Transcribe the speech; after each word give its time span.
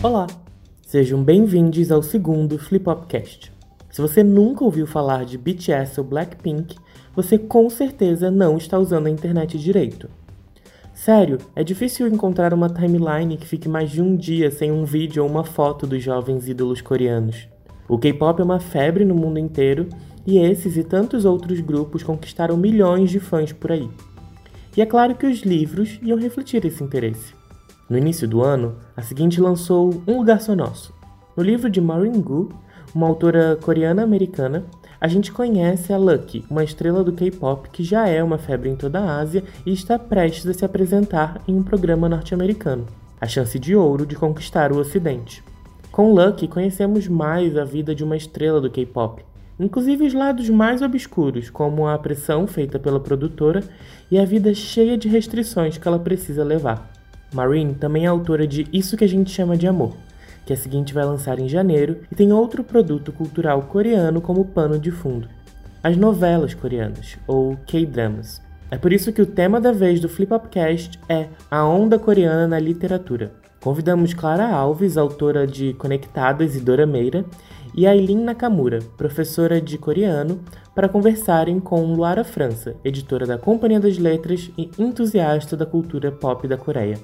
Olá, 0.00 0.28
sejam 0.86 1.24
bem-vindos 1.24 1.90
ao 1.90 2.04
segundo 2.04 2.56
Flip 2.56 2.88
Upcast. 2.88 3.52
Se 3.90 4.00
você 4.00 4.22
nunca 4.22 4.64
ouviu 4.64 4.86
falar 4.86 5.24
de 5.24 5.36
BTS 5.36 5.98
ou 5.98 6.06
Blackpink, 6.06 6.76
você 7.16 7.36
com 7.36 7.68
certeza 7.68 8.30
não 8.30 8.56
está 8.56 8.78
usando 8.78 9.08
a 9.08 9.10
internet 9.10 9.58
direito. 9.58 10.08
Sério, 10.94 11.38
é 11.56 11.64
difícil 11.64 12.06
encontrar 12.06 12.54
uma 12.54 12.70
timeline 12.70 13.36
que 13.36 13.48
fique 13.48 13.68
mais 13.68 13.90
de 13.90 14.00
um 14.00 14.14
dia 14.14 14.52
sem 14.52 14.70
um 14.70 14.84
vídeo 14.84 15.24
ou 15.24 15.28
uma 15.28 15.42
foto 15.42 15.84
dos 15.84 16.00
jovens 16.00 16.46
ídolos 16.46 16.80
coreanos. 16.80 17.48
O 17.88 17.98
K-pop 17.98 18.40
é 18.40 18.44
uma 18.44 18.60
febre 18.60 19.04
no 19.04 19.16
mundo 19.16 19.40
inteiro 19.40 19.88
e 20.24 20.38
esses 20.38 20.76
e 20.76 20.84
tantos 20.84 21.24
outros 21.24 21.58
grupos 21.58 22.04
conquistaram 22.04 22.56
milhões 22.56 23.10
de 23.10 23.18
fãs 23.18 23.52
por 23.52 23.72
aí. 23.72 23.90
E 24.76 24.80
é 24.80 24.86
claro 24.86 25.16
que 25.16 25.26
os 25.26 25.40
livros 25.40 25.98
iam 26.00 26.16
refletir 26.16 26.64
esse 26.64 26.84
interesse. 26.84 27.37
No 27.88 27.96
início 27.96 28.28
do 28.28 28.42
ano, 28.42 28.76
a 28.94 29.00
seguinte 29.00 29.40
lançou 29.40 30.02
Um 30.06 30.18
Lugar 30.18 30.42
Só 30.42 30.54
Nosso. 30.54 30.92
No 31.34 31.42
livro 31.42 31.70
de 31.70 31.80
Maureen 31.80 32.20
Gu, 32.20 32.50
uma 32.94 33.06
autora 33.06 33.56
coreana-americana, 33.62 34.64
a 35.00 35.08
gente 35.08 35.32
conhece 35.32 35.90
a 35.90 35.96
Lucky, 35.96 36.44
uma 36.50 36.62
estrela 36.62 37.02
do 37.02 37.14
K-pop 37.14 37.70
que 37.70 37.82
já 37.82 38.06
é 38.06 38.22
uma 38.22 38.36
febre 38.36 38.68
em 38.68 38.76
toda 38.76 39.00
a 39.00 39.18
Ásia 39.18 39.42
e 39.64 39.72
está 39.72 39.98
prestes 39.98 40.46
a 40.46 40.52
se 40.52 40.66
apresentar 40.66 41.40
em 41.48 41.54
um 41.54 41.62
programa 41.62 42.10
norte-americano. 42.10 42.84
A 43.18 43.26
chance 43.26 43.58
de 43.58 43.74
ouro 43.74 44.04
de 44.04 44.16
conquistar 44.16 44.70
o 44.70 44.78
Ocidente. 44.78 45.42
Com 45.90 46.12
Lucky, 46.12 46.46
conhecemos 46.46 47.08
mais 47.08 47.56
a 47.56 47.64
vida 47.64 47.94
de 47.94 48.04
uma 48.04 48.18
estrela 48.18 48.60
do 48.60 48.70
K-pop, 48.70 49.24
inclusive 49.58 50.06
os 50.06 50.12
lados 50.12 50.50
mais 50.50 50.82
obscuros, 50.82 51.48
como 51.48 51.86
a 51.86 51.98
pressão 51.98 52.46
feita 52.46 52.78
pela 52.78 53.00
produtora 53.00 53.64
e 54.10 54.18
a 54.18 54.26
vida 54.26 54.52
cheia 54.52 54.98
de 54.98 55.08
restrições 55.08 55.78
que 55.78 55.88
ela 55.88 55.98
precisa 55.98 56.44
levar. 56.44 56.97
Marine 57.32 57.74
também 57.74 58.04
é 58.04 58.08
autora 58.08 58.46
de 58.46 58.66
Isso 58.72 58.96
que 58.96 59.04
a 59.04 59.08
gente 59.08 59.30
chama 59.30 59.56
de 59.56 59.66
amor, 59.66 59.94
que 60.46 60.52
a 60.52 60.56
seguinte 60.56 60.94
vai 60.94 61.04
lançar 61.04 61.38
em 61.38 61.48
janeiro 61.48 61.98
e 62.10 62.14
tem 62.14 62.32
outro 62.32 62.64
produto 62.64 63.12
cultural 63.12 63.62
coreano 63.62 64.20
como 64.20 64.46
pano 64.46 64.78
de 64.78 64.90
fundo: 64.90 65.28
as 65.82 65.96
novelas 65.96 66.54
coreanas, 66.54 67.18
ou 67.26 67.56
K-dramas. 67.66 68.40
É 68.70 68.76
por 68.76 68.92
isso 68.92 69.12
que 69.12 69.22
o 69.22 69.26
tema 69.26 69.60
da 69.60 69.72
vez 69.72 70.00
do 70.00 70.08
Flip 70.08 70.32
Upcast 70.32 70.98
é 71.08 71.28
a 71.50 71.64
onda 71.64 71.98
coreana 71.98 72.46
na 72.46 72.58
literatura. 72.58 73.32
Convidamos 73.60 74.14
Clara 74.14 74.48
Alves, 74.48 74.96
autora 74.96 75.46
de 75.46 75.72
Conectadas 75.74 76.54
e 76.54 76.60
Dora 76.60 76.86
Meira, 76.86 77.24
e 77.74 77.86
Aileen 77.86 78.18
Nakamura, 78.18 78.78
professora 78.96 79.60
de 79.60 79.76
coreano, 79.78 80.40
para 80.74 80.88
conversarem 80.88 81.58
com 81.58 81.94
Luara 81.94 82.24
França, 82.24 82.76
editora 82.84 83.26
da 83.26 83.36
Companhia 83.36 83.80
das 83.80 83.98
Letras 83.98 84.50
e 84.56 84.70
entusiasta 84.78 85.56
da 85.56 85.66
cultura 85.66 86.12
pop 86.12 86.46
da 86.46 86.56
Coreia. 86.56 86.98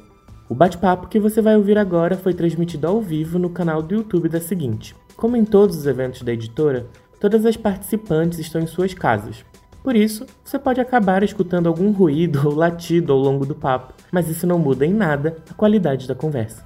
O 0.54 0.56
bate-papo 0.56 1.08
que 1.08 1.18
você 1.18 1.42
vai 1.42 1.56
ouvir 1.56 1.76
agora 1.76 2.16
foi 2.16 2.32
transmitido 2.32 2.86
ao 2.86 3.00
vivo 3.00 3.40
no 3.40 3.50
canal 3.50 3.82
do 3.82 3.96
YouTube 3.96 4.28
da 4.28 4.40
Seguinte. 4.40 4.94
Como 5.16 5.36
em 5.36 5.44
todos 5.44 5.76
os 5.76 5.84
eventos 5.84 6.22
da 6.22 6.32
editora, 6.32 6.86
todas 7.18 7.44
as 7.44 7.56
participantes 7.56 8.38
estão 8.38 8.60
em 8.60 8.66
suas 8.68 8.94
casas. 8.94 9.44
Por 9.82 9.96
isso, 9.96 10.24
você 10.44 10.56
pode 10.56 10.80
acabar 10.80 11.24
escutando 11.24 11.66
algum 11.66 11.90
ruído 11.90 12.40
ou 12.46 12.54
latido 12.54 13.12
ao 13.12 13.18
longo 13.18 13.44
do 13.44 13.56
papo, 13.56 13.94
mas 14.12 14.28
isso 14.28 14.46
não 14.46 14.56
muda 14.56 14.86
em 14.86 14.94
nada 14.94 15.38
a 15.50 15.54
qualidade 15.54 16.06
da 16.06 16.14
conversa. 16.14 16.64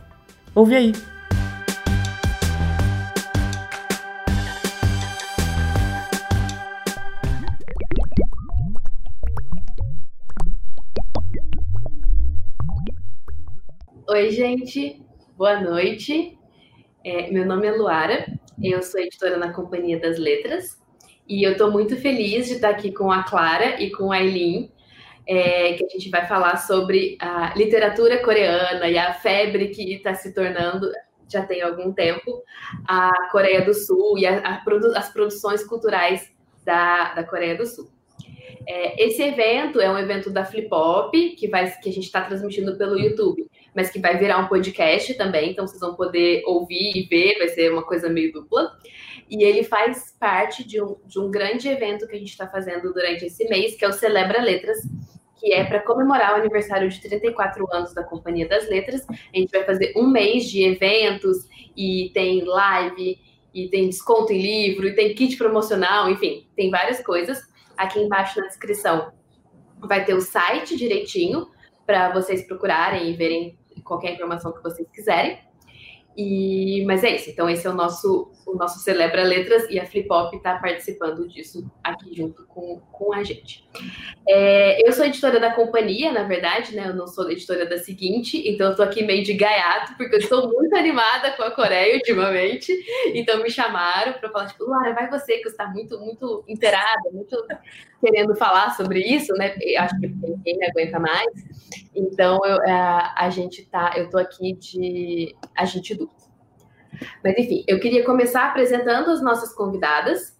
Ouve 0.55 0.77
aí! 0.77 0.93
Oi, 14.19 14.33
gente, 14.33 15.01
boa 15.37 15.61
noite. 15.61 16.37
É, 17.05 17.31
meu 17.31 17.47
nome 17.47 17.69
é 17.69 17.71
Luara, 17.71 18.27
eu 18.61 18.83
sou 18.83 18.99
editora 18.99 19.37
na 19.37 19.53
Companhia 19.53 19.97
das 20.01 20.19
Letras 20.19 20.77
e 21.29 21.47
eu 21.47 21.53
estou 21.53 21.71
muito 21.71 21.95
feliz 21.95 22.49
de 22.49 22.55
estar 22.55 22.71
aqui 22.71 22.91
com 22.91 23.13
a 23.13 23.23
Clara 23.23 23.81
e 23.81 23.93
com 23.93 24.11
a 24.11 24.17
Aileen, 24.17 24.73
é, 25.25 25.75
que 25.75 25.85
a 25.85 25.89
gente 25.91 26.11
vai 26.11 26.27
falar 26.27 26.57
sobre 26.57 27.17
a 27.21 27.55
literatura 27.55 28.21
coreana 28.21 28.89
e 28.89 28.99
a 28.99 29.15
febre 29.15 29.69
que 29.69 29.95
está 29.95 30.13
se 30.15 30.35
tornando, 30.35 30.91
já 31.29 31.47
tem 31.47 31.63
algum 31.63 31.93
tempo, 31.93 32.43
a 32.89 33.29
Coreia 33.31 33.65
do 33.65 33.73
Sul 33.73 34.19
e 34.19 34.27
a, 34.27 34.39
a 34.39 34.57
produ 34.57 34.97
as 34.97 35.13
produções 35.13 35.63
culturais 35.63 36.29
da, 36.65 37.15
da 37.15 37.23
Coreia 37.23 37.57
do 37.57 37.65
Sul. 37.65 37.89
É, 38.67 39.01
esse 39.01 39.23
evento 39.23 39.81
é 39.81 39.89
um 39.89 39.97
evento 39.97 40.29
da 40.29 40.45
Flip 40.45 40.69
Hop, 40.73 41.15
que, 41.15 41.47
vai, 41.47 41.71
que 41.71 41.89
a 41.89 41.93
gente 41.93 42.07
está 42.07 42.23
transmitindo 42.23 42.77
pelo 42.77 42.99
YouTube 42.99 43.49
mas 43.79 43.91
que 43.91 44.01
vai 44.01 44.19
virar 44.19 44.39
um 44.39 44.49
podcast 44.49 45.15
também, 45.15 45.53
então 45.53 45.65
vocês 45.65 45.79
vão 45.79 45.95
poder 45.95 46.43
ouvir 46.45 46.97
e 46.97 47.03
ver, 47.05 47.39
vai 47.39 47.47
ser 47.47 47.73
uma 47.73 47.85
coisa 47.85 48.09
meio 48.09 48.33
dupla. 48.33 48.77
E 49.31 49.45
ele 49.45 49.63
faz 49.63 50.17
parte 50.19 50.67
de 50.67 50.83
um, 50.83 50.97
de 51.07 51.21
um 51.21 51.31
grande 51.31 51.69
evento 51.69 52.05
que 52.09 52.17
a 52.17 52.19
gente 52.19 52.31
está 52.31 52.49
fazendo 52.49 52.93
durante 52.93 53.27
esse 53.27 53.49
mês, 53.49 53.77
que 53.77 53.85
é 53.85 53.89
o 53.89 53.93
Celebra 53.93 54.43
Letras, 54.43 54.79
que 55.39 55.53
é 55.53 55.63
para 55.63 55.79
comemorar 55.79 56.33
o 56.33 56.41
aniversário 56.41 56.89
de 56.89 57.01
34 57.01 57.73
anos 57.73 57.95
da 57.95 58.03
Companhia 58.03 58.49
das 58.49 58.69
Letras. 58.69 59.07
A 59.09 59.39
gente 59.39 59.53
vai 59.53 59.63
fazer 59.63 59.93
um 59.97 60.09
mês 60.09 60.51
de 60.51 60.65
eventos 60.65 61.47
e 61.77 62.11
tem 62.13 62.43
live, 62.43 63.17
e 63.55 63.69
tem 63.69 63.89
desconto 63.89 64.33
em 64.33 64.43
livro, 64.43 64.89
e 64.89 64.95
tem 64.97 65.15
kit 65.15 65.37
promocional, 65.37 66.11
enfim, 66.11 66.49
tem 66.57 66.69
várias 66.69 67.01
coisas. 67.01 67.41
Aqui 67.77 68.01
embaixo 68.01 68.41
na 68.41 68.49
descrição 68.49 69.13
vai 69.79 70.05
ter 70.05 70.15
o 70.15 70.21
site 70.21 70.77
direitinho 70.77 71.47
para 71.87 72.13
vocês 72.13 72.45
procurarem 72.45 73.09
e 73.09 73.17
verem 73.17 73.58
qualquer 73.89 74.13
informação 74.13 74.53
que 74.53 74.63
vocês 74.63 74.89
quiserem. 74.91 75.48
E, 76.19 76.85
mas 76.85 77.05
é 77.05 77.15
isso. 77.15 77.31
Então, 77.31 77.49
esse 77.49 77.65
é 77.65 77.71
o 77.71 77.75
nosso, 77.75 78.33
o 78.45 78.57
nosso 78.57 78.81
Celebra 78.81 79.23
Letras 79.23 79.71
e 79.71 79.79
a 79.79 79.87
Flip 79.87 80.09
Hop 80.11 80.35
está 80.35 80.59
participando 80.59 81.29
disso 81.29 81.65
aqui 81.81 82.13
junto 82.13 82.45
com, 82.47 82.81
com 82.91 83.15
a 83.15 83.23
gente. 83.23 83.65
É, 84.29 84.85
eu 84.85 84.93
sou 84.93 85.05
editora 85.05 85.39
da 85.39 85.55
companhia, 85.55 86.11
na 86.11 86.25
verdade, 86.25 86.75
né? 86.75 86.89
Eu 86.89 86.97
não 86.97 87.07
sou 87.07 87.31
editora 87.31 87.67
da 87.67 87.79
seguinte, 87.79 88.43
então 88.49 88.67
eu 88.67 88.71
estou 88.73 88.85
aqui 88.85 89.05
meio 89.05 89.23
de 89.23 89.33
gaiato, 89.33 89.97
porque 89.97 90.17
eu 90.17 90.19
estou 90.19 90.53
muito 90.53 90.75
animada 90.75 91.31
com 91.37 91.45
a 91.45 91.53
Coreia 91.53 91.95
ultimamente. 91.95 92.77
Então 93.15 93.41
me 93.41 93.49
chamaram 93.49 94.15
para 94.15 94.29
falar, 94.29 94.49
tipo, 94.49 94.69
Lara, 94.69 94.93
vai 94.95 95.09
você, 95.09 95.39
que 95.39 95.49
está 95.49 95.69
muito, 95.69 96.01
muito 96.01 96.43
inteirada, 96.49 97.11
muito 97.13 97.37
querendo 98.01 98.35
falar 98.35 98.71
sobre 98.71 99.01
isso, 99.01 99.33
né? 99.35 99.55
Eu 99.61 99.83
acho 99.83 100.01
que 100.01 100.09
ninguém 100.09 100.59
aguenta 100.69 100.99
mais. 100.99 101.29
Então 101.95 102.41
eu, 102.45 102.59
a, 102.69 103.25
a 103.25 103.31
gente 103.31 103.65
tá, 103.67 103.93
eu 103.97 104.11
tô 104.11 104.19
aqui 104.19 104.55
de 104.55 105.35
agente 105.55 105.95
duplo. 105.95 106.08
Mas 107.23 107.37
enfim, 107.39 107.65
eu 107.67 107.79
queria 107.81 108.05
começar 108.05 108.47
apresentando 108.47 109.11
as 109.11 109.23
nossas 109.23 109.55
convidadas. 109.55 110.37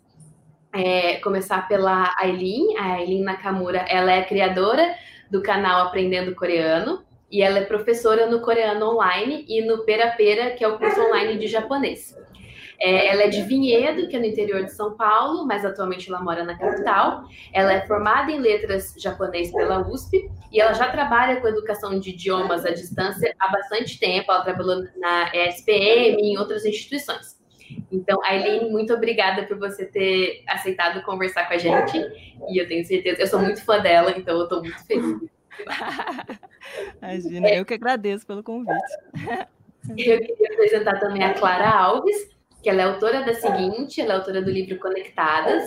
É, 0.73 1.17
começar 1.17 1.67
pela 1.67 2.15
Aileen. 2.19 2.77
A 2.79 2.95
Aileen 2.95 3.23
Nakamura, 3.23 3.85
ela 3.89 4.13
é 4.13 4.23
criadora 4.23 4.95
do 5.31 5.43
canal 5.43 5.87
Aprendendo 5.87 6.35
Coreano 6.35 7.03
e 7.31 7.43
ela 7.43 7.59
é 7.59 7.65
professora 7.65 8.27
no 8.27 8.41
Coreano 8.41 8.95
Online 8.95 9.45
e 9.49 9.63
no 9.63 9.85
Pera 9.85 10.11
Pera, 10.13 10.53
que 10.53 10.65
é 10.65 10.69
o 10.69 10.79
curso 10.79 11.01
online 11.01 11.39
de 11.39 11.47
japonês. 11.47 12.17
É, 12.81 13.09
ela 13.09 13.25
é 13.25 13.29
de 13.29 13.43
Vinhedo, 13.43 14.07
que 14.09 14.17
é 14.17 14.21
no 14.21 14.27
interior 14.27 14.65
de 14.65 14.73
São 14.73 14.97
Paulo, 14.97 15.45
mas 15.47 15.65
atualmente 15.65 16.09
ela 16.09 16.23
mora 16.23 16.45
na 16.45 16.57
capital. 16.57 17.25
Ela 17.53 17.73
é 17.73 17.87
formada 17.87 18.31
em 18.31 18.39
letras 18.39 18.95
japonês 18.97 19.51
pela 19.51 19.87
USP 19.89 20.31
e 20.53 20.61
ela 20.61 20.73
já 20.73 20.89
trabalha 20.91 21.41
com 21.41 21.49
educação 21.49 21.99
de 21.99 22.11
idiomas 22.11 22.65
à 22.65 22.71
distância 22.71 23.35
há 23.39 23.49
bastante 23.51 23.99
tempo. 23.99 24.31
Ela 24.31 24.45
trabalhou 24.45 24.85
na 24.97 25.35
ESPM 25.35 26.23
e 26.23 26.33
em 26.33 26.39
outras 26.39 26.65
instituições. 26.65 27.37
Então, 27.91 28.23
Aileen, 28.25 28.71
muito 28.71 28.95
obrigada 28.95 29.45
por 29.45 29.59
você 29.59 29.85
ter 29.85 30.43
aceitado 30.47 31.03
conversar 31.03 31.49
com 31.49 31.55
a 31.55 31.59
gente. 31.59 31.99
E 32.49 32.61
eu 32.61 32.67
tenho 32.67 32.85
certeza, 32.85 33.21
eu 33.21 33.27
sou 33.27 33.41
muito 33.41 33.65
fã 33.65 33.81
dela, 33.81 34.15
então 34.17 34.37
eu 34.37 34.45
estou 34.45 34.61
muito 34.61 34.87
feliz. 34.87 35.19
Imagina, 37.03 37.49
é, 37.49 37.59
eu 37.59 37.65
que 37.65 37.75
agradeço 37.75 38.27
pelo 38.27 38.43
convite. 38.43 38.79
Eu 39.91 40.21
queria 40.21 40.53
apresentar 40.53 41.01
também 41.01 41.23
a 41.25 41.35
Clara 41.35 41.69
Alves, 41.69 42.38
que 42.63 42.69
ela 42.69 42.83
é 42.83 42.85
autora 42.85 43.23
da 43.23 43.35
seguinte, 43.35 44.01
ela 44.01 44.15
é 44.15 44.17
autora 44.17 44.43
do 44.43 44.51
livro 44.51 44.79
Conectadas. 44.79 45.65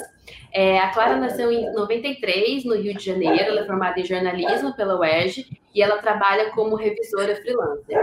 É, 0.53 0.79
a 0.79 0.89
Clara 0.89 1.15
nasceu 1.15 1.51
em 1.51 1.71
93, 1.73 2.65
no 2.65 2.75
Rio 2.75 2.95
de 2.95 3.03
Janeiro, 3.03 3.51
ela 3.51 3.61
é 3.61 3.65
formada 3.65 3.99
em 3.99 4.05
jornalismo 4.05 4.75
pela 4.75 4.99
UERJ 4.99 5.45
e 5.73 5.81
ela 5.81 5.97
trabalha 5.97 6.51
como 6.51 6.75
revisora 6.75 7.35
freelancer. 7.35 7.97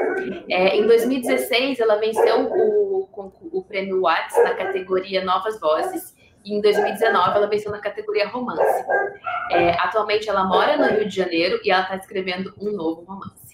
É, 0.48 0.76
em 0.76 0.86
2016, 0.86 1.78
ela 1.80 1.96
venceu 1.96 2.50
o, 2.50 3.08
o, 3.52 3.62
prêmio 3.64 4.00
Watts 4.00 4.36
na 4.42 4.54
categoria 4.54 5.24
Novas 5.24 5.60
Vozes 5.60 6.14
e 6.44 6.54
em 6.54 6.60
2019 6.62 7.36
ela 7.36 7.46
venceu 7.46 7.70
na 7.70 7.80
categoria 7.80 8.28
romance. 8.28 8.84
É, 9.50 9.72
atualmente 9.72 10.28
ela 10.28 10.44
mora 10.44 10.76
no 10.76 10.96
Rio 10.96 11.06
de 11.06 11.14
Janeiro 11.14 11.60
e 11.62 11.70
ela 11.70 11.82
está 11.82 11.96
escrevendo 11.96 12.54
um 12.58 12.72
novo 12.72 13.02
romance. 13.02 13.47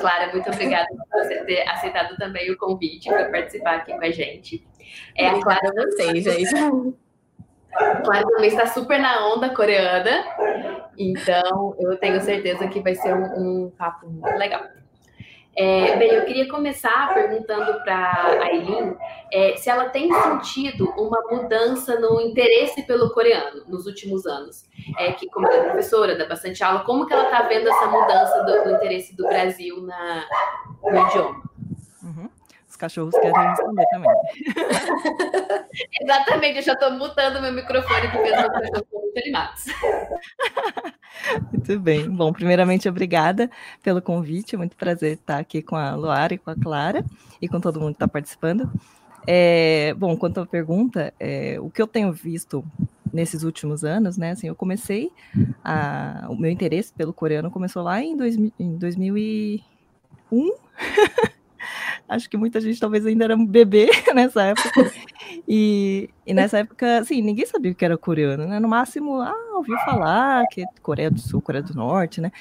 Clara, 0.00 0.32
muito 0.32 0.48
obrigada 0.50 0.86
por 0.88 1.22
você 1.22 1.44
ter 1.44 1.68
aceitado 1.68 2.16
também 2.16 2.50
o 2.50 2.56
convite 2.56 3.08
para 3.08 3.30
participar 3.30 3.76
aqui 3.76 3.92
com 3.92 4.04
a 4.04 4.10
gente. 4.10 4.66
É 5.16 5.28
a 5.28 5.40
Clara 5.40 5.72
vocês, 5.74 6.24
gente. 6.24 6.94
Clara 8.04 8.26
também 8.26 8.48
está 8.48 8.66
super 8.66 8.98
na 8.98 9.28
onda 9.28 9.54
coreana, 9.54 10.24
então 10.96 11.76
eu 11.78 11.96
tenho 11.98 12.20
certeza 12.20 12.66
que 12.68 12.80
vai 12.80 12.94
ser 12.94 13.14
um, 13.14 13.66
um 13.66 13.70
papo 13.70 14.08
muito 14.08 14.36
legal. 14.36 14.62
É, 15.60 15.96
bem, 15.96 16.10
eu 16.10 16.24
queria 16.24 16.48
começar 16.48 17.12
perguntando 17.12 17.82
para 17.82 17.96
a 17.96 18.44
Aileen 18.44 18.96
é, 19.32 19.56
se 19.56 19.68
ela 19.68 19.88
tem 19.88 20.08
sentido 20.12 20.88
uma 20.96 21.20
mudança 21.32 21.98
no 21.98 22.20
interesse 22.20 22.84
pelo 22.84 23.10
coreano 23.10 23.64
nos 23.66 23.84
últimos 23.84 24.24
anos. 24.24 24.64
É, 24.96 25.10
que, 25.10 25.28
como 25.28 25.48
ela 25.48 25.56
é 25.56 25.64
professora, 25.64 26.16
dá 26.16 26.26
bastante 26.26 26.62
aula, 26.62 26.84
como 26.84 27.06
que 27.06 27.12
ela 27.12 27.24
está 27.24 27.42
vendo 27.42 27.68
essa 27.68 27.86
mudança 27.86 28.44
do, 28.44 28.62
do, 28.62 28.70
interesse 28.76 29.16
do 29.16 29.26
Brasil 29.26 29.82
na, 29.82 30.24
no 30.80 31.08
idioma? 31.08 31.42
Uhum. 32.04 32.30
Os 32.68 32.76
cachorros 32.76 33.14
querem 33.18 33.48
responder 33.48 33.86
também. 33.90 34.10
Exatamente, 36.00 36.58
eu 36.58 36.62
já 36.62 36.74
estou 36.74 36.92
mutando 36.92 37.42
meu 37.42 37.52
microfone 37.52 38.08
porque 38.12 38.30
os 38.30 38.36
cachorros 38.36 39.07
muito 39.18 39.24
animados. 39.24 39.64
Muito 41.52 41.80
bem. 41.80 42.08
Bom, 42.08 42.32
primeiramente, 42.32 42.88
obrigada 42.88 43.50
pelo 43.82 44.00
convite. 44.00 44.54
É 44.54 44.58
muito 44.58 44.76
prazer 44.76 45.14
estar 45.14 45.38
aqui 45.38 45.60
com 45.60 45.74
a 45.74 45.94
Luara 45.96 46.32
e 46.32 46.38
com 46.38 46.50
a 46.50 46.54
Clara 46.54 47.04
e 47.42 47.48
com 47.48 47.60
todo 47.60 47.80
mundo 47.80 47.90
que 47.90 47.96
está 47.96 48.06
participando. 48.06 48.70
É, 49.26 49.92
bom, 49.94 50.16
quanto 50.16 50.40
à 50.40 50.46
pergunta, 50.46 51.12
é, 51.18 51.58
o 51.60 51.68
que 51.70 51.82
eu 51.82 51.86
tenho 51.86 52.12
visto 52.12 52.64
nesses 53.12 53.42
últimos 53.42 53.84
anos, 53.84 54.16
né? 54.16 54.30
Assim, 54.30 54.46
eu 54.46 54.54
comecei 54.54 55.10
a, 55.64 56.26
o 56.30 56.36
meu 56.36 56.50
interesse 56.50 56.92
pelo 56.92 57.12
coreano 57.12 57.50
começou 57.50 57.82
lá 57.82 58.00
em, 58.00 58.16
dois, 58.16 58.36
em 58.36 58.76
2001. 58.76 59.62
Acho 62.08 62.30
que 62.30 62.36
muita 62.36 62.60
gente 62.60 62.80
talvez 62.80 63.04
ainda 63.04 63.24
era 63.24 63.36
um 63.36 63.44
bebê 63.44 63.90
nessa 64.14 64.42
época. 64.44 64.90
E, 65.46 66.08
e, 66.26 66.32
nessa 66.32 66.58
época, 66.58 67.00
assim, 67.00 67.20
ninguém 67.20 67.44
sabia 67.44 67.74
que 67.74 67.84
era 67.84 67.98
coreano, 67.98 68.46
né? 68.46 68.58
No 68.58 68.68
máximo, 68.68 69.20
ah, 69.20 69.34
ouviu 69.54 69.76
falar 69.80 70.46
que 70.46 70.62
é 70.62 70.66
Coreia 70.82 71.10
do 71.10 71.20
Sul, 71.20 71.42
Coreia 71.42 71.62
do 71.62 71.74
Norte, 71.74 72.20
né? 72.20 72.32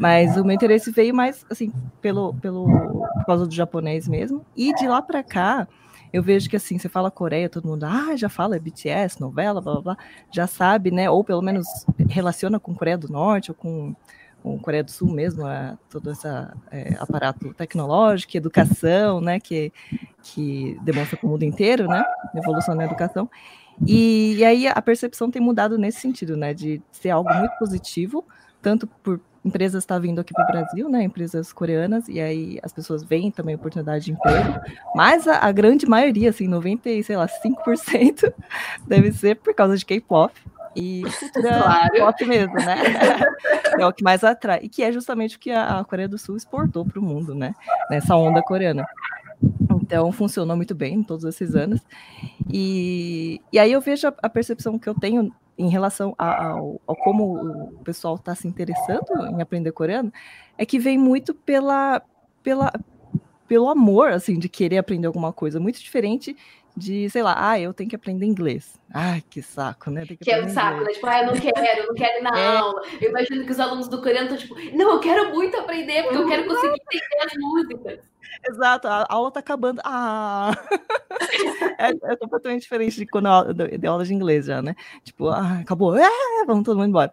Mas 0.00 0.36
o 0.36 0.44
meu 0.44 0.54
interesse 0.54 0.90
veio 0.90 1.14
mais, 1.14 1.44
assim, 1.50 1.70
pelo, 2.00 2.32
pelo, 2.34 2.66
por 2.66 3.26
causa 3.26 3.46
do 3.46 3.54
japonês 3.54 4.08
mesmo. 4.08 4.44
E 4.56 4.74
de 4.74 4.88
lá 4.88 5.02
para 5.02 5.22
cá, 5.22 5.68
eu 6.10 6.22
vejo 6.22 6.48
que, 6.48 6.56
assim, 6.56 6.78
você 6.78 6.88
fala 6.88 7.10
Coreia, 7.10 7.50
todo 7.50 7.68
mundo, 7.68 7.84
ah, 7.84 8.16
já 8.16 8.30
fala 8.30 8.58
BTS, 8.58 9.20
novela, 9.20 9.60
blá, 9.60 9.72
blá, 9.74 9.82
blá, 9.82 9.96
já 10.32 10.46
sabe, 10.46 10.90
né? 10.90 11.10
Ou 11.10 11.22
pelo 11.22 11.42
menos 11.42 11.66
relaciona 12.08 12.58
com 12.58 12.74
Coreia 12.74 12.96
do 12.96 13.08
Norte 13.08 13.50
ou 13.50 13.54
com 13.54 13.94
com 14.44 14.58
Coreia 14.58 14.84
do 14.84 14.90
Sul 14.90 15.10
mesmo, 15.10 15.46
a, 15.46 15.78
todo 15.88 16.10
esse 16.10 16.28
é, 16.70 16.94
aparato 17.00 17.54
tecnológico, 17.54 18.36
educação, 18.36 19.18
né, 19.18 19.40
que, 19.40 19.72
que 20.22 20.78
demonstra 20.82 21.16
para 21.16 21.26
o 21.26 21.30
mundo 21.30 21.44
inteiro, 21.44 21.88
né, 21.88 22.04
evolução 22.36 22.74
na 22.74 22.84
educação. 22.84 23.28
E, 23.86 24.34
e, 24.36 24.44
aí 24.44 24.68
a 24.68 24.82
percepção 24.82 25.30
tem 25.30 25.40
mudado 25.40 25.78
nesse 25.78 25.98
sentido, 26.00 26.36
né, 26.36 26.52
de 26.52 26.82
ser 26.92 27.08
algo 27.08 27.32
muito 27.32 27.56
positivo, 27.58 28.22
tanto 28.60 28.86
por 28.86 29.18
empresas 29.42 29.82
estar 29.82 29.98
vindo 29.98 30.20
aqui 30.20 30.34
para 30.34 30.44
o 30.44 30.46
Brasil, 30.46 30.88
né, 30.90 31.02
empresas 31.02 31.50
coreanas, 31.50 32.06
e 32.06 32.20
aí 32.20 32.58
as 32.62 32.72
pessoas 32.72 33.02
veem 33.02 33.30
também 33.30 33.54
oportunidade 33.54 34.04
de 34.04 34.12
emprego, 34.12 34.60
mas 34.94 35.26
a, 35.26 35.38
a 35.38 35.52
grande 35.52 35.86
maioria, 35.86 36.28
assim, 36.28 36.46
90, 36.46 37.02
sei 37.02 37.16
lá, 37.16 37.26
5% 37.26 38.30
deve 38.86 39.10
ser 39.10 39.36
por 39.36 39.54
causa 39.54 39.76
de 39.76 39.86
K-pop, 39.86 40.34
e 40.74 41.02
cultura 41.20 41.62
claro. 41.62 41.98
pop 41.98 42.24
mesmo, 42.26 42.54
né? 42.54 42.76
é 43.78 43.86
o 43.86 43.92
que 43.92 44.02
mais 44.02 44.24
atrai. 44.24 44.60
E 44.62 44.68
que 44.68 44.82
é 44.82 44.92
justamente 44.92 45.36
o 45.36 45.40
que 45.40 45.50
a, 45.50 45.84
Coreia 45.84 46.08
do 46.08 46.18
Sul 46.18 46.36
exportou 46.36 46.84
para 46.84 46.98
o 46.98 47.02
mundo, 47.02 47.34
né? 47.34 47.54
Nessa 47.90 48.16
onda 48.16 48.42
coreana. 48.42 48.86
Então, 49.70 50.10
funcionou 50.12 50.56
muito 50.56 50.74
bem 50.74 51.02
todos 51.02 51.24
esses 51.24 51.54
anos. 51.54 51.80
E, 52.52 53.40
e 53.52 53.58
aí 53.58 53.72
eu 53.72 53.80
vejo 53.80 54.08
a, 54.08 54.14
a 54.22 54.28
percepção 54.28 54.78
que 54.78 54.88
eu 54.88 54.94
tenho 54.94 55.32
em 55.56 55.68
relação 55.68 56.14
ao, 56.18 56.80
ao 56.86 56.96
como 56.96 57.70
o 57.74 57.84
pessoal 57.84 58.16
está 58.16 58.34
se 58.34 58.48
interessando 58.48 59.26
em 59.30 59.40
aprender 59.40 59.72
coreano, 59.72 60.12
é 60.58 60.66
que 60.66 60.78
vem 60.78 60.98
muito 60.98 61.32
pela, 61.32 62.02
pela, 62.42 62.72
pelo 63.46 63.68
amor, 63.68 64.10
assim, 64.10 64.38
de 64.38 64.48
querer 64.48 64.78
aprender 64.78 65.06
alguma 65.06 65.32
coisa, 65.32 65.60
muito 65.60 65.80
diferente 65.80 66.36
de, 66.76 67.08
sei 67.08 67.22
lá, 67.22 67.34
ah, 67.36 67.58
eu 67.58 67.72
tenho 67.72 67.88
que 67.88 67.96
aprender 67.96 68.26
inglês. 68.26 68.80
Ai, 68.92 69.22
que 69.30 69.40
saco, 69.40 69.90
né? 69.90 70.04
que, 70.04 70.16
que 70.16 70.30
é 70.30 70.44
um 70.44 70.48
saco, 70.48 70.82
né? 70.82 70.92
Tipo, 70.92 71.06
ah, 71.06 71.20
eu 71.20 71.26
não 71.26 71.34
quero, 71.34 71.80
eu 71.80 71.86
não 71.86 71.94
quero 71.94 72.18
ir 72.18 72.22
na 72.22 72.38
é. 72.38 72.56
aula. 72.56 72.82
Eu 73.00 73.10
imagino 73.10 73.44
que 73.44 73.52
os 73.52 73.60
alunos 73.60 73.88
do 73.88 74.02
coreano 74.02 74.34
estão 74.34 74.38
tipo, 74.38 74.76
não, 74.76 74.92
eu 74.92 75.00
quero 75.00 75.30
muito 75.30 75.56
aprender, 75.56 76.02
porque 76.02 76.18
eu 76.18 76.26
quero 76.26 76.46
conseguir 76.46 76.80
entender 76.92 77.24
as 77.24 77.32
músicas. 77.38 78.00
Exato, 78.48 78.88
a 78.88 79.06
aula 79.08 79.30
tá 79.30 79.40
acabando. 79.40 79.80
Ah! 79.84 80.52
é, 81.78 82.12
é, 82.12 82.16
completamente 82.16 82.62
diferente 82.62 82.96
de 82.96 83.06
quando 83.06 83.28
eu 83.28 83.54
dei 83.54 83.88
aula 83.88 84.04
de 84.04 84.12
inglês 84.12 84.46
já, 84.46 84.60
né? 84.60 84.74
Tipo, 85.04 85.28
ah, 85.28 85.60
acabou, 85.60 85.96
é, 85.96 86.08
vamos 86.46 86.64
todo 86.64 86.76
mundo 86.76 86.88
embora. 86.88 87.12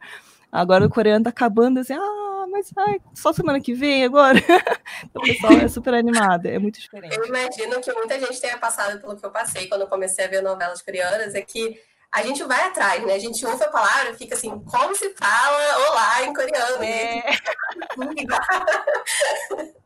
Agora 0.52 0.86
o 0.86 0.90
coreano 0.90 1.24
tá 1.24 1.30
acabando 1.30 1.80
assim, 1.80 1.94
ah, 1.94 2.31
mas 2.52 2.72
ai, 2.78 3.00
só 3.16 3.32
semana 3.34 3.60
que 3.60 3.74
vem 3.74 4.04
agora. 4.04 4.38
o 5.16 5.22
pessoal 5.22 5.54
é 5.54 5.68
super 5.68 5.94
animado, 5.94 6.46
é 6.46 6.60
muito 6.60 6.80
diferente. 6.80 7.16
Eu 7.16 7.26
imagino 7.26 7.82
que 7.82 7.92
muita 7.94 8.20
gente 8.20 8.40
tenha 8.40 8.58
passado 8.58 9.00
pelo 9.00 9.16
que 9.16 9.26
eu 9.26 9.32
passei 9.32 9.68
quando 9.68 9.82
eu 9.82 9.88
comecei 9.88 10.26
a 10.26 10.28
ver 10.28 10.42
novelas 10.44 10.82
coreanas, 10.82 11.34
é 11.34 11.42
que 11.42 11.80
a 12.12 12.22
gente 12.24 12.44
vai 12.44 12.68
atrás, 12.68 13.04
né? 13.06 13.14
A 13.14 13.20
gente 13.20 13.46
ouve 13.46 13.64
a 13.64 13.70
palavra, 13.70 14.14
fica 14.16 14.36
assim, 14.36 14.60
como 14.60 14.94
se 14.94 15.16
fala 15.18 15.90
olá 15.90 16.24
em 16.24 16.34
coreano? 16.34 16.84
É. 16.84 17.24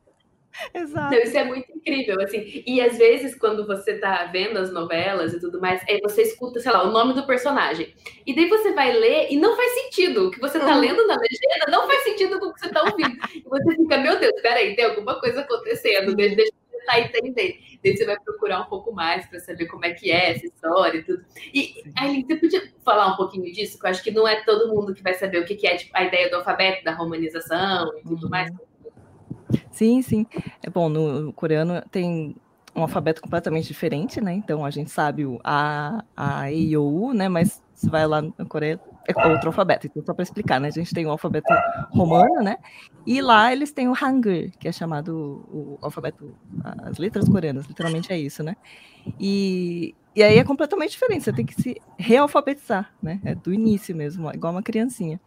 Exato. 0.74 1.14
Então, 1.14 1.26
isso 1.26 1.38
é 1.38 1.44
muito 1.44 1.72
incrível, 1.72 2.22
assim. 2.22 2.64
E 2.66 2.82
às 2.82 2.98
vezes, 2.98 3.36
quando 3.36 3.66
você 3.66 3.98
tá 3.98 4.26
vendo 4.26 4.58
as 4.58 4.72
novelas 4.72 5.34
e 5.34 5.40
tudo 5.40 5.60
mais, 5.60 5.82
aí 5.88 6.00
você 6.02 6.24
escuta, 6.24 6.60
sei 6.60 6.72
lá, 6.72 6.84
o 6.84 6.92
nome 6.92 7.14
do 7.14 7.26
personagem. 7.26 7.94
E 8.26 8.36
daí 8.36 8.48
você 8.48 8.74
vai 8.74 8.92
ler 8.92 9.28
e 9.30 9.38
não 9.38 9.56
faz 9.56 9.72
sentido. 9.74 10.28
O 10.28 10.32
que 10.32 10.40
você 10.40 10.60
tá 10.60 10.76
uhum. 10.76 10.80
lendo 10.80 11.08
na 11.08 11.16
legenda 11.16 11.66
não 11.70 11.88
faz 11.88 12.04
sentido 12.04 12.40
com 12.40 12.48
o 12.48 12.54
que 12.54 12.60
você 12.60 12.70
tá 12.70 12.84
ouvindo. 12.84 13.18
E 13.34 13.42
você 13.42 13.76
fica, 13.76 13.98
meu 13.98 14.20
Deus, 14.20 14.42
peraí, 14.42 14.76
tem 14.76 14.86
alguma 14.86 15.20
coisa 15.20 15.42
acontecendo, 15.42 16.16
deixa, 16.16 16.36
deixa 16.36 16.52
eu 16.52 16.80
tentar 16.80 17.00
entender. 17.00 17.60
Daí 17.84 17.96
você 17.96 18.06
vai 18.06 18.20
procurar 18.20 18.62
um 18.62 18.66
pouco 18.66 18.92
mais 18.92 19.26
para 19.28 19.40
saber 19.40 19.68
como 19.68 19.86
é 19.86 19.94
que 19.94 20.12
é 20.12 20.32
essa 20.32 20.46
história 20.46 21.00
e 21.00 21.04
tudo. 21.04 21.24
E, 21.54 21.84
Aileen, 21.98 22.26
você 22.26 22.36
podia 22.36 22.74
falar 22.84 23.14
um 23.14 23.16
pouquinho 23.16 23.52
disso? 23.52 23.80
Que 23.80 23.86
eu 23.86 23.90
acho 23.90 24.04
que 24.04 24.12
não 24.12 24.28
é 24.28 24.44
todo 24.44 24.74
mundo 24.74 24.94
que 24.94 25.04
vai 25.04 25.14
saber 25.14 25.40
o 25.40 25.46
que 25.46 25.68
é 25.68 25.76
tipo, 25.76 25.92
a 25.94 26.04
ideia 26.04 26.30
do 26.30 26.38
alfabeto, 26.38 26.84
da 26.84 26.94
romanização 26.94 27.92
e 27.98 28.04
tudo 28.04 28.24
uhum. 28.24 28.30
mais. 28.30 28.52
Sim, 29.72 30.02
sim. 30.02 30.26
É 30.64 30.70
bom, 30.70 30.90
no 30.90 31.34
coreano 31.34 31.82
tem 31.92 32.36
um 32.76 32.82
alfabeto 32.82 33.22
completamente 33.22 33.68
diferente, 33.68 34.20
né? 34.22 34.34
Então 34.34 34.66
a 34.66 34.72
gente 34.72 34.92
sabe 34.92 35.26
o 35.26 35.40
A, 35.44 36.04
A, 36.16 36.52
E 36.52 36.76
o 36.78 36.84
U, 36.86 37.14
né? 37.14 37.30
Mas 37.30 37.62
se 37.74 37.90
vai 37.90 38.06
lá 38.08 38.22
na 38.22 38.46
Coreia 38.48 38.82
é 39.08 39.28
outro 39.28 39.50
alfabeto. 39.50 39.88
Então 39.88 40.04
só 40.06 40.14
para 40.14 40.24
explicar, 40.24 40.60
né? 40.60 40.68
A 40.70 40.72
gente 40.72 40.94
tem 40.94 41.06
o 41.06 41.10
alfabeto 41.12 41.54
romano, 41.92 42.42
né? 42.44 42.58
E 43.06 43.22
lá 43.22 43.52
eles 43.54 43.72
têm 43.72 43.88
o 43.88 43.94
Hangul, 43.94 44.50
que 44.60 44.68
é 44.68 44.72
chamado 44.72 45.46
o 45.48 45.78
alfabeto 45.82 46.38
as 46.64 46.98
letras 46.98 47.30
coreanas, 47.30 47.68
literalmente 47.68 48.12
é 48.12 48.18
isso, 48.20 48.44
né? 48.44 48.56
E 49.20 49.96
e 50.16 50.24
aí 50.24 50.38
é 50.38 50.44
completamente 50.46 50.92
diferente, 50.92 51.26
você 51.26 51.34
tem 51.34 51.46
que 51.46 51.56
se 51.56 51.82
realfabetizar, 52.00 52.90
né? 53.02 53.20
É 53.26 53.36
do 53.36 53.54
início 53.54 53.96
mesmo, 53.96 54.32
igual 54.34 54.54
uma 54.54 54.64
criancinha. 54.64 55.20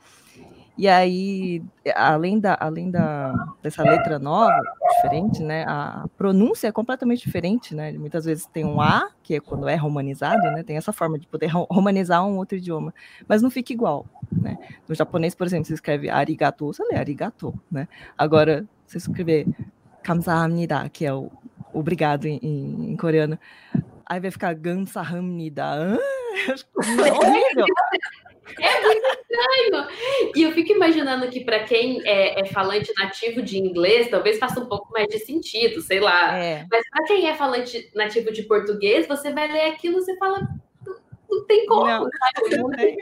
E 0.78 0.86
aí, 0.86 1.60
além, 1.96 2.38
da, 2.38 2.56
além 2.60 2.88
da, 2.88 3.34
dessa 3.60 3.82
letra 3.82 4.16
nova, 4.16 4.62
diferente, 4.94 5.42
né? 5.42 5.64
A 5.66 6.06
pronúncia 6.16 6.68
é 6.68 6.72
completamente 6.72 7.18
diferente, 7.18 7.74
né? 7.74 7.90
Muitas 7.92 8.24
vezes 8.24 8.46
tem 8.46 8.64
um 8.64 8.80
A, 8.80 9.10
que 9.20 9.34
é 9.34 9.40
quando 9.40 9.68
é 9.68 9.74
romanizado, 9.74 10.40
né? 10.52 10.62
Tem 10.62 10.76
essa 10.76 10.92
forma 10.92 11.18
de 11.18 11.26
poder 11.26 11.48
romanizar 11.48 12.24
um 12.24 12.36
outro 12.36 12.56
idioma, 12.56 12.94
mas 13.26 13.42
não 13.42 13.50
fica 13.50 13.72
igual, 13.72 14.06
né? 14.30 14.56
No 14.88 14.94
japonês, 14.94 15.34
por 15.34 15.48
exemplo, 15.48 15.66
você 15.66 15.74
escreve 15.74 16.08
arigato, 16.08 16.66
você 16.66 16.84
lê 16.84 16.96
arigato, 16.96 17.52
né? 17.68 17.88
Agora, 18.16 18.64
você 18.86 18.98
escrever 18.98 19.48
kamsahamnida, 20.04 20.88
que 20.90 21.04
é 21.04 21.12
o 21.12 21.28
obrigado 21.72 22.26
em, 22.26 22.38
em, 22.40 22.96
coreano, 22.96 23.36
aí 24.06 24.20
vai 24.20 24.30
ficar 24.30 24.54
gamsahamnida. 24.54 25.64
Ah, 25.64 25.98
é 27.04 27.12
horrível. 27.12 27.66
É 28.60 28.80
muito 28.80 29.06
estranho. 29.06 30.32
E 30.34 30.42
eu 30.42 30.52
fico 30.52 30.72
imaginando 30.72 31.28
que 31.28 31.44
para 31.44 31.64
quem 31.64 32.00
é, 32.06 32.40
é, 32.40 32.44
falante 32.46 32.92
nativo 32.98 33.42
de 33.42 33.58
inglês, 33.58 34.08
talvez 34.10 34.38
faça 34.38 34.60
um 34.60 34.66
pouco 34.66 34.92
mais 34.92 35.08
de 35.08 35.18
sentido, 35.18 35.80
sei 35.80 36.00
lá. 36.00 36.36
É. 36.36 36.66
Mas 36.70 36.88
para 36.90 37.04
quem 37.04 37.28
é 37.28 37.34
falante 37.34 37.90
nativo 37.94 38.32
de 38.32 38.42
português, 38.42 39.06
você 39.06 39.32
vai 39.32 39.50
ler 39.50 39.70
aquilo 39.70 39.98
e 39.98 40.02
você 40.02 40.16
fala. 40.16 40.40
Não 41.30 41.44
tem 41.44 41.66
como, 41.66 41.86
não, 41.86 42.08
sabe? 42.08 42.56
Não 42.56 42.70
tem. 42.70 42.96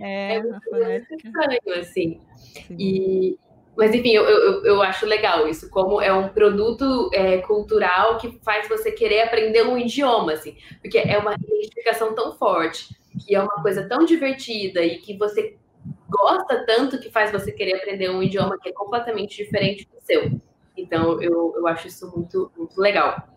É, 0.00 0.36
é 0.36 0.42
muito, 0.42 0.70
muito 0.70 1.26
estranho, 1.26 1.80
assim. 1.80 2.20
E, 2.70 3.36
mas, 3.78 3.94
enfim, 3.94 4.10
eu, 4.10 4.24
eu, 4.24 4.64
eu, 4.64 4.82
acho 4.82 5.06
legal 5.06 5.46
isso, 5.46 5.70
como 5.70 6.00
é 6.00 6.12
um 6.12 6.30
produto 6.30 7.08
é, 7.14 7.38
cultural 7.38 8.18
que 8.18 8.36
faz 8.42 8.68
você 8.68 8.90
querer 8.90 9.20
aprender 9.20 9.62
um 9.62 9.78
idioma, 9.78 10.32
assim, 10.32 10.56
porque 10.82 10.98
é 10.98 11.16
uma 11.16 11.32
identificação 11.34 12.12
tão 12.12 12.36
forte 12.36 12.88
que 13.24 13.36
é 13.36 13.40
uma 13.40 13.62
coisa 13.62 13.88
tão 13.88 14.04
divertida 14.04 14.82
e 14.82 14.98
que 14.98 15.16
você 15.16 15.56
gosta 16.08 16.64
tanto 16.66 16.98
que 16.98 17.08
faz 17.08 17.30
você 17.30 17.52
querer 17.52 17.76
aprender 17.76 18.10
um 18.10 18.20
idioma 18.20 18.58
que 18.60 18.68
é 18.68 18.72
completamente 18.72 19.36
diferente 19.36 19.86
do 19.86 20.00
seu. 20.00 20.40
Então, 20.76 21.22
eu, 21.22 21.54
eu 21.56 21.66
acho 21.68 21.86
isso 21.86 22.12
muito, 22.12 22.50
muito 22.56 22.80
legal. 22.80 23.28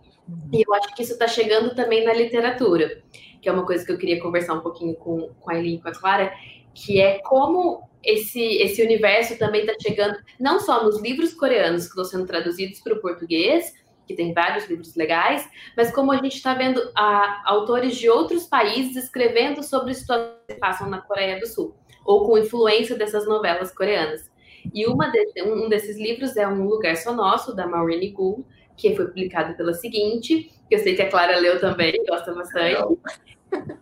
E 0.51 0.63
eu 0.67 0.73
acho 0.73 0.95
que 0.95 1.03
isso 1.03 1.13
está 1.13 1.27
chegando 1.27 1.75
também 1.75 2.03
na 2.03 2.13
literatura, 2.13 3.03
que 3.39 3.47
é 3.47 3.51
uma 3.51 3.65
coisa 3.65 3.85
que 3.85 3.91
eu 3.91 3.97
queria 3.97 4.19
conversar 4.19 4.55
um 4.55 4.61
pouquinho 4.61 4.95
com, 4.95 5.29
com 5.39 5.51
a 5.51 5.55
Eileen 5.55 5.75
e 5.75 5.81
com 5.83 5.89
a 5.89 5.93
Clara, 5.93 6.33
que 6.73 6.99
é 6.99 7.19
como 7.19 7.90
esse, 8.03 8.41
esse 8.57 8.81
universo 8.81 9.37
também 9.37 9.61
está 9.61 9.73
chegando 9.81 10.17
não 10.39 10.59
só 10.59 10.83
nos 10.83 11.01
livros 11.01 11.33
coreanos 11.33 11.83
que 11.83 11.89
estão 11.89 12.05
sendo 12.05 12.25
traduzidos 12.25 12.79
para 12.79 12.93
o 12.93 13.01
português, 13.01 13.73
que 14.07 14.15
tem 14.15 14.33
vários 14.33 14.67
livros 14.67 14.95
legais, 14.95 15.47
mas 15.75 15.91
como 15.91 16.11
a 16.11 16.17
gente 16.17 16.35
está 16.35 16.53
vendo 16.53 16.81
a, 16.95 17.41
autores 17.45 17.95
de 17.95 18.09
outros 18.09 18.45
países 18.45 18.95
escrevendo 18.95 19.63
sobre 19.63 19.93
situações 19.93 20.35
que 20.47 20.55
passam 20.55 20.89
na 20.89 21.01
Coreia 21.01 21.39
do 21.39 21.47
Sul, 21.47 21.75
ou 22.05 22.25
com 22.25 22.37
influência 22.37 22.95
dessas 22.95 23.25
novelas 23.27 23.73
coreanas. 23.73 24.29
E 24.73 24.83
de, 24.83 25.43
um 25.43 25.69
desses 25.69 25.97
livros 25.97 26.35
é 26.37 26.47
Um 26.47 26.65
Lugar 26.65 26.95
Só 26.97 27.13
Nosso, 27.13 27.55
da 27.55 27.67
Maureen 27.67 28.11
Gould, 28.11 28.45
que 28.77 28.95
foi 28.95 29.07
publicado 29.07 29.55
pela 29.55 29.73
seguinte, 29.73 30.51
que 30.67 30.75
eu 30.75 30.79
sei 30.79 30.95
que 30.95 31.01
a 31.01 31.09
Clara 31.09 31.39
leu 31.39 31.59
também, 31.59 31.93
gosta 32.07 32.33
bastante. 32.33 32.81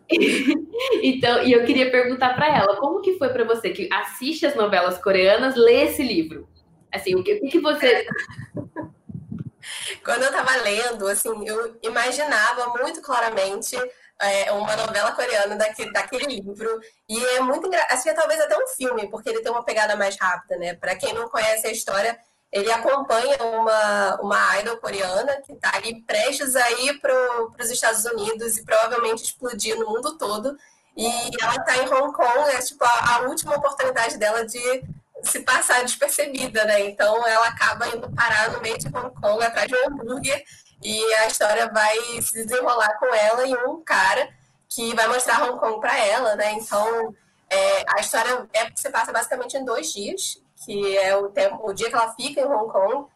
então, 1.04 1.44
e 1.44 1.52
eu 1.52 1.66
queria 1.66 1.92
perguntar 1.92 2.36
para 2.36 2.48
ela, 2.58 2.78
como 2.78 3.02
que 3.02 3.18
foi 3.18 3.30
para 3.30 3.44
você 3.44 3.70
que 3.70 3.90
assiste 3.92 4.46
as 4.46 4.56
novelas 4.56 4.98
coreanas, 4.98 5.56
ler 5.56 5.90
esse 5.90 6.04
livro? 6.04 6.48
Assim, 6.92 7.16
o 7.16 7.24
que, 7.24 7.36
o 7.36 7.50
que 7.50 7.60
você 7.60 8.06
Quando 10.04 10.24
eu 10.24 10.30
estava 10.30 10.56
lendo, 10.64 11.08
assim, 11.08 11.30
eu 11.46 11.78
imaginava 11.84 12.68
muito 12.80 13.02
claramente 13.02 13.76
é, 14.22 14.52
uma 14.52 14.76
novela 14.76 15.12
coreana 15.12 15.56
daquele, 15.56 15.92
daquele 15.92 16.26
livro. 16.26 16.80
E 17.08 17.24
é 17.36 17.40
muito 17.40 17.68
engraçado. 17.68 17.94
Assim, 17.94 18.10
é 18.10 18.14
talvez 18.14 18.40
até 18.40 18.58
um 18.58 18.68
filme, 18.68 19.10
porque 19.10 19.30
ele 19.30 19.42
tem 19.42 19.52
uma 19.52 19.64
pegada 19.64 19.96
mais 19.96 20.18
rápida, 20.20 20.58
né? 20.58 20.74
Para 20.76 20.96
quem 20.96 21.14
não 21.14 21.30
conhece 21.30 21.68
a 21.68 21.72
história, 21.72 22.18
ele 22.52 22.72
acompanha 22.72 23.38
uma, 23.44 24.22
uma 24.22 24.60
idol 24.60 24.78
coreana 24.78 25.40
que 25.42 25.54
está 25.54 25.76
ali 25.76 26.02
prestes 26.02 26.56
a 26.56 26.72
ir 26.72 27.00
para 27.00 27.14
os 27.60 27.70
Estados 27.70 28.04
Unidos 28.06 28.58
e 28.58 28.66
provavelmente 28.66 29.24
explodir 29.24 29.78
no 29.78 29.88
mundo 29.88 30.18
todo. 30.18 30.58
E 30.98 31.08
ela 31.40 31.56
está 31.56 31.78
em 31.78 31.88
Hong 31.88 32.12
Kong, 32.12 32.50
é 32.50 32.60
tipo 32.60 32.84
a, 32.84 33.16
a, 33.16 33.20
última 33.22 33.56
oportunidade 33.56 34.18
dela 34.18 34.46
de 34.46 34.84
se 35.24 35.42
passar 35.42 35.84
despercebida, 35.84 36.66
né? 36.66 36.90
Então 36.90 37.26
ela 37.28 37.48
acaba 37.48 37.88
indo 37.88 38.10
parar 38.14 38.52
no 38.52 38.62
meio 38.62 38.78
de 38.78 38.88
Hong 38.88 39.14
Kong 39.22 39.44
atrás 39.44 39.68
de 39.68 39.76
um 39.76 39.88
hambúrguer 39.88 40.44
e 40.82 41.14
a 41.16 41.28
história 41.28 41.70
vai 41.72 41.96
se 42.22 42.46
desenrolar 42.46 42.98
com 42.98 43.14
ela 43.14 43.46
e 43.46 43.54
um 43.68 43.82
cara 43.84 44.28
que 44.68 44.96
vai 44.96 45.08
mostrar 45.08 45.44
Hong 45.44 45.60
Kong 45.60 45.80
para 45.80 45.98
ela, 46.00 46.36
né? 46.36 46.54
Então 46.54 47.16
é, 47.48 47.86
a 47.96 48.02
história 48.02 48.48
é 48.54 48.72
se 48.76 48.90
passa 48.90 49.12
basicamente 49.12 49.56
em 49.56 49.64
dois 49.64 49.94
dias 49.94 50.42
que 50.66 50.98
é 50.98 51.16
o, 51.16 51.30
tempo, 51.30 51.68
o 51.68 51.74
dia 51.74 51.90
que 51.90 51.96
ela 51.96 52.14
fica 52.14 52.42
em 52.42 52.46
Hong 52.46 52.72
Kong. 52.72 53.08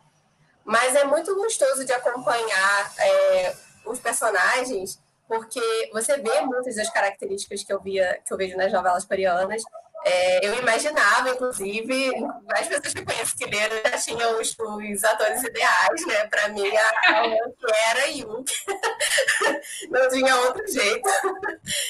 Mas 0.64 0.96
é 0.96 1.04
muito 1.04 1.36
gostoso 1.36 1.86
de 1.86 1.92
acompanhar 1.92 2.94
é, 2.98 3.56
os 3.86 4.00
personagens, 4.00 5.00
porque 5.28 5.90
você 5.92 6.18
vê 6.18 6.42
muitas 6.42 6.76
das 6.76 6.90
características 6.90 7.64
que 7.64 7.74
eu, 7.74 7.82
via, 7.82 8.22
que 8.26 8.34
eu 8.34 8.38
vejo 8.38 8.56
nas 8.56 8.72
novelas 8.72 9.04
coreanas. 9.04 9.62
É, 10.06 10.46
eu 10.46 10.60
imaginava, 10.60 11.30
inclusive, 11.30 12.12
as 12.50 12.68
pessoas 12.68 12.94
que 12.94 13.06
conheço 13.06 13.38
que 13.38 13.46
leram 13.46 13.76
já 13.90 13.98
tinham 13.98 14.40
os, 14.40 14.56
os 14.60 15.04
atores 15.04 15.44
ideais, 15.44 16.06
né? 16.08 16.28
Para 16.28 16.50
mim, 16.50 16.70
a, 16.76 16.90
a 17.08 17.26
era 17.92 18.08
Yun. 18.08 18.44
Não 19.90 20.10
tinha 20.10 20.36
outro 20.42 20.68
jeito. 20.68 21.10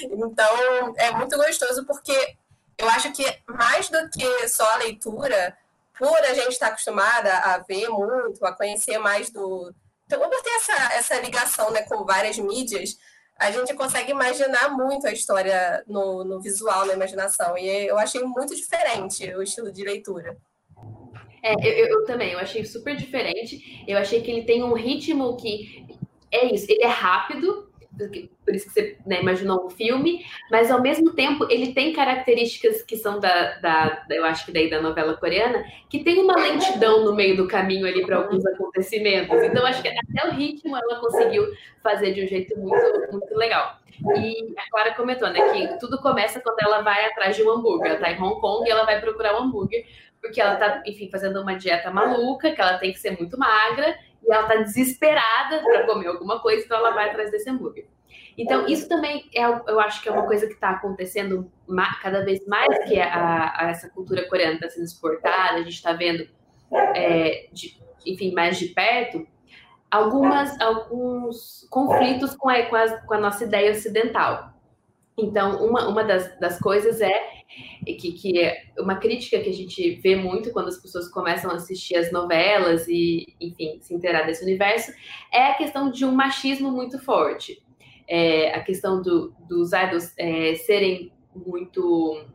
Então, 0.02 0.94
é 0.98 1.12
muito 1.12 1.36
gostoso 1.38 1.86
porque 1.86 2.36
eu 2.84 2.90
acho 2.90 3.12
que 3.13 3.25
mais 3.48 3.90
do 3.90 4.10
que 4.10 4.48
só 4.48 4.70
a 4.74 4.78
leitura, 4.78 5.58
por 5.98 6.18
a 6.18 6.34
gente 6.34 6.50
estar 6.50 6.68
acostumada 6.68 7.32
a 7.32 7.60
ver 7.60 7.88
muito, 7.90 8.46
a 8.46 8.52
conhecer 8.52 8.98
mais 8.98 9.32
do. 9.32 9.74
Então, 10.06 10.20
por 10.20 10.42
ter 10.42 10.50
essa, 10.50 10.94
essa 10.94 11.20
ligação 11.22 11.72
né, 11.72 11.84
com 11.84 12.04
várias 12.04 12.38
mídias, 12.38 12.98
a 13.40 13.50
gente 13.52 13.74
consegue 13.74 14.12
imaginar 14.12 14.70
muito 14.70 15.08
a 15.08 15.12
história 15.12 15.84
no, 15.88 16.24
no 16.24 16.42
visual, 16.42 16.86
na 16.86 16.94
imaginação. 16.94 17.58
E 17.58 17.88
eu 17.88 17.98
achei 17.98 18.22
muito 18.22 18.56
diferente 18.56 19.34
o 19.34 19.42
estilo 19.42 19.72
de 19.72 19.84
leitura. 19.84 20.38
É, 21.42 21.54
eu, 21.54 21.88
eu, 21.88 22.06
também, 22.06 22.32
eu 22.34 22.40
achei 22.40 22.63
super 22.66 22.96
diferente. 22.96 23.84
Eu 23.88 23.98
achei 23.98 24.22
que 24.22 24.30
ele 24.30 24.44
tem 24.44 24.63
um 24.63 24.74
ritmo 24.74 25.38
que 25.38 25.86
é 26.32 26.54
isso, 26.54 26.66
ele 26.70 26.84
é 26.84 26.88
rápido, 26.88 27.72
por 28.44 28.56
isso 28.56 28.68
que 28.68 28.74
você 28.74 28.98
né, 29.06 29.22
imaginou 29.22 29.66
um 29.66 29.70
filme, 29.70 30.26
mas 30.50 30.72
ao 30.72 30.82
mesmo 30.82 31.14
tempo 31.14 31.46
ele 31.50 31.74
tem 31.74 31.94
características 31.94 32.82
que 32.82 32.98
são 32.98 33.20
da, 33.20 33.60
da, 33.60 34.06
eu 34.10 34.26
acho 34.26 34.46
que 34.46 34.52
daí 34.52 34.70
da 34.70 34.82
novela 34.82 35.16
coreana, 35.16 35.64
que 35.90 36.04
tem 36.04 36.20
uma 36.20 36.36
lentidão 36.36 37.06
no 37.06 37.14
meio 37.14 37.38
do 37.38 37.48
caminho 37.48 37.86
ali 37.86 38.06
para 38.06 38.18
alguns 38.18 38.46
acontecimentos. 38.46 39.42
Então 39.44 39.66
acho 39.66 39.82
que 39.82 39.88
até 39.88 40.28
o 40.28 40.32
ritmo 40.32 40.76
ela 40.76 41.00
conseguiu 41.00 41.46
fazer 41.82 42.14
de 42.14 42.24
um 42.24 42.28
jeito 42.28 42.58
muito, 42.58 43.12
muito 43.12 43.36
legal. 43.36 43.78
E 44.18 44.54
a 44.58 44.70
Clara 44.72 44.96
comentou, 44.96 45.30
né, 45.30 45.40
que 45.52 45.80
tudo 45.80 46.02
começa 46.02 46.42
quando 46.42 46.58
ela 46.62 46.82
vai 46.82 47.06
atrás 47.06 47.36
de 47.36 47.44
um 47.44 47.52
hambúrguer. 47.52 47.92
Ela 47.92 48.00
tá 48.00 48.12
em 48.12 48.20
Hong 48.20 48.42
Kong 48.42 48.68
e 48.68 48.72
ela 48.72 48.86
vai 48.86 49.00
procurar 49.00 49.40
um 49.40 49.44
hambúrguer, 49.44 49.86
porque 50.20 50.42
ela 50.42 50.56
tá, 50.56 50.82
enfim, 50.86 51.10
fazendo 51.12 51.42
uma 51.42 51.56
dieta 51.56 51.92
maluca, 51.92 52.52
que 52.52 52.60
ela 52.60 52.78
tem 52.80 52.92
que 52.92 53.00
ser 53.00 53.12
muito 53.12 53.38
magra, 53.38 53.96
e 54.25 54.34
ela 54.34 54.48
tá 54.48 54.56
desesperada 54.56 55.62
para 55.62 55.86
comer 55.86 56.08
alguma 56.08 56.39
coisa, 56.39 56.63
então 56.63 56.77
ela 56.77 56.92
vai 56.92 57.10
atrás 57.10 57.32
desse 57.32 57.50
hambúrguer. 57.50 57.88
Então, 58.38 58.68
isso 58.68 58.88
também 58.89 59.30
é, 59.36 59.44
eu 59.44 59.80
acho 59.80 60.01
que 60.01 60.10
é 60.10 60.12
uma 60.12 60.25
coisa 60.25 60.48
que 60.48 60.53
está 60.53 60.72
acontecendo 60.72 61.51
cada 62.01 62.24
vez 62.24 62.46
mais 62.48 62.84
que 62.86 63.00
a, 63.00 63.53
a 63.56 63.70
essa 63.70 63.89
cultura 63.89 64.27
coreana 64.27 64.56
está 64.56 64.70
sendo 64.70 64.86
exportada, 64.86 65.56
a 65.56 65.63
gente 65.63 65.75
está 65.75 65.94
vendo, 65.94 66.27
é, 66.96 67.48
de, 67.51 67.80
enfim, 68.06 68.34
mais 68.34 68.58
de 68.58 68.70
perto, 68.70 69.27
algumas, 69.92 70.60
alguns 70.60 71.68
conflitos 71.70 72.36
com 72.36 72.50
a, 72.50 72.63
com 72.63 72.75
a, 72.75 73.01
com 73.01 73.13
a 73.13 73.20
nossa 73.20 73.44
ideia 73.44 73.72
ocidental. 73.72 74.53
Então, 75.17 75.63
uma, 75.65 75.88
uma 75.88 76.03
das, 76.03 76.39
das 76.39 76.60
coisas 76.60 77.00
é 77.00 77.34
que, 78.00 78.13
que 78.13 78.39
é 78.39 78.63
uma 78.79 78.96
crítica 78.96 79.39
que 79.39 79.50
a 79.50 79.53
gente 79.53 79.96
vê 79.96 80.15
muito 80.15 80.51
quando 80.51 80.70
as 80.70 80.77
pessoas 80.77 81.08
começam 81.08 81.51
a 81.51 81.55
assistir 81.55 81.96
as 81.96 82.12
novelas 82.12 82.88
e, 82.88 83.36
enfim, 83.39 83.77
se 83.79 83.93
inteirar 83.93 84.25
desse 84.25 84.43
universo, 84.43 84.91
é 85.32 85.48
a 85.48 85.55
questão 85.55 85.91
de 85.91 86.03
um 86.03 86.12
machismo 86.12 86.72
muito 86.72 86.98
forte. 87.00 87.62
É, 88.08 88.53
a 88.55 88.63
questão 88.63 89.01
do, 89.01 89.34
dos 89.48 89.72
idols 89.72 90.13
é, 90.17 90.55
serem 90.55 91.12
muito, 91.34 92.25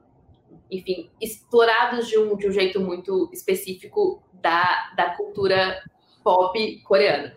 enfim, 0.70 1.10
explorados 1.20 2.08
de 2.08 2.18
um, 2.18 2.36
de 2.36 2.48
um 2.48 2.52
jeito 2.52 2.80
muito 2.80 3.28
específico 3.32 4.22
da, 4.34 4.92
da 4.96 5.10
cultura 5.16 5.82
pop 6.22 6.82
coreana. 6.82 7.36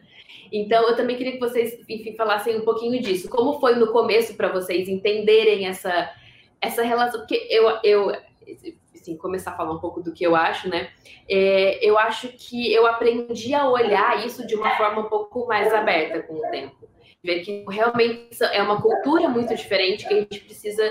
Então, 0.52 0.88
eu 0.88 0.96
também 0.96 1.16
queria 1.16 1.34
que 1.34 1.40
vocês, 1.40 1.80
enfim, 1.88 2.16
falassem 2.16 2.58
um 2.58 2.66
pouquinho 2.66 3.02
disso. 3.02 3.30
Como 3.30 3.60
foi 3.60 3.76
no 3.76 3.92
começo 3.92 4.36
para 4.36 4.52
vocês 4.52 4.90
entenderem 4.90 5.68
essa, 5.68 6.12
essa 6.60 6.84
relação? 6.84 7.22
Porque 7.22 7.48
eu, 7.50 7.80
eu 7.84 8.12
assim, 9.02 9.18
começar 9.18 9.52
a 9.52 9.58
falar 9.58 9.74
um 9.74 9.80
pouco 9.80 10.02
do 10.02 10.14
que 10.14 10.24
eu 10.24 10.36
acho, 10.36 10.70
né? 10.70 10.90
É, 11.30 11.80
eu 11.82 11.98
acho 11.98 12.30
que 12.30 12.72
eu 12.72 12.86
aprendi 12.86 13.54
a 13.54 13.68
olhar 13.68 14.26
isso 14.26 14.46
de 14.46 14.56
uma 14.56 14.70
forma 14.78 15.02
um 15.02 15.10
pouco 15.10 15.48
mais 15.48 15.74
aberta 15.74 16.22
com 16.24 16.36
o 16.36 16.52
tempo. 16.52 16.76
Ver 17.24 17.42
que 17.42 17.64
realmente 17.70 18.44
é 18.44 18.64
uma 18.64 18.82
cultura 18.82 19.30
muito 19.30 19.54
diferente 19.56 20.08
que 20.08 20.14
a 20.14 20.18
gente 20.18 20.40
precisa 20.42 20.84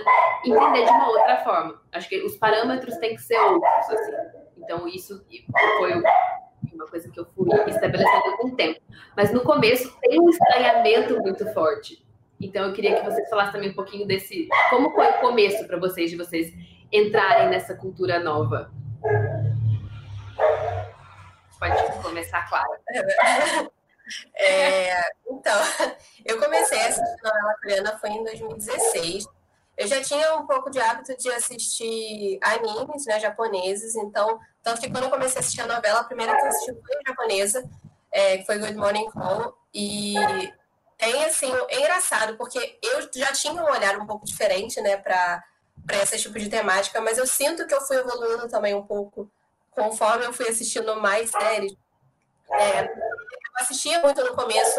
entender 0.45 0.85
de 0.85 0.91
uma 0.91 1.09
outra 1.09 1.39
forma. 1.39 1.81
Acho 1.93 2.09
que 2.09 2.23
os 2.23 2.37
parâmetros 2.37 2.97
têm 2.99 3.17
que 3.17 3.23
ser 3.23 3.39
outros, 3.39 3.91
assim. 3.91 4.13
Então, 4.59 4.87
isso 4.87 5.25
foi 5.79 5.93
uma 6.73 6.87
coisa 6.87 7.11
que 7.11 7.19
eu 7.19 7.27
fui 7.35 7.49
estabelecendo 7.69 8.37
com 8.39 8.49
o 8.49 8.57
tempo. 8.57 8.81
Mas 9.17 9.33
no 9.33 9.43
começo 9.43 9.97
tem 10.01 10.21
um 10.21 10.29
estranhamento 10.29 11.21
muito 11.21 11.47
forte. 11.53 12.05
Então 12.41 12.67
eu 12.67 12.73
queria 12.73 12.97
que 12.97 13.05
vocês 13.05 13.29
falassem 13.29 13.53
também 13.53 13.71
um 13.71 13.75
pouquinho 13.75 14.07
desse. 14.07 14.49
Como 14.71 14.91
foi 14.93 15.07
o 15.07 15.21
começo 15.21 15.67
para 15.67 15.79
vocês, 15.79 16.11
de 16.11 16.17
vocês 16.17 16.53
entrarem 16.93 17.51
nessa 17.51 17.75
cultura 17.75 18.19
nova? 18.19 18.71
Pode 21.59 22.03
começar, 22.03 22.49
Clara. 22.49 22.81
É, 24.35 25.03
então, 25.31 25.55
eu 26.27 26.37
comecei 26.41 26.81
a 26.81 26.89
assistir 26.89 27.23
novela 27.23 27.55
coreana 27.63 27.99
foi 27.99 28.11
em 28.11 28.25
2016 28.25 29.25
eu 29.81 29.87
já 29.87 30.03
tinha 30.03 30.37
um 30.37 30.47
pouco 30.47 30.71
de 30.71 30.79
hábito 30.79 31.17
de 31.17 31.31
assistir 31.31 32.39
animes, 32.43 33.07
né, 33.07 33.19
japoneses, 33.19 33.97
então, 33.97 34.39
tanto 34.63 34.79
que 34.79 34.91
quando 34.91 35.05
eu 35.05 35.11
comecei 35.11 35.39
a 35.39 35.41
assistir 35.41 35.63
a 35.63 35.67
novela, 35.67 36.01
a 36.01 36.05
primeira 36.05 36.37
que 36.37 36.43
eu 36.43 36.49
assisti 36.49 36.73
foi 36.73 36.97
japonesa, 37.07 37.71
é, 38.13 38.37
que 38.37 38.45
foi 38.45 38.59
Good 38.59 38.77
Morning 38.77 39.11
Call, 39.11 39.57
e 39.73 40.17
tem, 40.99 41.25
assim, 41.25 41.51
é 41.71 41.79
engraçado, 41.81 42.37
porque 42.37 42.79
eu 42.83 43.09
já 43.15 43.33
tinha 43.33 43.55
um 43.55 43.71
olhar 43.71 43.97
um 43.97 44.07
pouco 44.07 44.27
diferente, 44.27 44.79
né, 44.83 44.99
para 44.99 45.43
esse 46.03 46.19
tipo 46.19 46.39
de 46.39 46.51
temática, 46.51 47.01
mas 47.01 47.17
eu 47.17 47.27
sinto 47.27 47.67
que 47.67 47.73
eu 47.73 47.81
fui 47.81 47.97
evoluindo 47.97 48.51
também 48.51 48.75
um 48.75 48.85
pouco 48.87 49.31
conforme 49.71 50.27
eu 50.27 50.33
fui 50.35 50.47
assistindo 50.47 51.01
mais 51.01 51.31
séries. 51.31 51.73
É, 52.51 52.85
eu 52.85 52.91
assistia 53.61 53.99
muito 54.03 54.23
no 54.23 54.35
começo, 54.35 54.79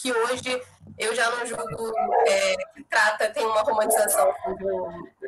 que 0.00 0.12
hoje 0.12 0.62
eu 0.98 1.14
já 1.14 1.30
não 1.30 1.46
julgo 1.46 1.92
é, 2.26 2.56
que 2.74 2.84
trata, 2.84 3.30
tem 3.30 3.44
uma 3.44 3.62
romantização 3.62 4.32
de 4.56 4.64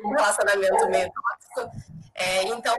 um, 0.04 0.10
relacionamento 0.10 0.88
meio 0.88 1.10
tóxico. 1.12 1.76
É, 2.14 2.42
então, 2.44 2.76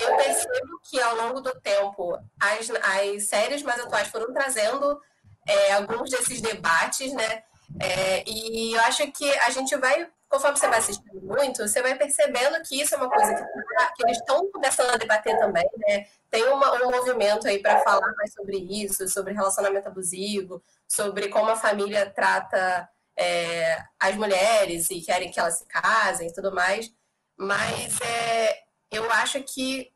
eu 0.00 0.16
percebo 0.16 0.80
que 0.82 1.00
ao 1.00 1.16
longo 1.16 1.40
do 1.40 1.52
tempo, 1.60 2.18
as, 2.40 2.70
as 2.70 3.24
séries 3.24 3.62
mais 3.62 3.80
atuais 3.80 4.08
foram 4.08 4.32
trazendo 4.32 5.00
é, 5.46 5.72
alguns 5.74 6.10
desses 6.10 6.40
debates, 6.40 7.12
né? 7.12 7.42
É, 7.80 8.22
e 8.26 8.74
eu 8.74 8.80
acho 8.82 9.10
que 9.12 9.30
a 9.38 9.50
gente 9.50 9.76
vai 9.76 10.08
conforme 10.34 10.58
você 10.58 10.68
vai 10.68 10.78
assistindo 10.80 11.20
muito, 11.22 11.68
você 11.68 11.80
vai 11.80 11.94
percebendo 11.94 12.60
que 12.62 12.80
isso 12.80 12.94
é 12.94 12.98
uma 12.98 13.08
coisa 13.08 13.34
que, 13.34 13.42
tá, 13.42 13.92
que 13.94 14.04
eles 14.04 14.18
estão 14.18 14.50
começando 14.50 14.90
a 14.90 14.96
debater 14.96 15.38
também, 15.38 15.68
né? 15.76 16.06
Tem 16.28 16.42
uma, 16.48 16.84
um 16.84 16.90
movimento 16.90 17.46
aí 17.46 17.60
para 17.60 17.80
falar 17.80 18.12
mais 18.16 18.32
sobre 18.32 18.56
isso, 18.58 19.06
sobre 19.08 19.32
relacionamento 19.32 19.86
abusivo, 19.86 20.60
sobre 20.88 21.28
como 21.28 21.50
a 21.50 21.56
família 21.56 22.10
trata 22.10 22.88
é, 23.16 23.80
as 24.00 24.16
mulheres 24.16 24.90
e 24.90 25.00
querem 25.00 25.30
que 25.30 25.38
elas 25.38 25.58
se 25.58 25.66
casem 25.66 26.28
e 26.28 26.32
tudo 26.32 26.52
mais. 26.52 26.92
Mas 27.36 28.00
é, 28.00 28.58
eu 28.90 29.08
acho 29.12 29.40
que, 29.44 29.92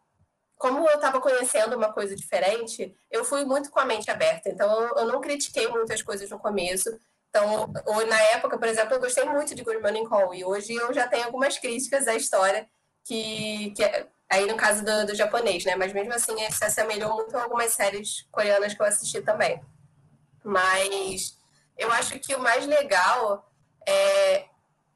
como 0.57 0.89
eu 0.89 0.95
estava 0.95 1.21
conhecendo 1.21 1.77
uma 1.77 1.93
coisa 1.93 2.15
diferente, 2.15 2.97
eu 3.11 3.25
fui 3.25 3.45
muito 3.45 3.71
com 3.73 3.81
a 3.81 3.85
mente 3.85 4.09
aberta. 4.09 4.49
Então, 4.49 4.97
eu 4.97 5.07
não 5.07 5.21
critiquei 5.21 5.67
muitas 5.67 6.01
coisas 6.01 6.31
no 6.31 6.39
começo. 6.39 6.97
Então, 7.29 7.73
na 8.09 8.21
época, 8.33 8.59
por 8.59 8.67
exemplo, 8.67 8.95
eu 8.95 9.01
gostei 9.01 9.25
muito 9.25 9.55
de 9.55 9.63
Good 9.63 9.81
Morning 9.81 10.05
Call. 10.05 10.35
E 10.35 10.45
hoje 10.45 10.75
eu 10.75 10.93
já 10.93 11.07
tenho 11.07 11.27
algumas 11.27 11.59
críticas 11.59 12.09
à 12.09 12.15
história 12.15 12.69
que, 13.05 13.73
que 13.77 13.85
é, 13.85 14.07
aí 14.31 14.47
no 14.47 14.57
caso 14.57 14.85
do, 14.85 15.07
do, 15.07 15.15
japonês, 15.15 15.65
né? 15.65 15.77
Mas 15.77 15.93
mesmo 15.93 16.13
assim, 16.15 16.35
se 16.51 16.65
assemelhou 16.65 17.15
muito 17.15 17.37
a 17.37 17.43
algumas 17.43 17.73
séries 17.73 18.27
coreanas 18.31 18.75
que 18.75 18.81
eu 18.81 18.87
assisti 18.87 19.21
também. 19.21 19.63
Mas 20.43 21.39
eu 21.77 21.93
acho 21.93 22.19
que 22.19 22.35
o 22.35 22.41
mais 22.41 22.67
legal 22.67 23.51
é 23.87 24.47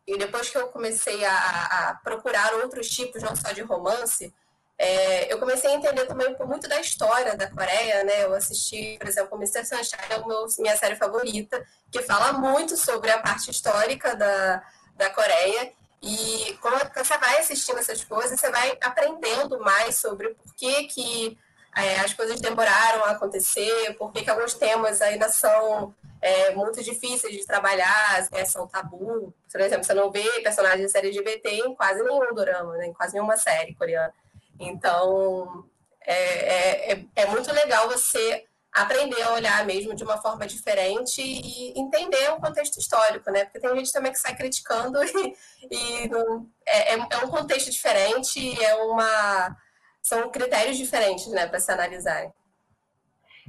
e 0.07 0.19
depois 0.19 0.51
que 0.51 0.59
eu 0.59 0.69
comecei 0.69 1.25
a, 1.25 1.91
a 1.91 1.95
procurar 2.03 2.55
outros 2.55 2.89
tipos, 2.89 3.23
não 3.23 3.37
só 3.37 3.53
de 3.53 3.62
romance, 3.62 4.35
é, 4.79 5.33
eu 5.33 5.38
comecei 5.38 5.71
a 5.71 5.75
entender 5.75 6.07
também 6.07 6.35
muito 6.41 6.69
da 6.69 6.81
história 6.81 7.37
da 7.37 7.49
Coreia, 7.50 8.02
né? 8.05 8.25
Eu 8.25 8.35
assisti, 8.35 8.97
por 8.99 9.09
exemplo, 9.09 9.37
Mr. 9.37 9.64
Sunshine, 9.64 10.02
é 10.11 10.61
minha 10.61 10.76
série 10.76 10.97
favorita, 10.97 11.64
que 11.91 12.02
fala 12.02 12.33
muito 12.33 12.76
sobre 12.76 13.11
a 13.11 13.19
parte 13.21 13.50
histórica 13.50 14.17
da, 14.17 14.62
da 14.97 15.11
Coreia. 15.11 15.73
E 16.02 16.59
quando 16.61 16.91
você 16.95 17.17
vai 17.17 17.38
assistindo 17.38 17.79
essas 17.79 18.02
coisas, 18.05 18.38
você 18.38 18.50
vai 18.50 18.76
aprendendo 18.81 19.61
mais 19.61 19.97
sobre 19.99 20.31
por 20.31 20.52
que, 20.57 20.85
que 20.85 21.38
é, 21.76 22.00
as 22.00 22.12
coisas 22.12 22.41
demoraram 22.41 23.05
a 23.05 23.12
acontecer, 23.12 23.95
por 23.97 24.12
que, 24.12 24.23
que 24.23 24.31
alguns 24.31 24.55
temas 24.55 25.00
ainda 25.00 25.29
são 25.29 25.95
é, 26.21 26.55
muito 26.55 26.83
difíceis 26.83 27.33
de 27.33 27.47
trabalhar, 27.47 28.29
é, 28.33 28.45
são 28.45 28.67
tabu. 28.67 29.33
Por 29.50 29.61
exemplo, 29.61 29.85
você 29.85 29.95
não 29.95 30.11
vê 30.11 30.25
personagens 30.43 30.95
LGBT 30.95 31.50
em 31.50 31.75
quase 31.75 32.02
nenhum 32.02 32.35
drama, 32.35 32.76
né, 32.76 32.87
em 32.87 32.93
quase 32.93 33.14
nenhuma 33.14 33.37
série 33.37 33.75
coreana. 33.75 34.12
Então, 34.59 35.64
é, 36.04 36.14
é, 36.14 36.92
é, 36.92 37.04
é 37.16 37.26
muito 37.26 37.52
legal 37.52 37.88
você 37.88 38.44
aprender 38.73 39.21
a 39.23 39.35
olhar 39.35 39.66
mesmo 39.66 39.94
de 39.94 40.02
uma 40.02 40.16
forma 40.16 40.47
diferente 40.47 41.21
e 41.21 41.78
entender 41.78 42.30
o 42.30 42.40
contexto 42.40 42.78
histórico, 42.78 43.30
né? 43.30 43.44
Porque 43.44 43.61
tem 43.61 43.76
gente 43.76 43.92
também 43.92 44.11
que 44.12 44.18
sai 44.18 44.35
criticando 44.35 44.99
e, 45.04 45.37
e 45.71 46.09
não, 46.09 46.49
é, 46.66 46.94
é, 46.94 46.99
é 46.99 47.18
um 47.18 47.28
contexto 47.28 47.71
diferente, 47.71 48.64
é 48.64 48.75
uma 48.76 49.56
são 50.02 50.28
critérios 50.30 50.76
diferentes, 50.76 51.28
né, 51.28 51.47
para 51.47 51.61
se 51.61 51.71
analisar. 51.71 52.32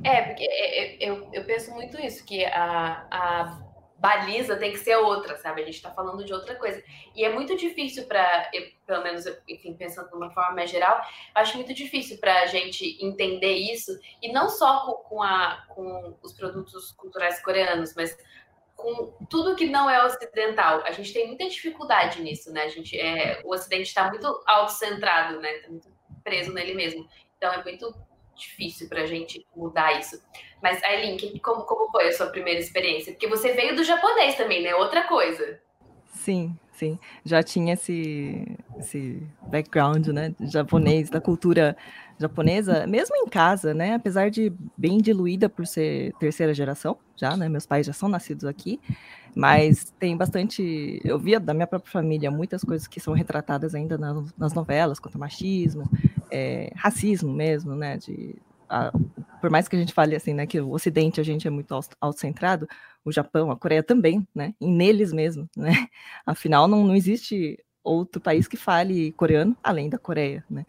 É, 0.04 0.22
porque 0.22 0.44
é, 0.48 0.98
eu, 1.00 1.30
eu 1.34 1.44
penso 1.46 1.72
muito 1.72 2.00
isso, 2.00 2.24
que 2.24 2.46
a, 2.46 3.08
a 3.10 3.73
baliza 4.04 4.58
tem 4.58 4.74
que 4.74 4.80
ser 4.80 4.98
outra, 4.98 5.38
sabe? 5.38 5.62
A 5.62 5.66
gente 5.66 5.76
está 5.76 5.90
falando 5.90 6.26
de 6.26 6.34
outra 6.34 6.56
coisa. 6.56 6.84
E 7.16 7.24
é 7.24 7.30
muito 7.32 7.56
difícil 7.56 8.06
para, 8.06 8.52
pelo 8.86 9.02
menos, 9.02 9.26
enfim, 9.48 9.74
pensando 9.76 10.10
de 10.10 10.16
uma 10.16 10.30
forma 10.30 10.52
mais 10.52 10.70
geral, 10.70 11.02
acho 11.34 11.56
muito 11.56 11.74
difícil 11.74 12.18
para 12.18 12.42
a 12.42 12.46
gente 12.48 12.98
entender 13.02 13.54
isso, 13.54 13.98
e 14.22 14.30
não 14.34 14.50
só 14.50 14.86
com, 14.86 14.92
com, 15.08 15.24
a, 15.24 15.66
com 15.70 16.18
os 16.22 16.34
produtos 16.34 16.92
culturais 16.92 17.42
coreanos, 17.42 17.96
mas 17.96 18.18
com 18.76 19.14
tudo 19.30 19.56
que 19.56 19.68
não 19.68 19.90
é 19.90 20.04
ocidental. 20.06 20.84
A 20.86 20.92
gente 20.92 21.14
tem 21.14 21.28
muita 21.28 21.48
dificuldade 21.48 22.22
nisso, 22.22 22.52
né? 22.52 22.64
A 22.64 22.68
gente, 22.68 23.00
é, 23.00 23.40
o 23.46 23.54
Ocidente 23.54 23.84
está 23.84 24.10
muito 24.10 24.28
autocentrado, 24.46 25.40
né? 25.40 25.50
Está 25.56 25.70
muito 25.70 25.88
preso 26.22 26.52
nele 26.52 26.74
mesmo. 26.74 27.08
Então 27.38 27.54
é 27.54 27.64
muito 27.64 27.96
difícil 28.36 28.88
para 28.88 29.02
a 29.02 29.06
gente 29.06 29.46
mudar 29.56 30.00
isso. 30.00 30.22
Mas, 30.62 30.82
Aileen, 30.84 31.18
como, 31.40 31.64
como 31.64 31.92
foi 31.92 32.08
a 32.08 32.12
sua 32.14 32.28
primeira 32.28 32.60
experiência? 32.60 33.14
Porque 33.14 33.28
você 33.28 33.54
veio 33.54 33.76
do 33.76 33.84
japonês 33.84 34.36
também, 34.36 34.64
né? 34.64 34.74
Outra 34.76 35.04
coisa. 35.04 35.60
Sim, 36.14 36.58
sim. 36.72 36.98
Já 37.26 37.44
tinha 37.44 37.74
esse, 37.74 38.58
esse 38.80 39.22
background, 39.48 40.08
né? 40.08 40.34
Japonês, 40.40 41.10
da 41.10 41.20
cultura 41.20 41.76
japonesa, 42.18 42.88
mesmo 42.88 43.16
em 43.18 43.28
casa, 43.28 43.74
né? 43.74 43.96
Apesar 43.96 44.30
de 44.30 44.54
bem 44.78 45.00
diluída 45.00 45.50
por 45.50 45.66
ser 45.66 46.14
terceira 46.20 46.54
geração, 46.54 46.98
já, 47.16 47.36
né? 47.36 47.50
Meus 47.50 47.66
pais 47.66 47.86
já 47.86 47.94
são 47.94 48.08
nascidos 48.08 48.46
aqui, 48.46 48.80
mas 49.36 49.94
tem 50.00 50.16
bastante. 50.16 51.02
Eu 51.04 51.20
via 51.20 51.40
da 51.40 51.54
minha 51.54 51.68
própria 51.68 51.92
família 51.92 52.32
muitas 52.32 52.64
coisas 52.64 52.88
que 52.88 53.00
são 53.00 53.14
retratadas 53.14 53.76
ainda 53.76 53.98
nas, 53.98 54.34
nas 54.38 54.54
novelas, 54.54 55.00
quanto 55.00 55.16
ao 55.16 55.20
machismo, 55.20 55.84
é, 56.34 56.72
racismo 56.76 57.32
mesmo, 57.32 57.76
né? 57.76 57.98
De, 57.98 58.36
a, 58.68 58.92
por 59.40 59.52
mais 59.52 59.68
que 59.68 59.76
a 59.76 59.80
gente 59.80 59.94
fale 59.94 60.16
assim, 60.16 60.34
né, 60.34 60.48
que 60.48 60.60
o 60.60 60.72
Ocidente 60.72 61.22
a 61.22 61.24
gente 61.24 61.48
é 61.48 61.52
muito 61.52 61.74
autocentrado, 62.02 62.68
o 63.06 63.12
Japão, 63.12 63.52
a 63.52 63.56
Coreia 63.56 63.84
também, 63.84 64.28
né? 64.34 64.56
E 64.60 64.66
neles 64.66 65.14
mesmo, 65.14 65.48
né? 65.56 65.88
Afinal, 66.26 66.68
não, 66.68 66.84
não 66.84 66.96
existe 66.96 67.60
outro 67.84 68.20
país 68.20 68.48
que 68.48 68.58
fale 68.58 69.12
coreano 69.12 69.56
além 69.62 69.90
da 69.90 70.00
Coreia, 70.00 70.44
né? 70.50 70.66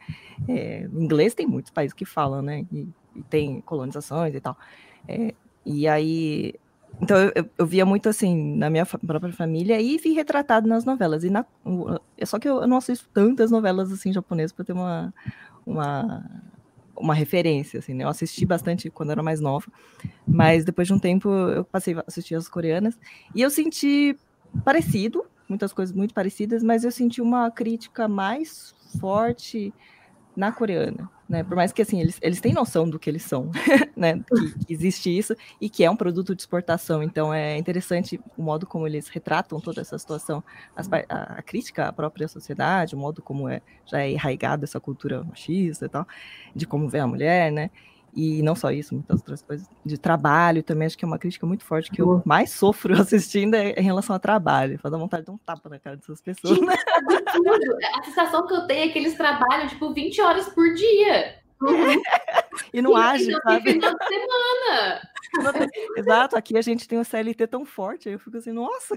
É, 0.46 0.82
inglês 0.92 1.34
tem 1.34 1.46
muitos 1.46 1.70
países 1.72 1.94
que 1.94 2.04
falam, 2.04 2.42
né? 2.42 2.66
E, 2.70 2.88
e 3.16 3.22
tem 3.22 3.60
colonizações 3.62 4.34
e 4.34 4.40
tal. 4.40 4.58
É, 5.08 5.34
e 5.64 5.88
aí 5.88 6.54
então 7.00 7.16
eu, 7.34 7.50
eu, 7.58 7.66
via 7.66 7.84
muito 7.84 8.08
assim 8.08 8.56
na 8.56 8.70
minha 8.70 8.86
própria 8.86 9.32
família 9.32 9.80
e 9.80 9.96
vi 9.98 10.12
retratado 10.12 10.68
nas 10.68 10.84
novelas. 10.84 11.24
E 11.24 11.30
na, 11.30 11.44
é 12.16 12.24
só 12.24 12.38
que 12.38 12.48
eu, 12.48 12.62
eu 12.62 12.68
não 12.68 12.76
assisto 12.76 13.08
tantas 13.12 13.50
novelas 13.50 13.92
assim 13.92 14.12
japonesas 14.12 14.52
para 14.52 14.64
ter 14.64 14.72
uma, 14.72 15.12
uma, 15.66 16.24
uma 16.96 17.14
referência. 17.14 17.78
Assim, 17.78 17.94
né? 17.94 18.04
Eu 18.04 18.08
assisti 18.08 18.44
bastante 18.44 18.90
quando 18.90 19.10
era 19.10 19.22
mais 19.22 19.40
nova, 19.40 19.66
mas 20.26 20.64
depois 20.64 20.88
de 20.88 20.94
um 20.94 20.98
tempo 20.98 21.28
eu 21.28 21.64
passei 21.64 21.94
a 21.94 22.04
assistir 22.06 22.34
as 22.34 22.48
coreanas 22.48 22.98
e 23.34 23.42
eu 23.42 23.50
senti 23.50 24.16
parecido, 24.64 25.24
muitas 25.48 25.72
coisas 25.72 25.94
muito 25.94 26.14
parecidas, 26.14 26.62
mas 26.62 26.84
eu 26.84 26.90
senti 26.90 27.20
uma 27.20 27.50
crítica 27.50 28.08
mais 28.08 28.74
forte 28.98 29.72
na 30.36 30.50
coreana 30.52 31.10
né? 31.28 31.42
Por 31.42 31.56
mais 31.56 31.72
que 31.72 31.82
assim 31.82 32.00
eles, 32.00 32.18
eles 32.20 32.40
têm 32.40 32.52
noção 32.52 32.88
do 32.88 32.98
que 32.98 33.08
eles 33.08 33.22
são, 33.22 33.50
né? 33.96 34.20
Que, 34.28 34.66
que, 34.66 34.72
existe 34.72 35.16
isso 35.16 35.34
e 35.60 35.68
que 35.68 35.84
é 35.84 35.90
um 35.90 35.96
produto 35.96 36.34
de 36.34 36.42
exportação. 36.42 37.02
Então 37.02 37.32
é 37.32 37.56
interessante 37.56 38.20
o 38.36 38.42
modo 38.42 38.66
como 38.66 38.86
eles 38.86 39.08
retratam 39.08 39.60
toda 39.60 39.80
essa 39.80 39.98
situação, 39.98 40.42
As, 40.76 40.88
a, 40.92 41.38
a, 41.38 41.42
crítica 41.42 41.88
à 41.88 41.92
própria 41.92 42.28
sociedade, 42.28 42.94
o 42.94 42.98
modo 42.98 43.22
como 43.22 43.48
é 43.48 43.60
já 43.86 44.00
é 44.00 44.10
enraigada 44.10 44.64
essa 44.64 44.80
cultura 44.80 45.22
machista 45.24 45.86
e 45.86 45.88
tal, 45.88 46.06
de 46.54 46.66
como 46.66 46.88
vê 46.88 46.98
a 46.98 47.06
mulher, 47.06 47.50
né? 47.50 47.70
E 48.16 48.42
não 48.42 48.54
só 48.54 48.70
isso, 48.70 48.94
muitas 48.94 49.18
outras 49.20 49.42
coisas. 49.42 49.68
De 49.84 49.98
trabalho 49.98 50.62
também, 50.62 50.86
acho 50.86 50.96
que 50.96 51.04
é 51.04 51.08
uma 51.08 51.18
crítica 51.18 51.46
muito 51.46 51.64
forte 51.64 51.90
que 51.90 52.00
eu 52.00 52.22
mais 52.24 52.50
sofro 52.50 52.94
assistindo 53.00 53.54
é 53.54 53.70
em 53.72 53.82
relação 53.82 54.14
ao 54.14 54.20
trabalho. 54.20 54.78
Faz 54.78 54.94
vontade 54.94 55.22
de 55.22 55.26
dar 55.26 55.32
um 55.32 55.38
tapa 55.38 55.68
na 55.68 55.78
cara 55.78 55.96
dessas 55.96 56.20
pessoas. 56.20 56.60
Né? 56.60 56.74
A 57.98 58.02
sensação 58.04 58.46
que 58.46 58.54
eu 58.54 58.66
tenho 58.66 58.88
é 58.88 58.92
que 58.92 58.98
eles 58.98 59.14
trabalham, 59.14 59.66
tipo, 59.66 59.92
20 59.92 60.20
horas 60.20 60.48
por 60.48 60.72
dia. 60.74 61.36
Uhum. 61.60 62.02
e 62.72 62.82
não 62.82 62.96
age, 62.96 63.32
sabe? 63.42 63.72
final 63.72 63.94
de 63.94 64.06
semana. 64.06 65.02
Exato, 65.96 66.36
aqui 66.36 66.56
a 66.56 66.62
gente 66.62 66.86
tem 66.86 66.98
o 66.98 67.04
CLT 67.04 67.46
tão 67.48 67.64
forte, 67.64 68.08
aí 68.08 68.14
eu 68.14 68.18
fico 68.20 68.36
assim, 68.36 68.52
nossa. 68.52 68.96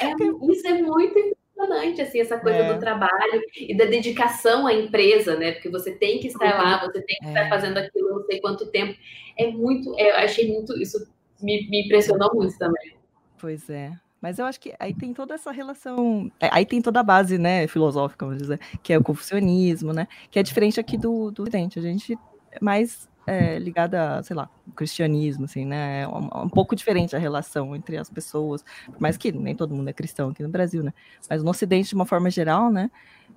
É, 0.00 0.12
isso 0.50 0.66
é 0.66 0.82
muito 0.82 1.36
impressionante, 1.54 2.02
assim, 2.02 2.20
essa 2.20 2.38
coisa 2.38 2.58
é. 2.58 2.72
do 2.72 2.80
trabalho 2.80 3.42
e 3.56 3.76
da 3.76 3.84
dedicação 3.84 4.66
à 4.66 4.74
empresa, 4.74 5.36
né? 5.36 5.52
Porque 5.52 5.68
você 5.68 5.92
tem 5.92 6.18
que 6.18 6.26
estar 6.26 6.62
lá, 6.62 6.80
você 6.80 7.00
tem 7.00 7.16
que 7.20 7.26
é. 7.26 7.28
estar 7.28 7.48
fazendo 7.48 7.78
aquilo 7.78 8.10
não 8.10 8.24
sei 8.24 8.40
quanto 8.40 8.66
tempo. 8.66 8.98
É 9.38 9.50
muito, 9.50 9.94
é, 9.98 10.10
eu 10.10 10.16
achei 10.24 10.52
muito, 10.52 10.76
isso 10.80 10.98
me, 11.40 11.68
me 11.68 11.84
impressionou 11.84 12.34
muito 12.34 12.56
também. 12.58 12.96
Pois 13.38 13.68
é. 13.70 13.92
Mas 14.20 14.38
eu 14.38 14.46
acho 14.46 14.58
que 14.58 14.74
aí 14.78 14.94
tem 14.94 15.12
toda 15.12 15.34
essa 15.34 15.52
relação, 15.52 16.32
é, 16.40 16.48
aí 16.50 16.64
tem 16.64 16.80
toda 16.80 17.00
a 17.00 17.02
base, 17.02 17.36
né, 17.36 17.66
filosófica, 17.66 18.24
vamos 18.24 18.40
dizer, 18.40 18.58
que 18.82 18.90
é 18.92 18.98
o 18.98 19.04
confucionismo, 19.04 19.92
né, 19.92 20.08
que 20.30 20.38
é 20.38 20.42
diferente 20.42 20.80
aqui 20.80 20.96
do, 20.96 21.30
do 21.30 21.42
Ocidente. 21.42 21.78
A 21.78 21.82
gente 21.82 22.18
é 22.50 22.58
mais 22.58 23.06
é, 23.26 23.58
ligada, 23.58 24.22
sei 24.22 24.36
lá, 24.36 24.48
o 24.66 24.72
cristianismo, 24.72 25.44
assim, 25.44 25.64
né? 25.64 26.02
É 26.02 26.08
um, 26.08 26.44
um, 26.44 26.48
pouco 26.48 26.76
diferente 26.76 27.16
a 27.16 27.18
relação 27.18 27.74
entre 27.74 27.96
as 27.96 28.10
pessoas, 28.10 28.64
mais 28.98 29.16
que 29.16 29.32
nem 29.32 29.54
todo 29.54 29.74
mundo 29.74 29.88
é 29.88 29.92
cristão 29.92 30.30
aqui 30.30 30.42
no 30.42 30.48
Brasil, 30.48 30.82
né? 30.82 30.92
Mas 31.28 31.42
no 31.42 31.50
Ocidente, 31.50 31.88
de 31.88 31.94
uma 31.94 32.06
forma 32.06 32.30
geral, 32.30 32.70
né? 32.70 32.90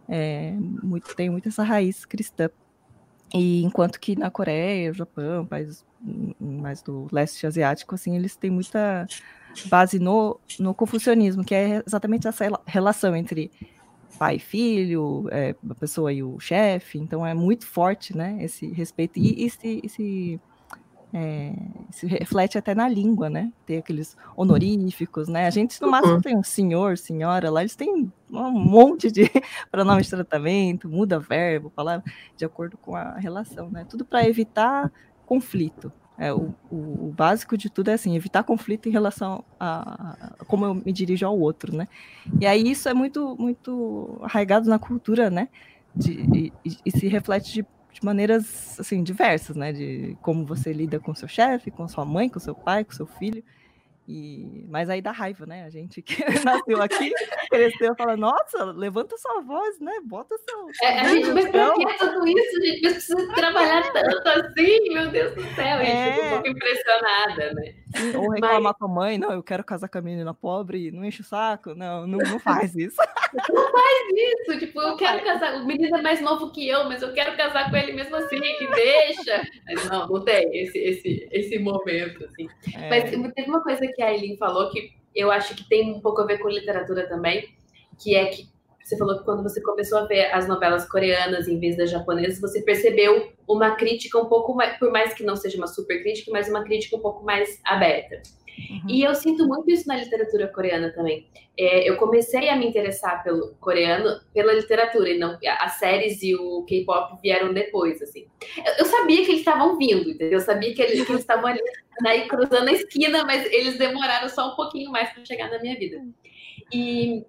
É, 0.10 0.52
muito, 0.52 1.16
tem 1.16 1.30
muito 1.30 1.50
essa 1.50 1.64
raiz 1.64 2.06
cristã. 2.06 2.50
E 3.34 3.64
enquanto 3.64 4.00
que 4.00 4.18
na 4.18 4.32
Coreia, 4.32 4.94
Japão, 4.94 5.46
países 5.46 5.86
mais 6.40 6.82
do 6.82 7.08
leste 7.12 7.46
asiático, 7.46 7.96
assim, 7.96 8.16
eles 8.16 8.36
têm 8.36 8.52
muita 8.52 9.06
base 9.66 10.00
no, 10.00 10.40
no 10.60 10.74
confucionismo, 10.74 11.44
que 11.44 11.56
é 11.56 11.84
exatamente 11.86 12.28
essa 12.28 12.46
relação 12.66 13.16
entre 13.16 13.52
pai 14.18 14.36
e 14.36 14.40
filho, 14.40 15.28
é, 15.32 15.56
a 15.70 15.76
pessoa 15.76 16.12
e 16.12 16.24
o 16.24 16.40
chefe, 16.40 16.98
então 16.98 17.26
é 17.26 17.34
muito 17.34 17.66
forte, 17.66 18.16
né, 18.16 18.38
esse 18.42 18.68
respeito 18.68 19.20
e 19.20 19.44
esse, 19.44 19.82
esse 19.84 20.40
é, 21.14 21.54
se 21.90 22.06
reflete 22.06 22.58
até 22.58 22.76
na 22.76 22.88
língua, 22.88 23.30
né? 23.30 23.52
Tem 23.66 23.78
aqueles 23.78 24.18
honoríficos, 24.36 25.28
né? 25.28 25.48
A 25.48 25.50
gente 25.50 25.82
no 25.82 25.90
máximo 25.90 26.16
uhum. 26.16 26.22
tem 26.22 26.38
um 26.38 26.44
senhor, 26.44 26.98
senhora, 26.98 27.50
lá 27.50 27.62
eles 27.62 27.76
têm 27.76 28.12
um 28.30 28.52
monte 28.52 29.10
de 29.10 29.24
pronomes 29.72 30.08
de 30.08 30.12
tratamento, 30.12 30.90
muda 30.90 31.20
verbo, 31.20 31.70
palavra, 31.70 32.04
de 32.36 32.44
acordo 32.44 32.78
com 32.78 32.96
a 32.96 33.14
relação, 33.18 33.70
né? 33.70 33.86
Tudo 33.90 34.04
para 34.04 34.28
evitar 34.28 34.92
conflito. 35.26 35.92
É, 36.18 36.34
o, 36.34 36.54
o, 36.72 37.14
básico 37.16 37.56
de 37.56 37.70
tudo 37.70 37.92
é 37.92 37.94
assim, 37.94 38.16
evitar 38.16 38.44
conflito 38.44 38.90
em 38.90 38.92
relação 38.92 39.44
a, 39.60 40.26
a, 40.40 40.46
como 40.46 40.66
eu 40.66 40.74
me 40.74 40.92
dirijo 40.92 41.26
ao 41.26 41.38
outro, 41.40 41.76
né? 41.76 41.88
E 42.42 42.48
aí 42.48 42.72
isso 42.72 42.90
é 42.90 42.94
muito, 42.94 43.36
muito 43.38 44.20
arraigado 44.24 44.68
na 44.68 44.80
cultura, 44.80 45.30
né? 45.30 45.48
De, 45.96 46.52
e, 46.66 46.78
e 46.86 46.92
se 46.92 47.08
reflete 47.08 47.54
de 47.54 47.66
de 48.00 48.06
maneiras 48.06 48.80
assim 48.80 49.04
diversas, 49.04 49.56
né? 49.56 49.74
De 49.74 50.16
como 50.22 50.46
você 50.46 50.72
lida 50.72 51.00
com 51.00 51.16
seu 51.16 51.28
chefe, 51.28 51.72
com 51.72 51.88
sua 51.88 52.06
mãe, 52.06 52.30
com 52.30 52.40
seu 52.40 52.54
pai, 52.54 52.84
com 52.84 52.92
seu 52.92 53.08
filho. 53.08 53.44
E, 54.08 54.66
mas 54.70 54.90
aí 54.90 55.02
dá 55.02 55.12
raiva, 55.12 55.46
né? 55.46 55.66
A 55.66 55.70
gente 55.70 56.02
que 56.02 56.16
nasceu 56.46 56.82
aqui, 56.82 57.12
cresceu, 57.50 57.94
fala, 57.96 58.16
nossa, 58.16 58.64
levanta 58.64 59.18
sua 59.18 59.42
voz, 59.42 59.80
né? 59.82 59.92
Bota 60.06 60.38
seu. 60.38 60.70
É, 60.82 61.00
a 61.00 61.08
gente, 61.10 61.28
mas 61.32 61.50
pra 61.50 61.74
que 61.74 61.98
tudo 61.98 62.26
isso? 62.26 62.58
A 62.58 62.66
gente 62.66 62.82
precisa 62.82 63.34
trabalhar 63.34 63.92
tanto 63.92 64.28
assim, 64.30 64.94
meu 64.94 65.10
Deus 65.10 65.36
do 65.36 65.44
céu. 65.56 65.78
A 65.78 65.84
gente 65.84 65.98
é. 65.98 66.14
fica 66.14 66.26
um 66.26 66.30
pouco 66.30 66.48
impressionada, 66.48 67.54
né? 67.54 67.74
Ou 68.16 68.30
reclamar 68.30 68.62
mas... 68.62 68.78
com 68.78 68.86
a 68.86 68.88
mãe, 68.88 69.18
não, 69.18 69.32
eu 69.32 69.44
quero 69.44 69.64
casar 69.64 69.90
com 69.90 69.98
a 69.98 70.02
menina 70.02 70.34
pobre, 70.34 70.92
não 70.92 71.04
enche 71.04 71.22
o 71.22 71.26
saco. 71.26 71.74
Não, 71.76 72.08
não, 72.08 72.20
não 72.20 72.40
faz 72.40 72.76
isso. 72.76 72.98
Não 73.50 73.72
faz 73.72 74.08
isso. 74.16 74.58
Tipo, 74.58 74.82
eu 74.82 74.96
quero 74.96 75.22
casar. 75.22 75.62
O 75.62 75.66
menino 75.66 75.98
é 75.98 76.02
mais 76.02 76.22
novo 76.22 76.50
que 76.50 76.66
eu, 76.66 76.86
mas 76.86 77.02
eu 77.02 77.14
quero 77.14 77.36
casar 77.36 77.70
com 77.70 77.76
ele 77.76 77.92
mesmo 77.92 78.16
assim, 78.16 78.40
que 78.40 78.68
deixa. 78.68 79.44
Mas 79.66 79.90
não, 79.90 80.08
não 80.08 80.24
tem 80.24 80.50
esse, 80.58 80.78
esse, 80.78 81.28
esse 81.30 81.60
momento, 81.60 82.24
assim. 82.24 82.48
É. 82.74 82.90
Mas 82.90 83.34
teve 83.34 83.50
uma 83.50 83.62
coisa 83.62 83.86
que 83.86 83.98
que 83.98 84.04
a 84.04 84.14
Eileen 84.14 84.38
falou, 84.38 84.70
que 84.70 84.92
eu 85.14 85.32
acho 85.32 85.56
que 85.56 85.68
tem 85.68 85.92
um 85.92 86.00
pouco 86.00 86.22
a 86.22 86.26
ver 86.26 86.38
com 86.38 86.48
literatura 86.48 87.10
também, 87.10 87.50
que 88.00 88.16
é 88.16 88.28
que 88.28 88.48
você 88.88 88.98
falou 88.98 89.18
que 89.18 89.26
quando 89.26 89.44
você 89.44 89.62
começou 89.62 89.98
a 89.98 90.06
ver 90.06 90.32
as 90.32 90.48
novelas 90.48 90.88
coreanas 90.90 91.46
em 91.48 91.60
vez 91.60 91.76
das 91.76 91.92
japonesas, 91.92 92.40
você 92.40 92.62
percebeu 92.62 93.34
uma 93.46 93.76
crítica 93.76 94.18
um 94.18 94.28
pouco 94.28 94.56
mais, 94.56 94.78
por 94.78 94.90
mais 94.92 95.14
que 95.14 95.24
não 95.24 95.36
seja 95.36 95.58
uma 95.58 95.68
super 95.68 96.02
crítica, 96.02 96.32
mas 96.32 96.48
uma 96.48 96.64
crítica 96.64 96.96
um 96.96 97.02
pouco 97.02 97.26
mais 97.26 97.60
aberta. 97.66 98.22
Uhum. 98.58 98.90
E 98.90 99.04
eu 99.04 99.14
sinto 99.14 99.46
muito 99.46 99.70
isso 99.70 99.86
na 99.90 99.98
literatura 99.98 100.48
coreana 100.48 100.90
também. 100.94 101.28
É, 101.60 101.88
eu 101.88 101.98
comecei 101.98 102.48
a 102.48 102.56
me 102.56 102.66
interessar 102.66 103.24
pelo 103.24 103.56
coreano 103.60 104.22
pela 104.34 104.54
literatura, 104.54 105.10
e 105.10 105.20
não 105.20 105.38
as 105.60 105.74
séries 105.74 106.24
e 106.24 106.34
o 106.34 106.64
K-pop 106.64 107.20
vieram 107.22 107.54
depois, 107.54 108.02
assim. 108.02 108.26
Eu, 108.66 108.74
eu, 108.80 108.86
sabia 108.86 109.18
que 109.18 109.32
eles 109.32 109.40
estavam 109.40 109.78
vindo, 109.78 110.10
entendeu? 110.10 110.40
Eu 110.40 110.40
sabia 110.40 110.74
que 110.74 110.82
eles, 110.82 111.10
estavam 111.10 111.48
ali 111.48 111.60
né, 112.02 112.26
cruzando 112.26 112.70
a 112.70 112.72
esquina, 112.72 113.26
mas 113.26 113.46
eles 113.52 113.78
demoraram 113.78 114.30
só 114.30 114.54
um 114.54 114.56
pouquinho 114.56 114.92
mais 114.92 115.12
para 115.12 115.26
chegar 115.26 115.52
na 115.52 115.60
minha 115.60 115.78
vida. 115.78 116.02
E 116.74 117.26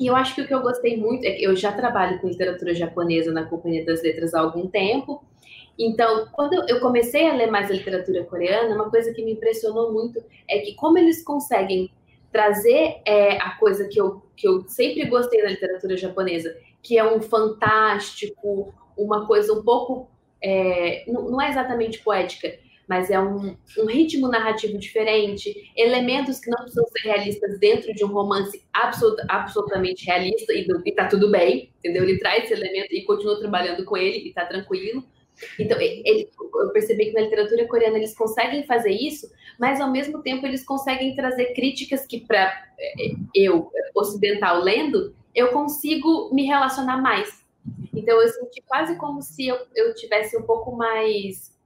e 0.00 0.06
eu 0.06 0.16
acho 0.16 0.34
que 0.34 0.40
o 0.40 0.46
que 0.46 0.54
eu 0.54 0.62
gostei 0.62 0.96
muito 0.96 1.24
é 1.24 1.32
que 1.32 1.44
eu 1.44 1.54
já 1.54 1.70
trabalho 1.70 2.18
com 2.18 2.28
literatura 2.28 2.74
japonesa 2.74 3.30
na 3.30 3.44
Companhia 3.44 3.84
das 3.84 4.02
Letras 4.02 4.34
há 4.34 4.40
algum 4.40 4.66
tempo, 4.66 5.22
então, 5.82 6.26
quando 6.32 6.52
eu 6.68 6.78
comecei 6.78 7.26
a 7.26 7.34
ler 7.34 7.50
mais 7.50 7.70
a 7.70 7.72
literatura 7.72 8.22
coreana, 8.24 8.74
uma 8.74 8.90
coisa 8.90 9.14
que 9.14 9.24
me 9.24 9.32
impressionou 9.32 9.90
muito 9.90 10.22
é 10.46 10.58
que 10.58 10.74
como 10.74 10.98
eles 10.98 11.24
conseguem 11.24 11.90
trazer 12.30 13.00
é, 13.06 13.38
a 13.38 13.52
coisa 13.52 13.88
que 13.88 13.98
eu, 13.98 14.22
que 14.36 14.46
eu 14.46 14.68
sempre 14.68 15.06
gostei 15.06 15.42
na 15.42 15.48
literatura 15.48 15.96
japonesa, 15.96 16.54
que 16.82 16.98
é 16.98 17.04
um 17.04 17.22
fantástico, 17.22 18.74
uma 18.94 19.26
coisa 19.26 19.54
um 19.54 19.62
pouco. 19.62 20.10
É, 20.42 21.04
não, 21.08 21.30
não, 21.30 21.40
é 21.40 21.48
exatamente 21.48 22.00
poética, 22.00 22.52
mas 22.90 23.08
é 23.08 23.20
um, 23.20 23.56
um, 23.78 23.86
ritmo 23.86 24.26
narrativo 24.26 24.76
diferente, 24.76 25.70
elementos 25.76 26.40
que 26.40 26.50
não 26.50 26.58
precisam 26.58 26.84
ser 26.88 27.06
realistas 27.06 27.56
dentro 27.60 27.94
de 27.94 28.04
um 28.04 28.08
romance 28.08 28.64
absolut, 28.72 29.22
absolutamente 29.28 30.04
realista, 30.04 30.52
e, 30.52 30.66
e 30.84 30.90
tá 30.90 31.06
tudo 31.06 31.30
bem, 31.30 31.70
entendeu? 31.78 32.02
Ele 32.02 32.18
traz 32.18 32.42
esse 32.42 32.52
elemento 32.52 32.92
e 32.92 33.04
continua 33.04 33.38
trabalhando 33.38 33.84
com 33.84 33.96
ele 33.96 34.26
e 34.28 34.32
tá 34.32 34.44
tranquilo. 34.44 35.04
Então, 35.56 35.80
ele, 35.80 36.28
eu 36.36 36.72
percebi 36.72 37.06
que 37.06 37.12
na 37.12 37.20
literatura 37.20 37.64
coreana 37.68 37.96
eles 37.96 38.12
conseguem 38.12 38.66
fazer 38.66 38.90
isso, 38.90 39.30
mas 39.56 39.80
ao 39.80 39.92
mesmo 39.92 40.20
tempo 40.20 40.44
eles 40.44 40.64
conseguem 40.64 41.14
trazer 41.14 41.54
críticas 41.54 42.04
que, 42.04 42.18
para 42.26 42.52
é, 42.76 43.12
eu, 43.32 43.70
ocidental, 43.94 44.64
lendo, 44.64 45.14
eu 45.32 45.52
consigo 45.52 46.34
me 46.34 46.44
relacionar 46.44 47.00
mais. 47.00 47.40
Então, 47.94 48.20
eu 48.20 48.28
senti 48.30 48.60
quase 48.66 48.96
como 48.96 49.22
se 49.22 49.46
eu, 49.46 49.58
eu 49.76 49.94
tivesse 49.94 50.36
um 50.36 50.42
pouco 50.42 50.72
mais. 50.72 51.56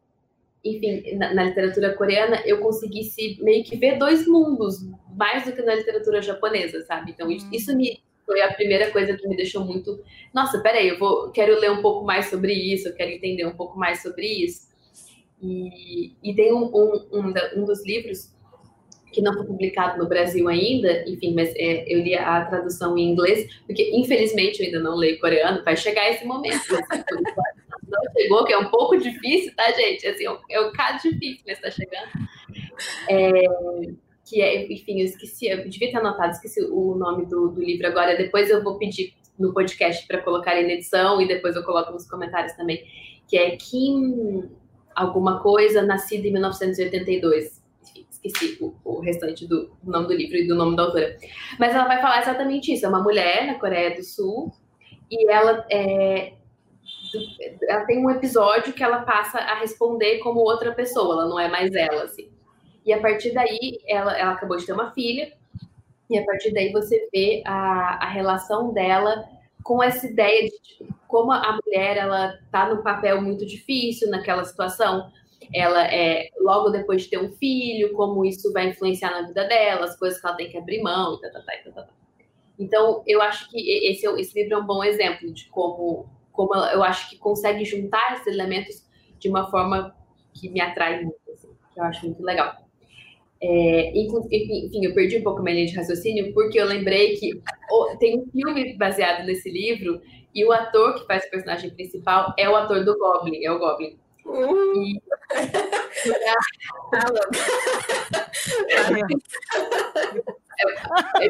Enfim, 0.65 1.17
na, 1.17 1.35
na 1.35 1.45
literatura 1.45 1.95
coreana, 1.95 2.43
eu 2.47 2.59
conseguisse 2.61 3.39
meio 3.43 3.63
que 3.65 3.77
ver 3.77 3.99
dois 3.99 4.27
mundos, 4.27 4.79
mais 5.15 5.45
do 5.45 5.53
que 5.53 5.63
na 5.63 5.75
literatura 5.75 6.23
japonesa, 6.23 6.81
sabe? 6.87 7.11
Então, 7.11 7.31
isso, 7.31 7.47
isso 7.53 7.77
me 7.77 8.03
foi 8.25 8.41
a 8.41 8.53
primeira 8.55 8.91
coisa 8.91 9.17
que 9.17 9.29
me 9.29 9.37
deixou 9.37 9.65
muito. 9.65 10.03
Nossa, 10.33 10.59
peraí, 10.61 10.89
eu 10.89 10.99
vou, 10.99 11.31
quero 11.31 11.59
ler 11.61 11.71
um 11.71 11.83
pouco 11.83 12.05
mais 12.05 12.27
sobre 12.27 12.53
isso, 12.53 12.89
eu 12.89 12.95
quero 12.95 13.11
entender 13.11 13.47
um 13.47 13.55
pouco 13.55 13.79
mais 13.79 14.03
sobre 14.03 14.27
isso. 14.27 14.69
E, 15.43 16.13
e 16.23 16.35
tem 16.35 16.53
um, 16.53 16.65
um, 16.65 17.07
um, 17.13 17.35
um 17.57 17.65
dos 17.65 17.85
livros 17.85 18.33
que 19.13 19.23
não 19.23 19.33
foi 19.33 19.47
publicado 19.47 19.97
no 19.97 20.09
Brasil 20.09 20.49
ainda, 20.49 21.05
enfim, 21.09 21.35
mas 21.35 21.55
é, 21.55 21.85
eu 21.87 22.03
li 22.03 22.15
a 22.17 22.45
tradução 22.47 22.99
em 22.99 23.13
inglês, 23.13 23.49
porque 23.65 23.91
infelizmente 23.95 24.61
eu 24.61 24.67
ainda 24.67 24.81
não 24.81 24.97
leio 24.97 25.21
coreano, 25.21 25.63
vai 25.63 25.77
chegar 25.77 26.11
esse 26.11 26.25
momento. 26.25 26.65
Não 27.89 28.13
chegou, 28.13 28.45
que 28.45 28.53
é 28.53 28.59
um 28.59 28.71
pouco 28.71 28.97
difícil, 28.97 29.55
tá, 29.55 29.71
gente? 29.73 30.07
Assim, 30.07 30.25
é 30.51 30.61
um 30.61 30.73
caso 30.73 31.09
difícil, 31.09 31.45
mas 31.47 31.61
tá 31.61 31.71
chegando. 31.71 32.09
É, 33.09 33.43
que 34.25 34.41
é, 34.41 34.73
enfim, 34.73 35.01
eu 35.01 35.07
esqueci, 35.07 35.47
eu 35.47 35.69
devia 35.69 35.91
ter 35.91 35.99
anotado, 35.99 36.33
esqueci 36.33 36.63
o 36.63 36.95
nome 36.95 37.27
do, 37.27 37.49
do 37.49 37.63
livro 37.63 37.87
agora, 37.87 38.17
depois 38.17 38.51
eu 38.51 38.63
vou 38.63 38.79
pedir 38.79 39.15
no 39.39 39.53
podcast 39.53 40.07
para 40.07 40.23
colocar 40.23 40.53
aí 40.53 40.65
na 40.65 40.73
edição 40.73 41.21
e 41.21 41.29
depois 41.29 41.57
eu 41.57 41.65
coloco 41.65 41.93
nos 41.93 42.09
comentários 42.09 42.53
também, 42.55 42.85
que 43.29 43.37
é 43.37 43.57
Kim 43.57 44.49
alguma 44.95 45.41
coisa, 45.41 45.83
nascida 45.83 46.27
em 46.27 46.33
1982. 46.33 47.63
Esqueci 48.11 48.57
o, 48.61 48.75
o 48.85 49.01
restante 49.01 49.47
do, 49.47 49.71
do 49.83 49.91
nome 49.91 50.07
do 50.07 50.15
livro 50.15 50.37
e 50.37 50.47
do 50.47 50.55
nome 50.55 50.77
da 50.77 50.85
autora. 50.85 51.17
Mas 51.59 51.75
ela 51.75 51.87
vai 51.87 52.01
falar 52.01 52.23
exatamente 52.23 52.73
isso. 52.73 52.87
É 52.87 52.89
uma 52.89 53.03
mulher 53.03 53.47
na 53.47 53.55
Coreia 53.59 53.95
do 53.95 54.03
Sul 54.03 54.53
e 55.11 55.31
ela 55.31 55.67
é, 55.71 56.35
ela 57.63 57.85
tem 57.85 58.05
um 58.05 58.11
episódio 58.11 58.73
que 58.73 58.83
ela 58.83 59.03
passa 59.03 59.39
a 59.39 59.59
responder 59.59 60.19
como 60.19 60.41
outra 60.41 60.73
pessoa, 60.73 61.15
ela 61.15 61.29
não 61.29 61.39
é 61.39 61.49
mais 61.49 61.75
ela, 61.75 62.05
assim. 62.05 62.29
E 62.85 62.93
a 62.93 63.01
partir 63.01 63.33
daí, 63.33 63.81
ela, 63.87 64.17
ela 64.17 64.33
acabou 64.33 64.57
de 64.57 64.67
ter 64.67 64.73
uma 64.73 64.93
filha, 64.93 65.33
e 66.11 66.19
a 66.19 66.25
partir 66.25 66.53
daí 66.53 66.71
você 66.71 67.09
vê 67.13 67.43
a, 67.47 68.05
a 68.05 68.09
relação 68.09 68.73
dela 68.73 69.25
com 69.63 69.83
essa 69.83 70.07
ideia 70.07 70.45
de 70.45 70.59
tipo, 70.61 70.95
como 71.09 71.33
a 71.33 71.59
mulher 71.65 71.97
ela 71.97 72.39
tá 72.53 72.69
num 72.69 72.83
papel 72.83 73.23
muito 73.23 73.47
difícil 73.47 74.11
naquela 74.11 74.45
situação. 74.45 75.11
Ela 75.53 75.87
é 75.87 76.29
logo 76.39 76.71
depois 76.71 77.03
de 77.03 77.11
ter 77.11 77.19
um 77.19 77.33
filho, 77.33 77.93
como 77.95 78.25
isso 78.25 78.53
vai 78.53 78.69
influenciar 78.69 79.11
na 79.11 79.27
vida 79.27 79.45
dela, 79.47 79.87
as 79.87 79.97
coisas 79.97 80.21
que 80.21 80.27
ela 80.27 80.37
tem 80.37 80.51
que 80.51 80.59
abrir 80.59 80.83
mão, 80.83 81.19
tá, 81.21 81.31
tá, 81.31 81.41
tá, 81.41 81.53
tá, 81.65 81.83
tá. 81.83 81.89
Então, 82.59 83.03
eu 83.07 83.21
acho 83.21 83.51
que 83.51 83.59
esse, 83.87 84.07
esse 84.07 84.41
livro 84.41 84.55
é 84.55 84.59
um 84.59 84.67
bom 84.67 84.85
exemplo 84.85 85.33
de 85.33 85.47
como, 85.49 86.07
como 86.35 86.55
eu 86.55 86.83
acho 86.83 87.09
que 87.09 87.17
consegue 87.17 87.65
juntar 87.65 88.15
esses 88.15 88.27
elementos 88.27 88.85
de 89.19 89.29
uma 89.29 89.51
forma 89.51 89.97
que 90.35 90.51
me 90.51 90.61
atrai 90.61 91.03
muito, 91.03 91.17
assim, 91.33 91.49
que 91.73 91.81
eu 91.81 91.85
acho 91.85 92.05
muito 92.05 92.23
legal. 92.23 92.57
É, 93.41 93.93
enfim, 93.95 94.85
eu 94.85 94.95
perdi 94.95 95.19
um 95.19 95.23
pouco 95.23 95.41
a 95.41 95.43
minha 95.43 95.55
linha 95.55 95.69
de 95.69 95.77
raciocínio, 95.77 96.35
porque 96.35 96.61
eu 96.61 96.67
lembrei 96.67 97.17
que 97.17 97.41
tem 98.01 98.19
um 98.19 98.27
filme 98.31 98.77
baseado 98.77 99.25
nesse 99.25 99.49
livro 99.49 100.03
e 100.35 100.45
o 100.45 100.53
ator 100.53 100.95
que 100.95 101.07
faz 101.07 101.25
o 101.25 101.31
personagem 101.31 101.71
principal 101.71 102.35
é 102.37 102.51
o 102.51 102.57
ator 102.57 102.85
do 102.85 102.99
Goblin, 102.99 103.45
é 103.45 103.53
o 103.53 103.59
Goblin. 103.59 103.97
Uhum. 104.25 104.83
E... 104.83 105.01
É, 111.21 111.27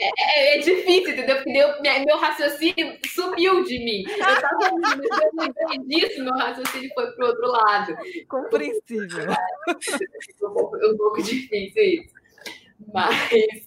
é, 0.00 0.56
é, 0.56 0.58
difícil, 0.58 1.12
entendeu? 1.12 1.36
Porque 1.36 1.52
deu, 1.52 2.04
meu 2.06 2.16
raciocínio 2.18 2.98
subiu 3.06 3.62
de 3.64 3.78
mim. 3.78 4.04
Eu 4.08 4.40
tava 4.40 5.74
eu 5.74 5.84
disso, 5.84 6.24
meu 6.24 6.34
raciocínio 6.34 6.90
foi 6.94 7.10
pro 7.12 7.26
outro 7.26 7.46
lado. 7.46 7.96
Compreensível. 8.28 9.30
É, 9.30 10.46
um, 10.46 10.52
pouco, 10.52 10.76
um 10.76 10.96
pouco 10.96 11.22
difícil 11.22 11.82
isso. 11.82 12.22
Mas, 12.92 13.14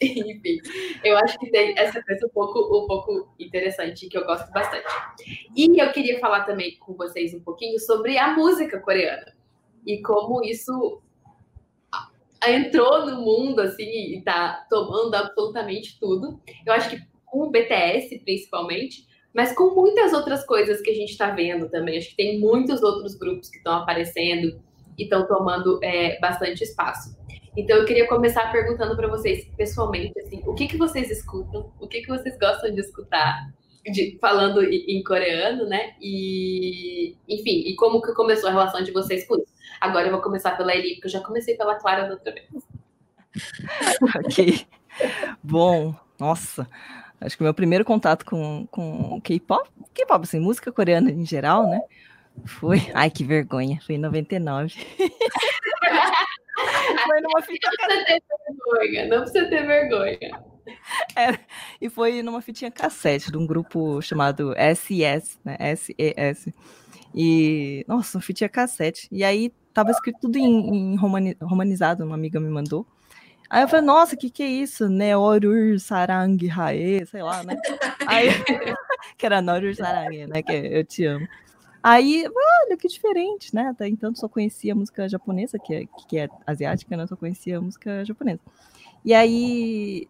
enfim, 0.02 0.60
eu 1.04 1.18
acho 1.18 1.38
que 1.40 1.50
tem 1.50 1.74
essa 1.78 2.04
coisa 2.04 2.26
um 2.26 2.30
pouco, 2.30 2.60
um 2.60 2.88
pouco 2.88 3.34
interessante, 3.40 4.08
que 4.08 4.18
eu 4.18 4.26
gosto 4.26 4.52
bastante. 4.52 4.86
E 5.56 5.82
eu 5.82 5.92
queria 5.92 6.20
falar 6.20 6.44
também 6.46 6.78
com 6.80 6.94
vocês 6.94 7.34
um 7.34 7.40
pouquinho 7.40 7.80
sobre 7.80 8.18
a 8.18 8.34
música 8.34 8.80
coreana 8.80 9.34
e 9.86 10.02
como 10.02 10.44
isso 10.44 11.02
entrou 12.52 13.06
no 13.06 13.22
mundo 13.22 13.62
assim 13.62 14.16
e 14.16 14.22
tá 14.24 14.66
tomando 14.70 15.14
absolutamente 15.16 16.00
tudo. 16.00 16.40
Eu 16.66 16.74
acho 16.74 16.90
que 16.90 17.02
com 17.26 17.44
o 17.44 17.52
BTS 17.52 18.20
principalmente, 18.20 19.06
mas 19.34 19.54
com 19.54 19.76
muitas 19.76 20.14
outras 20.14 20.46
coisas 20.46 20.82
que 20.82 20.90
a 20.90 20.96
gente 20.96 21.12
está 21.12 21.32
vendo 21.32 21.70
também. 21.70 21.98
Acho 21.98 22.10
que 22.10 22.16
tem 22.16 22.40
muitos 22.40 22.82
outros 22.82 23.16
grupos 23.16 23.50
que 23.50 23.58
estão 23.58 23.74
aparecendo 23.74 24.62
e 24.98 25.04
estão 25.04 25.28
tomando 25.28 25.80
é, 25.84 26.20
bastante 26.20 26.64
espaço. 26.64 27.16
Então 27.58 27.78
eu 27.78 27.86
queria 27.86 28.08
começar 28.08 28.52
perguntando 28.52 28.96
para 28.96 29.08
vocês 29.08 29.46
pessoalmente, 29.56 30.20
assim, 30.20 30.42
o 30.46 30.54
que 30.54 30.68
que 30.68 30.78
vocês 30.78 31.10
escutam, 31.10 31.72
o 31.80 31.88
que 31.88 32.02
que 32.02 32.08
vocês 32.08 32.38
gostam 32.38 32.74
de 32.74 32.82
escutar, 32.82 33.50
de, 33.92 34.18
falando 34.20 34.64
em, 34.64 35.04
coreano, 35.04 35.66
né? 35.66 35.96
E 36.02 37.16
enfim, 37.28 37.64
e 37.68 37.76
como 37.76 38.02
que 38.02 38.14
começou 38.14 38.50
a 38.50 38.52
relação 38.52 38.84
de 38.84 38.92
vocês 38.92 39.28
com 39.28 39.36
isso? 39.36 39.54
Agora 39.80 40.08
eu 40.08 40.12
vou 40.12 40.22
começar 40.22 40.58
pela 40.58 40.76
Eli, 40.76 40.96
porque 40.96 41.08
eu 41.08 41.12
já 41.12 41.22
comecei 41.22 41.56
pela 41.56 41.76
Clara 41.76 42.06
da 42.06 42.14
outra 42.14 42.34
vez. 42.34 42.48
ok. 44.26 44.66
Bom, 45.44 45.94
nossa, 46.20 46.68
acho 47.22 47.36
que 47.36 47.44
o 47.44 47.46
meu 47.46 47.54
primeiro 47.54 47.86
contato 47.86 48.26
com, 48.26 48.66
com 48.72 49.20
K-pop, 49.22 49.70
K-pop, 49.94 50.24
assim, 50.24 50.40
música 50.40 50.72
coreana 50.72 51.12
em 51.12 51.26
geral, 51.26 51.70
né? 51.70 51.82
Foi. 52.46 52.92
Ai, 52.94 53.10
que 53.10 53.24
vergonha. 53.24 53.80
Foi 53.86 53.96
em 53.96 54.00
99. 54.00 54.74
foi 57.08 57.22
numa 57.22 57.42
fita. 57.42 57.70
Não 57.70 57.78
precisa 57.78 58.06
ter 58.06 58.22
vergonha, 58.48 59.08
não 59.08 59.22
precisa 59.22 59.50
ter 59.50 59.66
vergonha. 59.66 60.55
E 61.82 61.90
foi 61.90 62.22
numa 62.22 62.42
fitinha 62.42 62.72
cassete 62.72 63.32
de 63.32 63.38
um 63.38 63.46
grupo 63.46 64.02
chamado 64.02 64.54
SES, 64.76 65.40
né? 65.44 65.56
S-E-S. 65.60 66.54
E, 67.14 67.86
nossa, 67.88 68.18
uma 68.18 68.22
fitinha 68.22 68.50
cassete. 68.50 69.08
E 69.12 69.24
aí 69.24 69.54
tava 69.74 69.92
escrito 69.92 70.20
tudo 70.22 70.38
em, 70.38 70.94
em 70.94 70.96
romani, 70.96 71.38
romanizado, 71.42 72.04
uma 72.04 72.16
amiga 72.16 72.40
me 72.40 72.50
mandou. 72.50 72.86
Aí 73.50 73.64
eu 73.64 73.68
falei, 73.68 73.86
nossa, 73.86 74.16
o 74.16 74.18
que, 74.18 74.30
que 74.30 74.44
é 74.44 74.48
isso? 74.48 74.90
Neorur 74.90 75.80
Sarang 75.80 76.38
Hae, 76.50 77.06
sei 77.06 77.22
lá, 77.22 77.44
né? 77.44 77.56
Aí, 78.08 78.30
que 79.18 79.26
era 79.26 79.42
Norur 79.42 79.76
Sarang, 79.76 80.28
né? 80.28 80.42
Que 80.42 80.54
eu 80.54 80.84
te 80.84 81.06
amo. 81.06 81.28
Aí, 81.84 82.26
olha 82.26 82.78
que 82.78 82.88
diferente, 82.88 83.54
né? 83.54 83.68
Até 83.68 83.88
então 83.88 84.16
só 84.16 84.28
conhecia 84.28 84.74
música 84.74 85.08
japonesa, 85.08 85.60
que 85.60 85.74
é, 85.76 85.86
que 86.10 86.18
é 86.18 86.28
asiática, 86.48 86.98
né? 86.98 87.06
Só 87.06 87.16
conhecia 87.16 87.62
música 87.62 88.04
japonesa. 88.04 88.40
E 89.06 89.14
aí, 89.14 90.08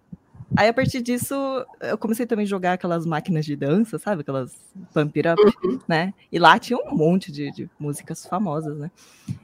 aí, 0.55 0.67
a 0.67 0.73
partir 0.73 1.01
disso, 1.01 1.33
eu 1.81 1.97
comecei 1.97 2.25
também 2.25 2.43
a 2.43 2.47
jogar 2.47 2.73
aquelas 2.73 3.05
máquinas 3.05 3.45
de 3.45 3.55
dança, 3.55 3.97
sabe? 3.97 4.21
Aquelas 4.21 4.55
pump 4.93 5.17
it 5.19 5.27
up, 5.27 5.41
uhum. 5.65 5.79
né? 5.87 6.13
E 6.31 6.37
lá 6.37 6.59
tinha 6.59 6.77
um 6.77 6.95
monte 6.95 7.31
de, 7.31 7.51
de, 7.51 7.69
músicas 7.79 8.25
famosas, 8.25 8.77
né? 8.77 8.91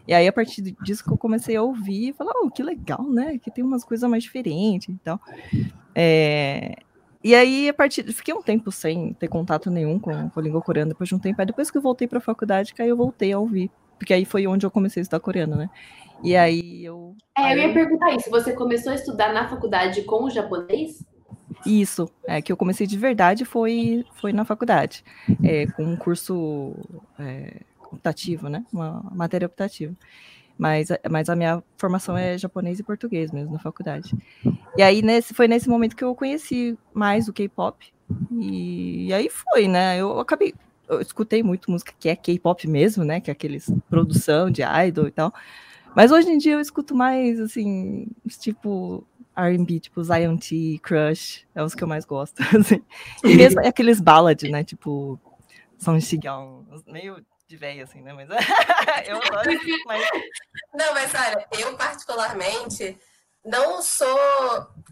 E 0.07 0.13
aí, 0.13 0.27
a 0.27 0.33
partir 0.33 0.61
disso 0.83 1.03
que 1.03 1.11
eu 1.11 1.17
comecei 1.17 1.55
a 1.55 1.63
ouvir, 1.63 2.13
falar, 2.13 2.33
oh, 2.43 2.49
que 2.49 2.61
legal, 2.61 3.03
né? 3.03 3.37
Que 3.37 3.49
tem 3.49 3.63
umas 3.63 3.83
coisas 3.83 4.09
mais 4.09 4.23
diferentes 4.23 4.89
e 4.89 4.99
tal. 5.03 5.19
É... 5.95 6.75
E 7.23 7.35
aí, 7.35 7.69
a 7.69 7.73
partir. 7.73 8.03
Fiquei 8.11 8.33
um 8.33 8.41
tempo 8.41 8.71
sem 8.71 9.13
ter 9.13 9.27
contato 9.27 9.69
nenhum 9.69 9.99
com, 9.99 10.29
com 10.29 10.39
a 10.39 10.43
língua 10.43 10.61
coreana 10.61 10.89
depois 10.89 11.07
de 11.07 11.15
um 11.15 11.19
tempo. 11.19 11.39
Aí 11.39 11.45
depois 11.45 11.69
que 11.69 11.77
eu 11.77 11.81
voltei 11.81 12.07
para 12.07 12.17
a 12.17 12.21
faculdade, 12.21 12.73
que 12.73 12.81
aí 12.81 12.89
eu 12.89 12.97
voltei 12.97 13.31
a 13.31 13.39
ouvir. 13.39 13.69
Porque 13.97 14.13
aí 14.13 14.25
foi 14.25 14.47
onde 14.47 14.65
eu 14.65 14.71
comecei 14.71 14.99
a 14.99 15.03
estudar 15.03 15.19
coreano, 15.19 15.55
né? 15.55 15.69
E 16.23 16.35
aí 16.35 16.85
eu. 16.85 17.15
É, 17.37 17.53
eu 17.53 17.57
ia 17.57 17.73
perguntar 17.73 18.15
isso. 18.15 18.29
Você 18.29 18.53
começou 18.53 18.91
a 18.91 18.95
estudar 18.95 19.33
na 19.33 19.47
faculdade 19.47 20.03
com 20.03 20.25
o 20.25 20.29
japonês? 20.29 21.03
Isso, 21.65 22.09
é 22.25 22.41
que 22.41 22.51
eu 22.51 22.57
comecei 22.57 22.87
de 22.87 22.97
verdade 22.97 23.45
foi, 23.45 24.05
foi 24.19 24.33
na 24.33 24.43
faculdade, 24.43 25.03
é, 25.43 25.67
com 25.67 25.83
um 25.83 25.95
curso 25.95 26.73
é, 27.19 27.57
optativo, 27.91 28.49
né? 28.49 28.65
Uma 28.73 29.03
matéria 29.13 29.45
optativa. 29.45 29.93
Mas, 30.57 30.89
mas 31.09 31.29
a 31.29 31.35
minha 31.35 31.63
formação 31.77 32.17
é 32.17 32.37
japonês 32.37 32.79
e 32.79 32.83
português 32.83 33.31
mesmo 33.31 33.53
na 33.53 33.59
faculdade. 33.59 34.15
E 34.77 34.83
aí 34.83 35.01
nesse, 35.01 35.33
foi 35.33 35.47
nesse 35.47 35.67
momento 35.67 35.95
que 35.95 36.03
eu 36.03 36.15
conheci 36.15 36.77
mais 36.93 37.27
o 37.27 37.33
K-pop. 37.33 37.91
E, 38.31 39.07
e 39.07 39.13
aí 39.13 39.29
foi, 39.29 39.67
né? 39.67 39.97
Eu 39.99 40.19
acabei. 40.19 40.53
Eu 40.87 41.01
escutei 41.01 41.41
muito 41.41 41.71
música 41.71 41.93
que 41.97 42.09
é 42.09 42.15
K-pop 42.15 42.67
mesmo, 42.67 43.03
né? 43.03 43.19
Que 43.19 43.31
é 43.31 43.33
aqueles 43.33 43.71
produção 43.89 44.51
de 44.51 44.61
idol 44.61 45.07
e 45.07 45.11
tal. 45.11 45.33
Mas 45.95 46.11
hoje 46.11 46.29
em 46.29 46.37
dia 46.37 46.53
eu 46.53 46.59
escuto 46.59 46.95
mais, 46.95 47.39
assim, 47.39 48.07
tipo 48.39 49.05
R&B, 49.35 49.79
tipo 49.79 50.03
Zion 50.03 50.37
T, 50.37 50.79
Crush, 50.83 51.45
é 51.55 51.63
os 51.63 51.75
que 51.75 51.83
eu 51.83 51.87
mais 51.87 52.05
gosto, 52.05 52.41
assim. 52.57 52.83
E 53.23 53.35
mesmo 53.35 53.65
aqueles 53.65 53.99
ballad, 53.99 54.41
né, 54.49 54.63
tipo 54.63 55.19
Song 55.77 55.99
Shigyong, 55.99 56.65
meio 56.87 57.25
de 57.47 57.57
velho, 57.57 57.83
assim, 57.83 58.01
né? 58.01 58.13
Mas 58.13 58.29
eu 59.07 59.17
adoro 59.17 59.49
mas... 59.85 60.09
Não, 60.73 60.93
mas 60.93 61.11
olha, 61.13 61.47
eu 61.59 61.75
particularmente 61.75 62.97
não 63.43 63.81
sou 63.81 64.17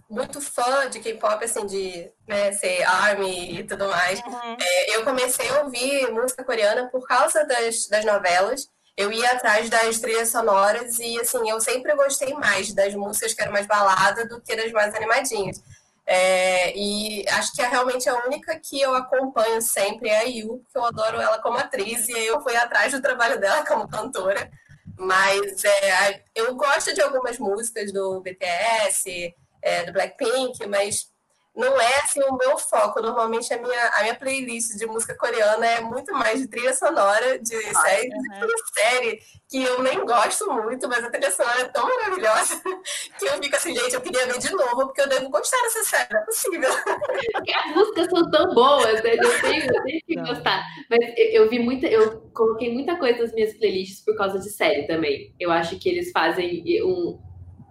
muito 0.10 0.42
fã 0.42 0.90
de 0.90 1.00
K-pop, 1.00 1.44
assim, 1.44 1.66
de 1.66 2.12
né, 2.28 2.52
ser 2.52 2.84
ARMY 2.84 3.60
e 3.60 3.64
tudo 3.64 3.88
mais. 3.88 4.20
Uhum. 4.22 4.58
É, 4.60 4.96
eu 4.96 5.04
comecei 5.04 5.48
a 5.50 5.64
ouvir 5.64 6.12
música 6.12 6.44
coreana 6.44 6.90
por 6.90 7.08
causa 7.08 7.46
das, 7.46 7.88
das 7.88 8.04
novelas. 8.04 8.68
Eu 9.00 9.14
ia 9.14 9.32
atrás 9.32 9.70
das 9.70 9.98
trilhas 10.00 10.30
sonoras 10.30 11.00
e, 11.00 11.18
assim, 11.22 11.50
eu 11.50 11.62
sempre 11.62 11.96
gostei 11.96 12.34
mais 12.34 12.74
das 12.74 12.94
músicas 12.94 13.34
que 13.34 13.42
eram 13.42 13.54
mais 13.54 13.66
balada 13.66 14.28
do 14.28 14.42
que 14.42 14.54
das 14.54 14.74
mais 14.74 14.94
animadinhas. 14.94 15.64
É, 16.06 16.78
e 16.78 17.26
acho 17.30 17.54
que 17.54 17.62
é 17.62 17.68
realmente 17.70 18.10
a 18.10 18.26
única 18.26 18.60
que 18.60 18.82
eu 18.82 18.94
acompanho 18.94 19.62
sempre 19.62 20.10
é 20.10 20.18
a 20.18 20.24
Yu, 20.24 20.58
porque 20.66 20.78
eu 20.78 20.84
adoro 20.84 21.22
ela 21.22 21.42
como 21.42 21.58
atriz 21.58 22.10
e 22.10 22.26
eu 22.26 22.42
fui 22.42 22.54
atrás 22.58 22.92
do 22.92 23.02
trabalho 23.02 23.40
dela 23.40 23.66
como 23.66 23.88
cantora. 23.88 24.52
Mas 24.98 25.64
é, 25.64 26.26
eu 26.36 26.54
gosto 26.56 26.94
de 26.94 27.02
algumas 27.02 27.40
músicas 27.40 27.94
do 27.94 28.20
BTS, 28.20 29.34
é, 29.62 29.86
do 29.86 29.94
Blackpink, 29.94 30.68
mas 30.68 31.10
não 31.56 31.80
é 31.80 32.00
assim 32.02 32.22
o 32.24 32.38
meu 32.38 32.58
foco. 32.58 33.02
Normalmente 33.02 33.54
a 33.54 33.62
minha, 33.62 33.88
a 33.96 34.02
minha 34.04 34.16
playlist 34.16 34.78
de 34.78 34.86
música 34.86 35.16
coreana 35.16 35.66
é 35.66 35.82
muito 35.82 36.12
mais 36.14 36.40
de 36.40 36.48
trilha 36.48 36.74
sonora, 36.74 37.40
de 37.40 37.56
ah, 37.56 37.82
série, 37.82 38.10
uhum. 38.10 38.48
de 38.48 38.80
série, 38.80 39.20
que 39.50 39.64
eu 39.64 39.84
nem 39.84 40.06
gosto 40.06 40.52
muito, 40.52 40.88
mas 40.88 41.04
a 41.04 41.10
trilha 41.10 41.32
sonora 41.32 41.62
é 41.62 41.66
tão 41.66 41.88
maravilhosa 41.88 42.62
que 43.18 43.26
eu 43.26 43.34
fico 43.42 43.56
assim, 43.56 43.76
gente, 43.76 43.94
eu 43.94 44.02
queria 44.02 44.26
ver 44.28 44.40
de 44.40 44.52
novo, 44.52 44.86
porque 44.88 45.02
eu 45.02 45.10
devo 45.10 45.30
gostar 45.30 45.62
dessa 45.64 45.84
série, 45.84 46.14
não 46.14 46.22
é 46.22 46.26
possível. 46.26 46.70
Porque 47.34 47.54
as 47.54 47.76
músicas 47.76 48.08
são 48.08 48.32
tão 48.32 48.54
boas, 48.54 49.04
né? 49.04 49.16
Eu 49.16 49.42
tenho, 49.42 49.64
eu 49.66 49.84
tenho 49.84 50.02
que 50.06 50.16
gostar. 50.16 50.64
Mas 50.90 51.00
eu, 51.18 51.44
eu 51.44 51.50
vi 51.50 51.60
muita, 51.60 51.88
eu 51.88 52.22
coloquei 52.34 52.74
muita 52.74 52.96
coisa 52.98 53.24
nas 53.24 53.34
minhas 53.34 53.54
playlists 53.54 54.04
por 54.04 54.16
causa 54.16 54.40
de 54.40 54.50
série 54.50 54.88
também. 54.88 55.34
Eu 55.40 55.52
acho 55.52 55.78
que 55.80 55.90
eles 55.90 56.12
fazem 56.12 56.64
um, 56.84 57.20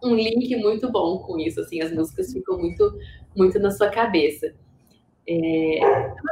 um 0.03 0.14
link 0.14 0.55
muito 0.57 0.91
bom 0.91 1.19
com 1.19 1.38
isso, 1.38 1.61
assim, 1.61 1.81
as 1.83 1.93
músicas 1.93 2.33
ficam 2.33 2.59
muito 2.59 2.99
muito 3.37 3.59
na 3.59 3.71
sua 3.71 3.88
cabeça. 3.88 4.53
É, 5.31 5.81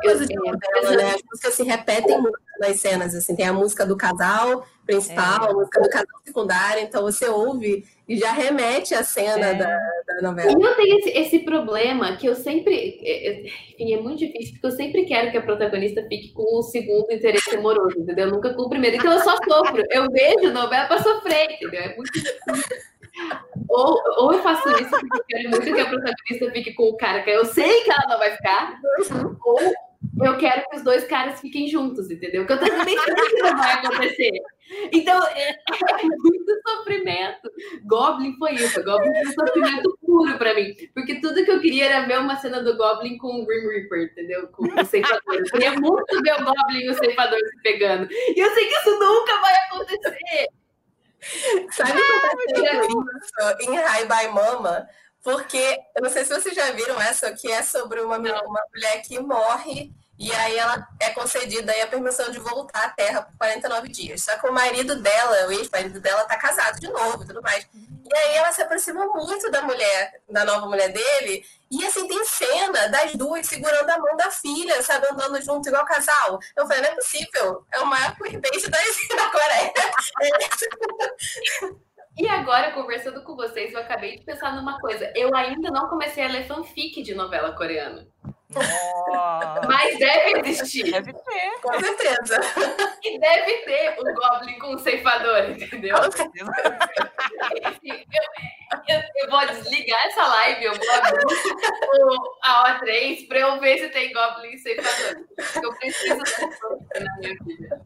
eu, 0.04 0.12
é, 0.12 0.96
né? 0.96 1.14
As 1.14 1.22
músicas 1.22 1.54
se 1.54 1.62
repetem 1.62 2.18
muito 2.18 2.38
nas 2.58 2.80
cenas, 2.80 3.14
assim, 3.14 3.36
tem 3.36 3.46
a 3.46 3.52
música 3.52 3.84
do 3.84 3.94
casal 3.94 4.66
principal, 4.86 5.48
é. 5.48 5.50
a 5.50 5.52
música 5.52 5.82
do 5.82 5.90
casal 5.90 6.20
secundário, 6.24 6.82
então 6.82 7.02
você 7.02 7.28
ouve 7.28 7.84
e 8.08 8.16
já 8.16 8.32
remete 8.32 8.94
à 8.94 9.02
cena 9.02 9.48
é. 9.48 9.54
da, 9.54 9.66
da, 9.66 10.22
novela. 10.22 10.50
E 10.50 10.62
eu 10.62 10.76
tenho 10.76 10.98
esse, 10.98 11.10
esse, 11.10 11.38
problema 11.40 12.16
que 12.16 12.26
eu 12.26 12.34
sempre, 12.34 12.98
é, 13.02 13.28
é, 13.28 13.40
enfim, 13.74 13.92
é 13.92 14.00
muito 14.00 14.20
difícil, 14.20 14.52
porque 14.52 14.66
eu 14.66 14.70
sempre 14.70 15.04
quero 15.04 15.30
que 15.30 15.36
a 15.36 15.42
protagonista 15.42 16.02
fique 16.08 16.32
com 16.32 16.58
o 16.58 16.62
segundo 16.62 17.12
interesse 17.12 17.54
amoroso, 17.54 17.98
entendeu? 17.98 18.30
Nunca 18.30 18.54
com 18.54 18.62
o 18.62 18.68
primeiro, 18.70 18.96
então 18.96 19.12
eu 19.12 19.20
só 19.20 19.36
sofro, 19.36 19.82
eu 19.90 20.06
vejo 20.10 20.52
novela 20.52 20.86
para 20.86 21.02
sofrer, 21.02 21.50
entendeu? 21.50 21.80
É 21.80 21.96
muito 21.96 22.12
difícil. 22.12 22.40
Ou, 23.68 23.98
ou 24.18 24.32
eu 24.32 24.42
faço 24.42 24.68
isso 24.70 24.90
porque 24.90 25.16
eu 25.16 25.24
quero 25.28 25.50
muito 25.50 25.74
que 25.74 25.80
a 25.80 25.88
protagonista 25.88 26.50
fique 26.52 26.74
com 26.74 26.84
o 26.84 26.96
cara 26.96 27.22
que 27.22 27.30
eu 27.30 27.44
sei 27.44 27.82
que 27.82 27.90
ela 27.90 28.06
não 28.08 28.18
vai 28.18 28.30
ficar, 28.32 28.78
ou 29.44 29.58
eu 30.22 30.38
quero 30.38 30.64
que 30.68 30.76
os 30.76 30.82
dois 30.82 31.04
caras 31.04 31.40
fiquem 31.40 31.68
juntos, 31.68 32.10
entendeu? 32.10 32.46
Que 32.46 32.52
eu 32.52 32.58
também 32.58 32.96
sei 32.98 33.14
que 33.14 33.42
não 33.42 33.56
vai 33.56 33.72
acontecer. 33.72 34.30
Então, 34.92 35.26
é, 35.28 35.50
é, 35.50 36.02
muito 36.02 36.60
sofrimento. 36.66 37.50
Goblin 37.84 38.34
foi 38.38 38.54
isso. 38.54 38.82
Goblin 38.82 39.12
foi 39.12 39.22
um 39.22 39.46
sofrimento 39.46 39.98
puro 40.00 40.38
pra 40.38 40.54
mim. 40.54 40.74
Porque 40.94 41.20
tudo 41.20 41.44
que 41.44 41.50
eu 41.50 41.60
queria 41.60 41.86
era 41.86 42.06
ver 42.06 42.18
uma 42.18 42.36
cena 42.36 42.62
do 42.62 42.76
Goblin 42.76 43.18
com 43.18 43.42
o 43.42 43.46
Grim 43.46 43.68
Reaper, 43.68 44.10
entendeu? 44.10 44.48
Com 44.48 44.64
o 44.64 44.84
ceifador. 44.84 45.34
Eu 45.34 45.44
queria 45.44 45.72
muito 45.72 46.22
ver 46.22 46.40
o 46.40 46.44
Goblin 46.44 46.80
e 46.80 46.90
o 46.90 46.94
ceifador 46.94 47.38
se 47.38 47.62
pegando. 47.62 48.08
E 48.10 48.40
eu 48.40 48.50
sei 48.54 48.66
que 48.66 48.74
isso 48.74 48.98
nunca 48.98 49.40
vai 49.40 49.54
acontecer. 49.66 50.48
Sabe 51.72 51.92
ah, 51.92 52.54
que 52.54 52.60
eu 52.60 52.82
isso 52.84 53.70
em 53.70 53.76
High 53.76 54.04
by 54.04 54.28
Mama? 54.32 54.88
Porque, 55.22 55.78
eu 55.96 56.02
não 56.02 56.10
sei 56.10 56.24
se 56.24 56.32
vocês 56.32 56.54
já 56.54 56.70
viram 56.70 57.00
essa, 57.00 57.32
que 57.32 57.50
é 57.50 57.62
sobre 57.62 58.00
uma, 58.00 58.16
uma 58.16 58.62
mulher 58.72 59.02
que 59.02 59.18
morre 59.18 59.92
e 60.18 60.32
aí 60.32 60.56
ela 60.56 60.86
é 61.00 61.10
concedida 61.10 61.72
a 61.82 61.86
permissão 61.86 62.30
de 62.30 62.38
voltar 62.38 62.84
à 62.84 62.88
Terra 62.90 63.22
por 63.22 63.36
49 63.36 63.88
dias. 63.88 64.22
Só 64.22 64.36
que 64.38 64.46
o 64.46 64.52
marido 64.52 64.96
dela, 65.00 65.46
o 65.46 65.52
ex-marido 65.52 66.00
dela, 66.00 66.24
tá 66.24 66.36
casado 66.36 66.80
de 66.80 66.88
novo 66.88 67.22
e 67.22 67.26
tudo 67.26 67.42
mais. 67.42 67.68
E 67.74 68.16
aí 68.16 68.36
ela 68.36 68.52
se 68.52 68.62
aproxima 68.62 69.06
muito 69.06 69.50
da 69.50 69.62
mulher, 69.62 70.20
da 70.28 70.44
nova 70.44 70.66
mulher 70.66 70.90
dele, 70.90 71.44
e 71.70 71.84
assim, 71.84 72.06
tem 72.06 72.24
cena 72.24 72.88
das 72.88 73.14
duas 73.16 73.46
segurando 73.46 73.90
a 73.90 73.98
mão 73.98 74.16
da 74.16 74.30
filha, 74.30 74.80
sabe, 74.82 75.06
andando 75.10 75.42
junto 75.42 75.68
igual 75.68 75.84
casal. 75.84 76.38
Eu 76.56 76.66
falei, 76.66 76.82
não 76.82 76.90
é 76.90 76.94
possível, 76.94 77.66
é 77.72 77.80
o 77.80 77.86
maior 77.86 78.14
queerbait 78.16 78.68
da, 78.70 78.78
da 79.16 79.30
Coreia. 79.30 79.72
E 82.18 82.26
agora, 82.28 82.72
conversando 82.72 83.22
com 83.22 83.36
vocês, 83.36 83.74
eu 83.74 83.80
acabei 83.80 84.16
de 84.16 84.24
pensar 84.24 84.54
numa 84.56 84.80
coisa. 84.80 85.12
Eu 85.14 85.34
ainda 85.34 85.70
não 85.70 85.86
comecei 85.88 86.24
a 86.24 86.28
ler 86.28 86.46
fanfic 86.46 87.02
de 87.02 87.14
novela 87.14 87.54
coreana. 87.54 88.08
Oh, 88.54 89.66
Mas 89.66 89.98
deve 89.98 90.48
existir. 90.48 90.90
Deve 90.90 91.12
ter. 91.12 91.60
Com 91.60 91.80
certeza. 91.80 92.40
E 93.02 93.18
deve 93.18 93.52
ter 93.58 93.96
um 93.98 94.14
Goblin 94.14 94.58
com 94.58 94.74
um 94.74 94.78
ceifador, 94.78 95.50
entendeu? 95.50 95.96
eu, 95.96 96.10
eu, 98.88 99.02
eu, 99.16 99.30
vou 99.30 99.46
desligar 99.46 100.06
essa 100.06 100.26
live, 100.26 100.64
eu 100.64 100.74
vou 100.74 100.92
abrir 100.92 101.24
a 102.44 102.78
O3 102.80 103.26
para 103.26 103.38
eu 103.38 103.60
ver 103.60 103.78
se 103.78 103.88
tem 103.88 104.12
Goblin 104.12 104.56
ceifador. 104.58 105.24
Eu 105.62 105.74
preciso 105.76 106.18
dessa 106.18 106.68
na 107.00 107.16
minha 107.18 107.36
vida. 107.44 107.82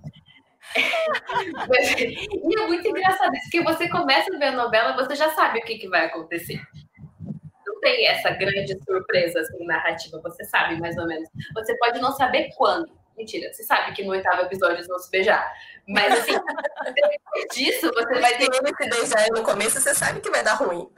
e 0.77 2.61
é 2.61 2.66
muito 2.66 2.87
engraçado 2.87 3.35
isso, 3.35 3.51
que 3.51 3.62
você 3.62 3.88
começa 3.88 4.33
a 4.35 4.38
ver 4.38 4.46
a 4.46 4.53
novela, 4.53 4.92
você 4.92 5.16
já 5.16 5.31
sabe 5.31 5.59
o 5.59 5.62
que, 5.62 5.79
que 5.79 5.88
vai 5.88 6.07
acontecer 6.07 6.61
tem 7.81 8.07
essa 8.07 8.31
grande 8.31 8.79
surpresa 8.85 9.40
assim, 9.40 9.64
narrativa, 9.64 10.21
você 10.23 10.45
sabe 10.45 10.79
mais 10.81 10.97
ou 10.97 11.07
menos. 11.07 11.29
Você 11.55 11.77
pode 11.79 12.01
não 12.01 12.12
saber 12.12 12.51
quando. 12.57 13.01
Mentira, 13.16 13.53
você 13.53 13.62
sabe 13.62 13.93
que 13.93 14.03
no 14.03 14.12
oitavo 14.12 14.43
episódio 14.43 14.77
eles 14.77 14.88
vão 14.88 14.99
se 14.99 15.11
beijar. 15.11 15.53
Mas 15.87 16.21
assim, 16.21 16.33
depois 16.95 17.47
disso, 17.53 17.90
você 17.93 18.19
vai 18.19 18.38
ter. 18.38 18.45
Se 18.45 18.61
eles 18.61 18.77
se 18.81 18.88
beijarem 18.88 19.31
no 19.33 19.43
começo, 19.43 19.79
você 19.79 19.95
sabe 19.95 20.21
que 20.21 20.31
vai 20.31 20.43
dar 20.43 20.55
ruim. 20.55 20.90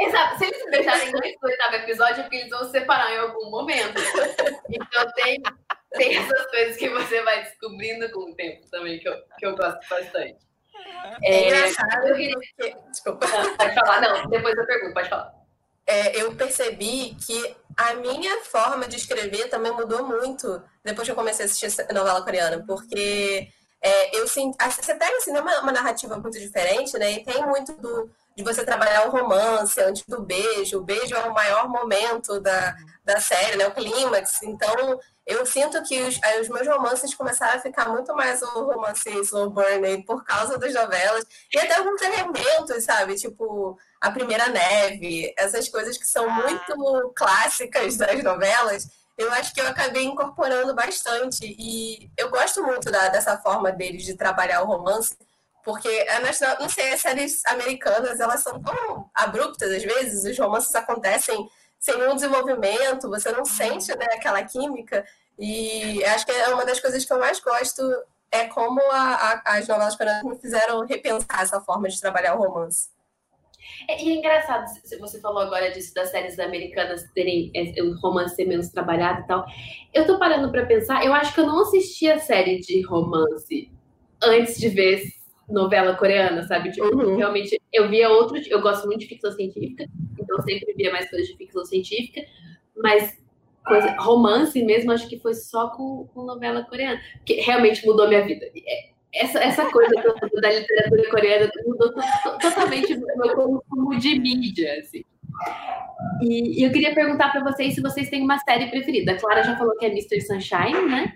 Exato. 0.00 0.38
Se 0.38 0.44
eles 0.44 0.58
se 0.58 0.70
beijarem 0.70 1.10
no 1.10 1.20
oitavo 1.42 1.74
episódio, 1.74 2.20
é 2.20 2.22
porque 2.22 2.36
eles 2.36 2.50
vão 2.50 2.64
se 2.66 2.70
separar 2.70 3.12
em 3.12 3.18
algum 3.18 3.50
momento. 3.50 4.00
Então 4.70 5.12
tem, 5.16 5.42
tem 5.92 6.16
essas 6.16 6.46
coisas 6.50 6.76
que 6.76 6.88
você 6.88 7.22
vai 7.22 7.42
descobrindo 7.42 8.10
com 8.12 8.30
o 8.30 8.34
tempo 8.36 8.68
também, 8.70 9.00
que 9.00 9.08
eu, 9.08 9.16
que 9.38 9.46
eu 9.46 9.56
gosto 9.56 9.88
bastante. 9.88 10.46
É, 11.22 11.34
é 11.34 11.46
engraçado. 11.46 12.06
Eu 12.06 12.14
queria... 12.14 12.36
Desculpa. 12.90 13.26
pode 13.58 13.74
falar, 13.74 14.00
não, 14.00 14.28
depois 14.28 14.56
eu 14.56 14.66
pergunto, 14.66 14.94
pode 14.94 15.08
falar 15.08 15.45
é, 15.86 16.20
eu 16.20 16.34
percebi 16.34 17.16
que 17.24 17.56
a 17.76 17.94
minha 17.94 18.40
forma 18.44 18.88
de 18.88 18.96
escrever 18.96 19.48
também 19.48 19.72
mudou 19.72 20.06
muito 20.06 20.62
depois 20.84 21.06
que 21.06 21.12
eu 21.12 21.16
comecei 21.16 21.44
a 21.44 21.46
assistir 21.46 21.68
novela 21.92 22.22
coreana, 22.22 22.64
porque 22.66 23.48
é, 23.80 24.16
eu 24.18 24.26
sinto, 24.26 24.56
você 24.64 24.94
pega 24.94 25.16
assim, 25.16 25.30
uma, 25.30 25.60
uma 25.60 25.72
narrativa 25.72 26.18
muito 26.18 26.38
diferente, 26.38 26.98
né? 26.98 27.12
E 27.12 27.24
tem 27.24 27.44
muito 27.46 27.72
do, 27.74 28.10
de 28.34 28.42
você 28.42 28.64
trabalhar 28.64 29.06
o 29.06 29.10
romance 29.10 29.80
antes 29.80 30.04
do 30.08 30.22
beijo. 30.22 30.78
O 30.78 30.84
beijo 30.84 31.14
é 31.14 31.20
o 31.20 31.34
maior 31.34 31.68
momento 31.68 32.40
da, 32.40 32.74
da 33.04 33.20
série, 33.20 33.56
né? 33.56 33.68
O 33.68 33.72
clímax. 33.72 34.42
Então, 34.42 34.98
eu 35.26 35.44
sinto 35.44 35.82
que 35.82 36.00
os, 36.02 36.20
os, 36.40 36.48
meus 36.48 36.68
romances 36.68 37.12
começaram 37.12 37.58
a 37.58 37.60
ficar 37.60 37.88
muito 37.88 38.14
mais 38.14 38.40
o 38.42 38.64
romance 38.64 39.10
slow 39.22 39.50
burn 39.50 40.04
por 40.04 40.24
causa 40.24 40.56
das 40.56 40.72
novelas. 40.72 41.24
E 41.52 41.58
até 41.58 41.74
alguns 41.74 42.00
elementos, 42.00 42.84
sabe? 42.84 43.16
Tipo, 43.16 43.76
a 44.00 44.12
primeira 44.12 44.48
neve, 44.48 45.34
essas 45.36 45.68
coisas 45.68 45.98
que 45.98 46.06
são 46.06 46.30
ah. 46.30 46.32
muito 46.32 47.12
clássicas 47.16 47.96
das 47.96 48.22
novelas. 48.22 48.88
Eu 49.18 49.32
acho 49.32 49.52
que 49.52 49.60
eu 49.60 49.66
acabei 49.66 50.04
incorporando 50.04 50.72
bastante. 50.74 51.56
E 51.58 52.08
eu 52.16 52.30
gosto 52.30 52.62
muito 52.62 52.88
da, 52.92 53.08
dessa 53.08 53.36
forma 53.38 53.72
deles 53.72 54.04
de 54.04 54.14
trabalhar 54.14 54.62
o 54.62 54.66
romance. 54.66 55.16
Porque, 55.64 55.88
é, 55.88 56.20
não 56.20 56.68
sei, 56.68 56.92
as 56.92 57.00
séries 57.00 57.44
americanas, 57.46 58.20
elas 58.20 58.40
são 58.40 58.62
tão 58.62 59.10
abruptas 59.12 59.72
às 59.72 59.82
vezes, 59.82 60.24
os 60.24 60.38
romances 60.38 60.72
acontecem 60.76 61.48
sem 61.86 61.96
nenhum 61.98 62.16
desenvolvimento, 62.16 63.08
você 63.08 63.30
não 63.30 63.44
sente 63.44 63.96
né, 63.96 64.06
aquela 64.12 64.42
química. 64.42 65.06
E 65.38 66.04
acho 66.04 66.26
que 66.26 66.32
é 66.32 66.48
uma 66.48 66.64
das 66.64 66.80
coisas 66.80 67.04
que 67.04 67.12
eu 67.12 67.18
mais 67.20 67.38
gosto 67.38 67.80
é 68.32 68.46
como 68.46 68.80
a, 68.90 69.42
a, 69.44 69.56
as 69.56 69.68
novelas 69.68 69.94
coreanas 69.94 70.24
me 70.24 70.36
fizeram 70.36 70.84
repensar 70.84 71.42
essa 71.42 71.60
forma 71.60 71.88
de 71.88 72.00
trabalhar 72.00 72.34
o 72.34 72.42
romance. 72.42 72.88
É, 73.88 74.02
e 74.02 74.10
é 74.10 74.14
engraçado, 74.16 74.66
você 74.98 75.20
falou 75.20 75.42
agora 75.42 75.70
disso 75.70 75.94
das 75.94 76.10
séries 76.10 76.38
americanas 76.40 77.04
terem 77.14 77.52
é, 77.54 77.80
o 77.80 77.94
romance 78.00 78.34
ser 78.34 78.46
menos 78.46 78.68
trabalhado 78.68 79.20
e 79.20 79.26
tal. 79.28 79.46
Eu 79.94 80.06
tô 80.08 80.18
parando 80.18 80.50
para 80.50 80.66
pensar, 80.66 81.04
eu 81.04 81.14
acho 81.14 81.32
que 81.34 81.40
eu 81.40 81.46
não 81.46 81.62
assisti 81.62 82.10
a 82.10 82.18
série 82.18 82.58
de 82.58 82.84
romance 82.84 83.70
antes 84.20 84.58
de 84.58 84.68
ver 84.70 85.04
novela 85.48 85.94
coreana, 85.94 86.42
sabe? 86.44 86.70
Tipo, 86.70 86.86
uhum. 86.86 87.16
realmente, 87.16 87.60
eu 87.72 87.88
via 87.88 88.08
outros, 88.10 88.46
eu 88.50 88.60
gosto 88.60 88.86
muito 88.86 89.00
de 89.00 89.06
ficção 89.06 89.30
científica, 89.32 89.86
então 90.18 90.40
sempre 90.42 90.72
via 90.74 90.90
mais 90.92 91.08
coisas 91.08 91.28
de 91.28 91.36
ficção 91.36 91.64
científica, 91.64 92.22
mas 92.76 93.16
coisa, 93.64 93.94
romance 93.98 94.62
mesmo, 94.62 94.92
acho 94.92 95.08
que 95.08 95.18
foi 95.18 95.34
só 95.34 95.70
com, 95.70 96.08
com 96.14 96.24
novela 96.24 96.64
coreana, 96.64 97.00
que 97.24 97.34
realmente 97.34 97.84
mudou 97.84 98.08
minha 98.08 98.24
vida. 98.24 98.46
É, 98.46 98.90
essa, 99.14 99.38
essa 99.38 99.70
coisa 99.70 99.94
da 99.94 100.50
literatura 100.50 101.10
coreana 101.10 101.50
mudou 101.66 101.92
totalmente 102.40 102.94
o 102.94 103.18
meu 103.18 103.34
consumo 103.34 103.98
de 103.98 104.18
mídia, 104.18 104.78
assim. 104.80 105.02
E, 106.22 106.60
e 106.60 106.64
eu 106.64 106.70
queria 106.70 106.94
perguntar 106.94 107.30
para 107.30 107.42
vocês 107.42 107.74
se 107.74 107.80
vocês 107.80 108.08
têm 108.08 108.22
uma 108.22 108.38
série 108.38 108.70
preferida. 108.70 109.12
A 109.12 109.18
Clara 109.18 109.42
já 109.42 109.56
falou 109.56 109.76
que 109.76 109.86
é 109.86 109.88
Mr. 109.88 110.20
Sunshine, 110.20 110.86
né? 110.88 111.14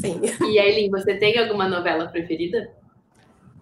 Sim. 0.00 0.20
E 0.48 0.58
Aileen, 0.58 0.90
você 0.90 1.16
tem 1.16 1.38
alguma 1.38 1.68
novela 1.68 2.08
preferida? 2.08 2.70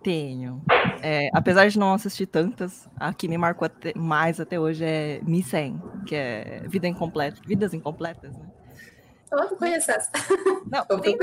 Tenho. 0.05 0.63
É, 1.03 1.31
apesar 1.33 1.67
de 1.67 1.79
não 1.79 1.95
assistir 1.95 2.27
tantas, 2.27 2.87
a 3.01 3.13
que 3.13 3.27
me 3.27 3.39
marcou 3.39 3.65
até, 3.65 3.95
mais 3.97 4.39
até 4.39 4.61
hoje 4.61 4.85
é 4.85 5.19
Missem, 5.23 5.83
que 6.07 6.15
é 6.15 6.63
Vida 6.67 6.87
Incompleta, 6.87 7.41
Vidas 7.47 7.73
Incompletas, 7.73 8.37
né? 8.37 8.47
Eu 9.33 9.39
não 9.39 9.57
conheço 9.57 9.91
essa. 9.91 10.11
Não, 10.71 10.85
Vou 10.89 11.01
tem, 11.01 11.17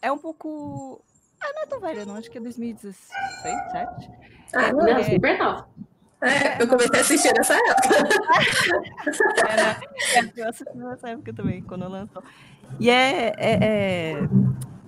é 0.00 0.12
um 0.12 0.18
pouco. 0.18 1.02
Ah, 1.40 1.52
não 1.54 1.62
é 1.62 1.66
tão 1.66 1.80
velha, 1.80 2.04
não. 2.04 2.16
Acho 2.16 2.30
que 2.30 2.38
é 2.38 2.40
2016, 2.40 3.08
2017. 3.42 4.10
Ah, 4.54 4.72
não, 4.72 4.86
é 4.86 5.02
super 5.02 5.38
nova. 5.38 5.68
É, 6.22 6.62
eu 6.62 6.68
comecei 6.68 6.98
a 6.98 7.00
assistir 7.00 7.32
nessa 7.36 7.54
época. 7.54 7.88
é, 9.48 9.56
né? 9.56 9.80
é, 10.14 10.40
eu 10.40 10.48
assisti 10.48 10.76
nessa 10.76 11.10
época 11.10 11.32
também, 11.32 11.62
quando 11.62 11.88
lançou. 11.88 12.22
E 12.80 12.90
é, 12.90 13.32
é, 13.36 13.58
é, 13.62 14.28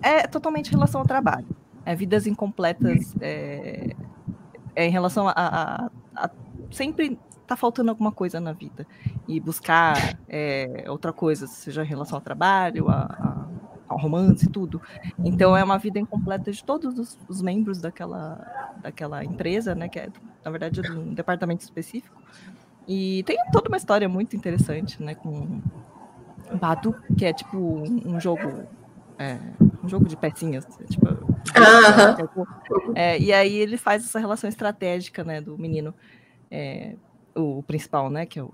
é 0.03 0.27
totalmente 0.27 0.69
em 0.69 0.73
relação 0.73 1.01
ao 1.01 1.07
trabalho 1.07 1.47
é, 1.89 1.95
vidas 1.95 2.27
incompletas 2.27 3.15
é, 3.19 3.97
é 4.77 4.87
em 4.87 4.91
relação 4.91 5.27
a, 5.27 5.33
a, 5.35 5.91
a, 6.15 6.31
sempre 6.71 7.19
tá 7.47 7.57
faltando 7.57 7.89
alguma 7.91 8.13
coisa 8.13 8.39
na 8.39 8.53
vida 8.53 8.87
e 9.27 9.41
buscar 9.41 10.19
é, 10.29 10.85
outra 10.87 11.15
coisa, 11.15 11.47
seja 11.47 11.83
em 11.83 11.87
relação 11.87 12.19
ao 12.19 12.21
trabalho, 12.21 12.91
a, 12.91 13.49
ao 13.89 13.97
romance, 13.97 14.47
tudo. 14.51 14.83
Então 15.19 15.57
é 15.57 15.65
uma 15.65 15.79
vida 15.79 15.99
incompleta 15.99 16.53
de 16.53 16.63
todos 16.63 16.99
os, 16.99 17.19
os, 17.27 17.41
membros 17.41 17.81
daquela, 17.81 18.77
daquela 18.83 19.25
empresa, 19.25 19.75
né? 19.75 19.89
Que 19.89 20.01
é 20.01 20.09
na 20.45 20.51
verdade 20.51 20.83
de 20.83 20.93
um 20.93 21.15
departamento 21.15 21.65
específico. 21.65 22.21
E 22.87 23.23
tem 23.23 23.39
toda 23.51 23.71
uma 23.71 23.79
história 23.79 24.11
muito 24.11 24.37
interessante, 24.37 25.03
né? 25.03 25.15
Com 25.15 25.63
Badu, 26.61 26.95
que 27.17 27.25
é 27.25 27.33
tipo 27.33 27.57
um 27.57 28.21
jogo 28.21 28.65
é, 29.19 29.39
um 29.89 29.91
jogo 29.91 30.07
de 30.07 30.17
pecinhas, 30.17 30.67
tipo, 30.89 31.07
é, 32.95 33.19
e 33.19 33.33
aí 33.33 33.57
ele 33.57 33.79
faz 33.79 34.05
essa 34.05 34.19
relação 34.19 34.49
estratégica, 34.49 35.25
né, 35.25 35.41
do 35.41 35.57
menino, 35.57 35.95
é, 36.51 36.95
o 37.35 37.63
principal, 37.63 38.11
né, 38.11 38.27
que 38.27 38.39
é 38.39 38.43
o, 38.43 38.53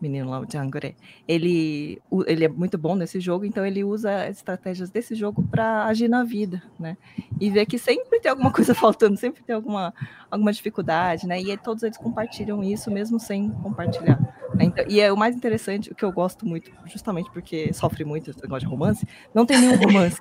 menino 0.00 0.30
lá, 0.30 0.40
o 0.40 0.46
Djangore, 0.46 0.96
ele, 1.26 2.00
ele 2.26 2.44
é 2.44 2.48
muito 2.48 2.76
bom 2.76 2.94
nesse 2.94 3.20
jogo, 3.20 3.44
então 3.44 3.64
ele 3.64 3.82
usa 3.82 4.24
as 4.24 4.36
estratégias 4.36 4.90
desse 4.90 5.14
jogo 5.14 5.42
para 5.42 5.86
agir 5.86 6.08
na 6.08 6.24
vida, 6.24 6.62
né, 6.78 6.96
e 7.40 7.50
ver 7.50 7.66
que 7.66 7.78
sempre 7.78 8.20
tem 8.20 8.30
alguma 8.30 8.50
coisa 8.52 8.74
faltando, 8.74 9.16
sempre 9.16 9.42
tem 9.42 9.54
alguma, 9.54 9.94
alguma 10.30 10.52
dificuldade, 10.52 11.26
né, 11.26 11.40
e 11.40 11.56
todos 11.56 11.82
eles 11.82 11.96
compartilham 11.96 12.62
isso 12.62 12.90
mesmo 12.90 13.18
sem 13.18 13.50
compartilhar. 13.50 14.20
Né? 14.54 14.64
Então, 14.64 14.84
e 14.88 15.00
é 15.00 15.12
o 15.12 15.16
mais 15.16 15.34
interessante, 15.34 15.90
o 15.90 15.94
que 15.94 16.04
eu 16.04 16.12
gosto 16.12 16.46
muito, 16.46 16.70
justamente 16.86 17.30
porque 17.30 17.72
sofre 17.72 18.04
muito 18.04 18.30
esse 18.30 18.40
negócio 18.40 18.66
de 18.66 18.72
romance, 18.72 19.06
não 19.34 19.44
tem 19.44 19.58
nenhum 19.58 19.76
romance. 19.76 20.20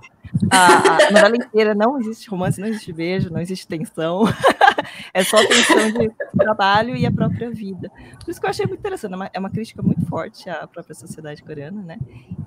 A, 0.50 1.08
a 1.08 1.12
novela 1.12 1.36
inteira 1.36 1.76
não 1.76 2.00
existe 2.00 2.30
romance, 2.30 2.60
não 2.60 2.68
existe 2.68 2.92
beijo, 2.92 3.32
não 3.32 3.40
existe 3.40 3.68
tensão. 3.68 4.24
é 5.14 5.24
só 5.24 5.38
tensão 5.46 5.92
de 5.92 6.12
trabalho 6.38 6.96
e 6.96 7.06
a 7.06 7.12
própria 7.12 7.50
vida. 7.50 7.90
Por 8.24 8.32
isso 8.32 8.40
que 8.40 8.46
eu 8.46 8.50
achei 8.50 8.66
muito 8.66 8.80
interessante. 8.80 9.14
É 9.14 9.16
uma, 9.16 9.30
é 9.34 9.40
uma 9.40 9.50
crítica 9.50 9.82
muito 9.82 10.06
forte 10.06 10.50
à 10.50 10.68
própria 10.68 10.96
sociedade 10.96 11.44
coreana, 11.44 11.82
né? 11.82 11.98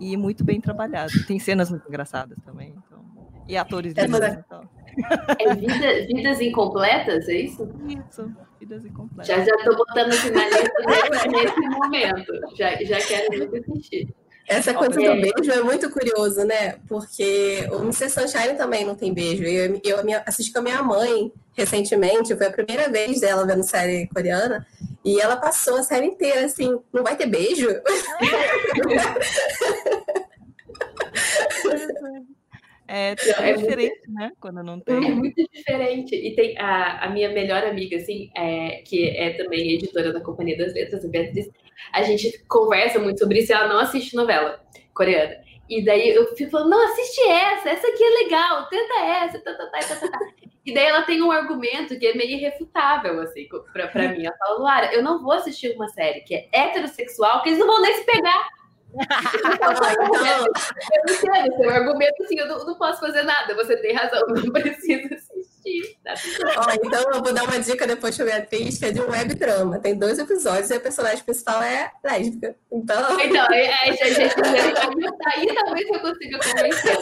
E 0.01 0.17
muito 0.17 0.45
bem 0.45 0.61
trabalhado. 0.61 1.13
Tem 1.27 1.39
cenas 1.39 1.71
muito 1.71 1.87
engraçadas 1.89 2.39
também. 2.45 2.75
Então, 2.77 3.05
e 3.49 3.57
atores 3.57 3.95
é, 3.97 4.07
lindos, 4.07 4.21
então. 4.21 4.69
É 5.39 5.55
vida, 5.55 6.07
vidas 6.07 6.41
incompletas, 6.41 7.29
é 7.29 7.35
isso? 7.35 7.69
Isso, 7.87 8.35
vidas 8.59 8.83
incompletas. 8.85 9.27
Já 9.27 9.45
já 9.45 9.55
estou 9.55 9.77
botando 9.77 10.13
aqui 10.13 10.31
na 10.31 10.47
lista 10.49 11.29
nesse 11.29 11.69
momento. 11.69 12.33
Já, 12.57 12.77
já 12.83 12.99
quero 13.07 13.37
muito 13.37 13.57
assistir. 13.57 14.09
Essa 14.47 14.73
coisa 14.73 15.03
é. 15.03 15.15
do 15.15 15.21
beijo 15.21 15.51
é 15.51 15.63
muito 15.63 15.91
curioso, 15.91 16.45
né? 16.45 16.77
Porque 16.89 17.69
o 17.73 17.83
Mr. 17.83 18.09
Sunshine 18.09 18.57
também 18.57 18.85
não 18.85 18.95
tem 18.95 19.13
beijo. 19.13 19.43
Eu, 19.43 19.81
eu 19.85 19.99
assisti 20.25 20.53
com 20.53 20.61
a 20.61 20.63
minha 20.63 20.83
mãe 20.83 21.33
recentemente, 21.53 22.37
foi 22.37 22.47
a 22.47 22.53
primeira 22.53 22.89
vez 22.89 23.21
dela 23.21 23.47
vendo 23.47 23.63
série 23.63 24.07
coreana, 24.09 24.67
e 25.05 25.21
ela 25.21 25.37
passou 25.37 25.77
a 25.77 25.83
série 25.83 26.07
inteira 26.07 26.45
assim, 26.45 26.79
não 26.93 27.03
vai 27.03 27.17
ter 27.17 27.27
beijo? 27.27 27.69
É, 32.89 33.15
é, 33.41 33.51
é 33.51 33.53
diferente, 33.55 33.99
muito, 34.07 34.13
né? 34.13 34.33
Quando 34.41 34.63
não 34.63 34.81
tem. 34.81 34.97
É 34.97 35.01
muito 35.01 35.43
diferente. 35.53 36.15
E 36.15 36.35
tem 36.35 36.59
a, 36.59 37.05
a 37.05 37.11
minha 37.11 37.31
melhor 37.31 37.65
amiga, 37.65 37.97
assim, 37.97 38.31
é, 38.37 38.83
que 38.85 39.09
é 39.09 39.35
também 39.35 39.73
editora 39.73 40.13
da 40.13 40.21
Companhia 40.21 40.57
das 40.57 40.73
Letras, 40.75 41.05
a 41.05 41.09
Beatriz, 41.09 41.51
a 41.93 42.03
gente 42.03 42.39
conversa 42.47 42.99
muito 42.99 43.19
sobre 43.19 43.41
isso 43.41 43.53
e 43.53 43.55
ela 43.55 43.69
não 43.69 43.79
assiste 43.79 44.15
novela. 44.15 44.61
coreana. 44.95 45.45
E 45.69 45.85
daí 45.85 46.11
eu 46.11 46.35
fico 46.37 46.51
falando, 46.51 46.71
não, 46.71 46.93
assiste 46.93 47.21
essa, 47.23 47.71
essa 47.71 47.89
aqui 47.89 48.03
é 48.03 48.25
legal, 48.25 48.69
tenta 48.69 48.95
essa, 49.01 49.39
tá, 49.41 49.53
tá, 49.53 49.67
tá, 49.67 49.79
tá, 49.81 49.97
tá. 49.97 50.09
tá. 50.09 50.19
E 50.65 50.75
daí 50.75 50.87
ela 50.87 51.03
tem 51.03 51.23
um 51.23 51.31
argumento 51.31 51.97
que 51.97 52.07
é 52.07 52.15
meio 52.15 52.33
irrefutável, 52.33 53.21
assim, 53.21 53.49
pra, 53.73 53.87
pra 53.87 54.09
mim. 54.09 54.27
Ela 54.27 54.37
fala, 54.37 54.59
Luara, 54.59 54.95
eu 54.95 55.03
não 55.03 55.23
vou 55.23 55.33
assistir 55.33 55.75
uma 55.77 55.89
série 55.89 56.23
que 56.23 56.35
é 56.35 56.49
heterossexual, 56.53 57.43
que 57.43 57.51
eles 57.51 57.61
não 57.61 57.69
vão 57.69 57.81
nem 57.83 57.95
se 57.95 58.05
pegar. 58.05 58.49
Eu 60.97 61.15
entendo, 61.15 61.57
seu 61.57 61.71
argumento 61.71 62.23
assim, 62.23 62.39
eu 62.39 62.49
não, 62.49 62.65
não, 62.65 62.79
posso 62.79 63.01
fazer 63.01 63.23
nada, 63.23 63.55
você 63.55 63.77
tem 63.77 63.95
razão, 63.95 64.23
não 64.29 64.53
preciso 64.53 65.15
assistir. 65.15 65.97
Tá? 66.03 66.15
Ó, 66.59 66.73
então 66.73 67.13
eu 67.13 67.23
vou 67.23 67.33
dar 67.33 67.45
uma 67.45 67.59
dica 67.59 67.87
depois 67.87 68.17
pra 68.17 68.25
Beatriz, 68.27 68.79
que 68.79 68.87
é 68.87 68.93
de 68.93 69.01
um 69.01 69.11
web 69.11 69.35
drama. 69.35 69.79
Tem 69.79 69.99
dois 69.99 70.19
episódios 70.19 70.71
e 70.71 70.75
a 70.75 70.81
personagem 70.81 71.25
principal 71.25 71.63
é 71.63 71.91
lésbica. 72.05 72.55
Então. 72.73 73.21
Então, 73.21 73.47
é, 73.53 73.89
é, 73.89 74.15
gente, 74.15 74.35
aí 75.35 75.55
talvez 75.55 75.89
eu 75.89 76.01
consiga 76.01 76.39
convencer. 76.39 76.97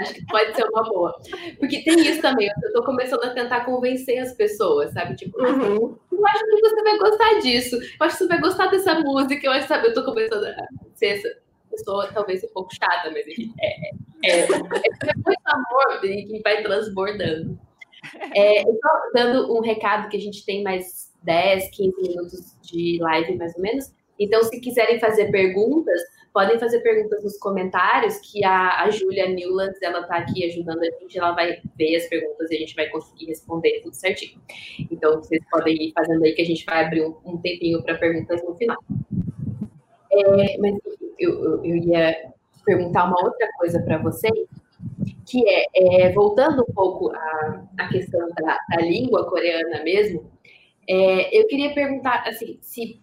Acho 0.00 0.14
que 0.14 0.26
pode 0.26 0.56
ser 0.56 0.64
uma 0.64 0.82
boa. 0.84 1.14
Porque 1.58 1.82
tem 1.82 2.00
isso 2.00 2.20
também, 2.20 2.48
eu 2.62 2.72
tô 2.72 2.84
começando 2.84 3.24
a 3.24 3.30
tentar 3.30 3.64
convencer 3.64 4.18
as 4.18 4.32
pessoas, 4.32 4.92
sabe? 4.92 5.14
Tipo, 5.16 5.40
uhum. 5.40 5.98
eu 6.12 6.26
acho 6.26 6.44
que 6.44 6.60
você 6.60 6.82
vai 6.82 6.98
gostar 6.98 7.40
disso, 7.40 7.76
eu 7.76 8.06
acho 8.06 8.16
que 8.16 8.24
você 8.24 8.28
vai 8.28 8.40
gostar 8.40 8.66
dessa 8.66 8.94
música, 9.00 9.46
eu 9.46 9.52
acho, 9.52 9.68
sabe, 9.68 9.88
eu 9.88 9.94
tô 9.94 10.04
começando 10.04 10.44
a 10.44 10.52
ser 10.98 11.06
essa 11.06 11.28
pessoa 11.70 12.10
talvez 12.12 12.42
um 12.44 12.48
pouco 12.48 12.74
chata, 12.74 13.10
mas 13.10 13.26
é, 13.26 13.90
é, 14.24 14.40
é, 14.40 14.40
é 14.40 15.14
muito 15.14 15.42
amor 15.46 16.00
que 16.00 16.40
vai 16.42 16.62
transbordando. 16.62 17.58
É, 18.34 18.62
só 18.62 19.10
dando 19.14 19.56
um 19.56 19.60
recado 19.60 20.08
que 20.08 20.16
a 20.16 20.20
gente 20.20 20.44
tem 20.44 20.62
mais 20.62 21.12
10, 21.22 21.70
15 21.70 22.02
minutos 22.02 22.56
de 22.62 22.98
live, 23.00 23.36
mais 23.36 23.54
ou 23.56 23.62
menos. 23.62 23.92
Então, 24.18 24.42
se 24.42 24.60
quiserem 24.60 24.98
fazer 24.98 25.30
perguntas, 25.30 26.00
podem 26.32 26.58
fazer 26.58 26.80
perguntas 26.80 27.22
nos 27.22 27.38
comentários, 27.38 28.18
que 28.18 28.44
a, 28.44 28.82
a 28.82 28.90
Júlia 28.90 29.28
Newlands, 29.28 29.80
ela 29.82 30.00
está 30.00 30.16
aqui 30.16 30.44
ajudando 30.44 30.82
a 30.82 30.90
gente, 31.00 31.18
ela 31.18 31.32
vai 31.32 31.60
ver 31.76 31.96
as 31.96 32.06
perguntas 32.08 32.50
e 32.50 32.56
a 32.56 32.58
gente 32.58 32.74
vai 32.74 32.88
conseguir 32.88 33.26
responder 33.26 33.80
tudo 33.82 33.94
certinho. 33.94 34.40
Então, 34.90 35.16
vocês 35.16 35.42
podem 35.50 35.74
ir 35.82 35.92
fazendo 35.92 36.24
aí 36.24 36.32
que 36.32 36.42
a 36.42 36.46
gente 36.46 36.64
vai 36.64 36.84
abrir 36.84 37.04
um, 37.04 37.16
um 37.24 37.38
tempinho 37.38 37.82
para 37.82 37.96
perguntas 37.96 38.42
no 38.42 38.54
final. 38.54 38.78
É, 40.16 40.58
mas 40.58 40.74
eu, 41.18 41.64
eu, 41.64 41.76
ia 41.76 42.30
perguntar 42.64 43.04
uma 43.04 43.22
outra 43.22 43.48
coisa 43.58 43.82
para 43.82 43.98
vocês, 43.98 44.48
que 45.26 45.44
é, 45.48 45.66
é, 45.74 46.12
voltando 46.12 46.62
um 46.62 46.72
pouco 46.72 47.10
à, 47.10 47.64
à 47.78 47.88
questão 47.88 48.28
da, 48.30 48.58
da 48.70 48.82
língua 48.82 49.28
coreana 49.28 49.82
mesmo, 49.82 50.30
é, 50.88 51.38
eu 51.38 51.46
queria 51.48 51.74
perguntar 51.74 52.24
assim, 52.26 52.58
se 52.62 53.00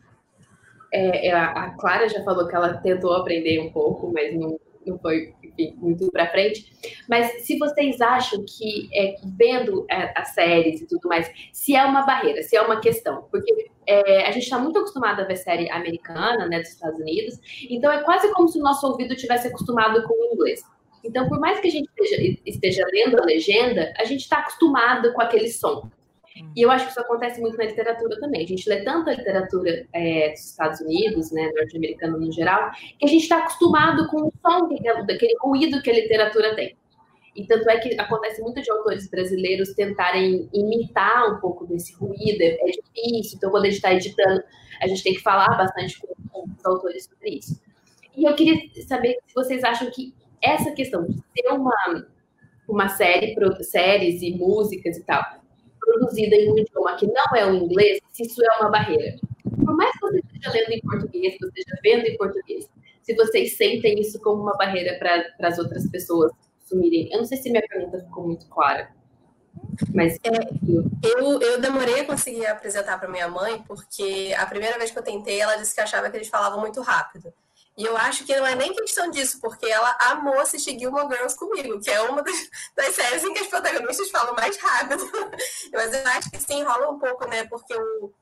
é, 0.91 1.27
é, 1.27 1.33
a 1.33 1.71
Clara 1.71 2.07
já 2.07 2.23
falou 2.23 2.47
que 2.47 2.55
ela 2.55 2.77
tentou 2.77 3.13
aprender 3.13 3.59
um 3.59 3.71
pouco, 3.71 4.11
mas 4.13 4.33
não, 4.35 4.59
não 4.85 4.97
foi 4.99 5.33
enfim, 5.43 5.75
muito 5.77 6.11
para 6.11 6.29
frente. 6.29 6.71
Mas 7.07 7.45
se 7.45 7.57
vocês 7.57 8.01
acham 8.01 8.43
que 8.45 8.89
é, 8.93 9.15
vendo 9.37 9.85
é, 9.89 10.11
as 10.19 10.29
séries 10.33 10.81
e 10.81 10.87
tudo 10.87 11.07
mais, 11.07 11.31
se 11.51 11.75
é 11.75 11.83
uma 11.85 12.03
barreira, 12.03 12.41
se 12.43 12.55
é 12.55 12.61
uma 12.61 12.79
questão, 12.79 13.27
porque 13.31 13.69
é, 13.85 14.25
a 14.25 14.31
gente 14.31 14.43
está 14.43 14.57
muito 14.57 14.79
acostumado 14.79 15.21
a 15.21 15.25
ver 15.25 15.35
série 15.37 15.69
americana, 15.69 16.47
né, 16.47 16.59
dos 16.59 16.69
Estados 16.69 16.99
Unidos, 16.99 17.39
então 17.69 17.91
é 17.91 18.03
quase 18.03 18.31
como 18.33 18.47
se 18.47 18.59
o 18.59 18.63
nosso 18.63 18.85
ouvido 18.87 19.15
tivesse 19.15 19.47
acostumado 19.47 20.03
com 20.07 20.13
o 20.13 20.33
inglês. 20.33 20.61
Então, 21.03 21.27
por 21.27 21.39
mais 21.39 21.59
que 21.59 21.67
a 21.67 21.71
gente 21.71 21.89
esteja, 21.89 22.39
esteja 22.45 22.85
lendo 22.93 23.21
a 23.21 23.25
legenda, 23.25 23.93
a 23.97 24.05
gente 24.05 24.21
está 24.21 24.37
acostumado 24.37 25.11
com 25.13 25.21
aquele 25.21 25.49
som. 25.49 25.89
E 26.55 26.61
eu 26.61 26.71
acho 26.71 26.85
que 26.85 26.91
isso 26.91 26.99
acontece 26.99 27.39
muito 27.39 27.57
na 27.57 27.65
literatura 27.65 28.19
também. 28.19 28.43
A 28.43 28.47
gente 28.47 28.67
lê 28.67 28.83
tanta 28.83 29.13
literatura 29.13 29.85
é, 29.93 30.31
dos 30.31 30.45
Estados 30.45 30.81
Unidos, 30.81 31.31
né, 31.31 31.51
norte-americano 31.55 32.17
no 32.19 32.31
geral, 32.31 32.71
que 32.71 33.05
a 33.05 33.07
gente 33.07 33.23
está 33.23 33.39
acostumado 33.39 34.07
com 34.07 34.27
o 34.27 34.33
som, 34.41 34.67
daquele 35.05 35.35
ruído 35.39 35.81
que 35.81 35.89
a 35.89 35.93
literatura 35.93 36.55
tem. 36.55 36.75
E 37.35 37.45
tanto 37.45 37.67
é 37.69 37.79
que 37.79 37.99
acontece 37.99 38.41
muito 38.41 38.61
de 38.61 38.69
autores 38.69 39.09
brasileiros 39.09 39.73
tentarem 39.73 40.47
imitar 40.53 41.33
um 41.33 41.39
pouco 41.39 41.65
desse 41.65 41.93
ruído, 41.95 42.41
é, 42.41 42.57
é 42.59 42.65
difícil. 42.65 43.37
Então, 43.37 43.49
quando 43.49 43.63
a 43.63 43.67
gente 43.67 43.77
está 43.77 43.93
editando, 43.93 44.43
a 44.81 44.87
gente 44.87 45.03
tem 45.03 45.13
que 45.13 45.21
falar 45.21 45.57
bastante 45.57 45.99
com, 45.99 46.13
com 46.29 46.45
os 46.47 46.65
autores 46.65 47.05
sobre 47.05 47.37
isso. 47.37 47.59
E 48.15 48.25
eu 48.25 48.35
queria 48.35 48.59
saber 48.87 49.17
se 49.25 49.33
vocês 49.33 49.63
acham 49.63 49.89
que 49.89 50.13
essa 50.41 50.71
questão 50.71 51.05
de 51.05 51.23
ter 51.33 51.49
uma, 51.49 52.05
uma 52.67 52.89
série, 52.89 53.35
séries 53.63 54.21
e 54.21 54.35
músicas 54.35 54.97
e 54.97 55.03
tal, 55.03 55.23
produzida 55.93 56.35
em 56.35 56.51
um 56.51 56.57
idioma 56.57 56.95
que 56.95 57.07
não 57.07 57.35
é 57.35 57.45
o 57.45 57.53
inglês, 57.53 57.99
se 58.11 58.23
isso 58.23 58.41
é 58.43 58.59
uma 58.59 58.69
barreira. 58.69 59.15
Por 59.43 59.75
mais 59.75 59.91
que 59.91 59.99
você 60.01 60.19
esteja 60.19 60.51
lendo 60.51 60.71
em 60.71 60.81
português, 60.81 61.37
você 61.39 61.47
esteja 61.47 61.79
vendo 61.83 62.05
em 62.05 62.17
português, 62.17 62.69
se 63.01 63.15
vocês 63.15 63.57
sentem 63.57 63.99
isso 63.99 64.19
como 64.21 64.41
uma 64.41 64.57
barreira 64.57 64.97
para 64.97 65.47
as 65.47 65.57
outras 65.57 65.87
pessoas 65.89 66.31
assumirem. 66.63 67.11
Eu 67.11 67.19
não 67.19 67.25
sei 67.25 67.37
se 67.37 67.49
minha 67.49 67.63
pergunta 67.67 67.99
ficou 67.99 68.25
muito 68.25 68.47
clara. 68.47 68.91
Mas 69.93 70.15
é, 70.23 70.29
eu, 71.03 71.39
eu 71.41 71.61
demorei 71.61 72.01
a 72.01 72.05
conseguir 72.05 72.45
apresentar 72.45 72.99
para 72.99 73.09
minha 73.09 73.27
mãe, 73.27 73.63
porque 73.67 74.33
a 74.37 74.45
primeira 74.45 74.77
vez 74.77 74.91
que 74.91 74.97
eu 74.97 75.03
tentei, 75.03 75.39
ela 75.39 75.55
disse 75.55 75.75
que 75.75 75.81
achava 75.81 76.09
que 76.09 76.17
eles 76.17 76.27
falavam 76.27 76.59
muito 76.59 76.81
rápido. 76.81 77.33
E 77.75 77.85
eu 77.85 77.97
acho 77.97 78.23
que 78.23 78.35
não 78.35 78.45
é 78.45 78.55
nem 78.55 78.73
questão 78.73 79.09
disso, 79.09 79.39
porque 79.41 79.65
ela 79.65 79.97
amou 79.99 80.39
assistir 80.39 80.77
Gilmore 80.77 81.07
Girls 81.07 81.35
comigo, 81.35 81.79
que 81.81 81.89
é 81.89 82.01
uma 82.01 82.21
das, 82.21 82.35
das 82.75 82.95
séries 82.95 83.23
em 83.23 83.33
que 83.33 83.39
as 83.39 83.47
protagonistas 83.47 84.11
falam 84.11 84.35
mais 84.35 84.57
rápido. 84.57 85.03
Mas 85.73 85.93
eu 85.93 86.07
acho 86.07 86.29
que 86.29 86.39
sim, 86.39 86.63
rola 86.63 86.91
um 86.91 86.99
pouco, 86.99 87.27
né? 87.27 87.45
Porque 87.45 87.73
o, 87.73 88.13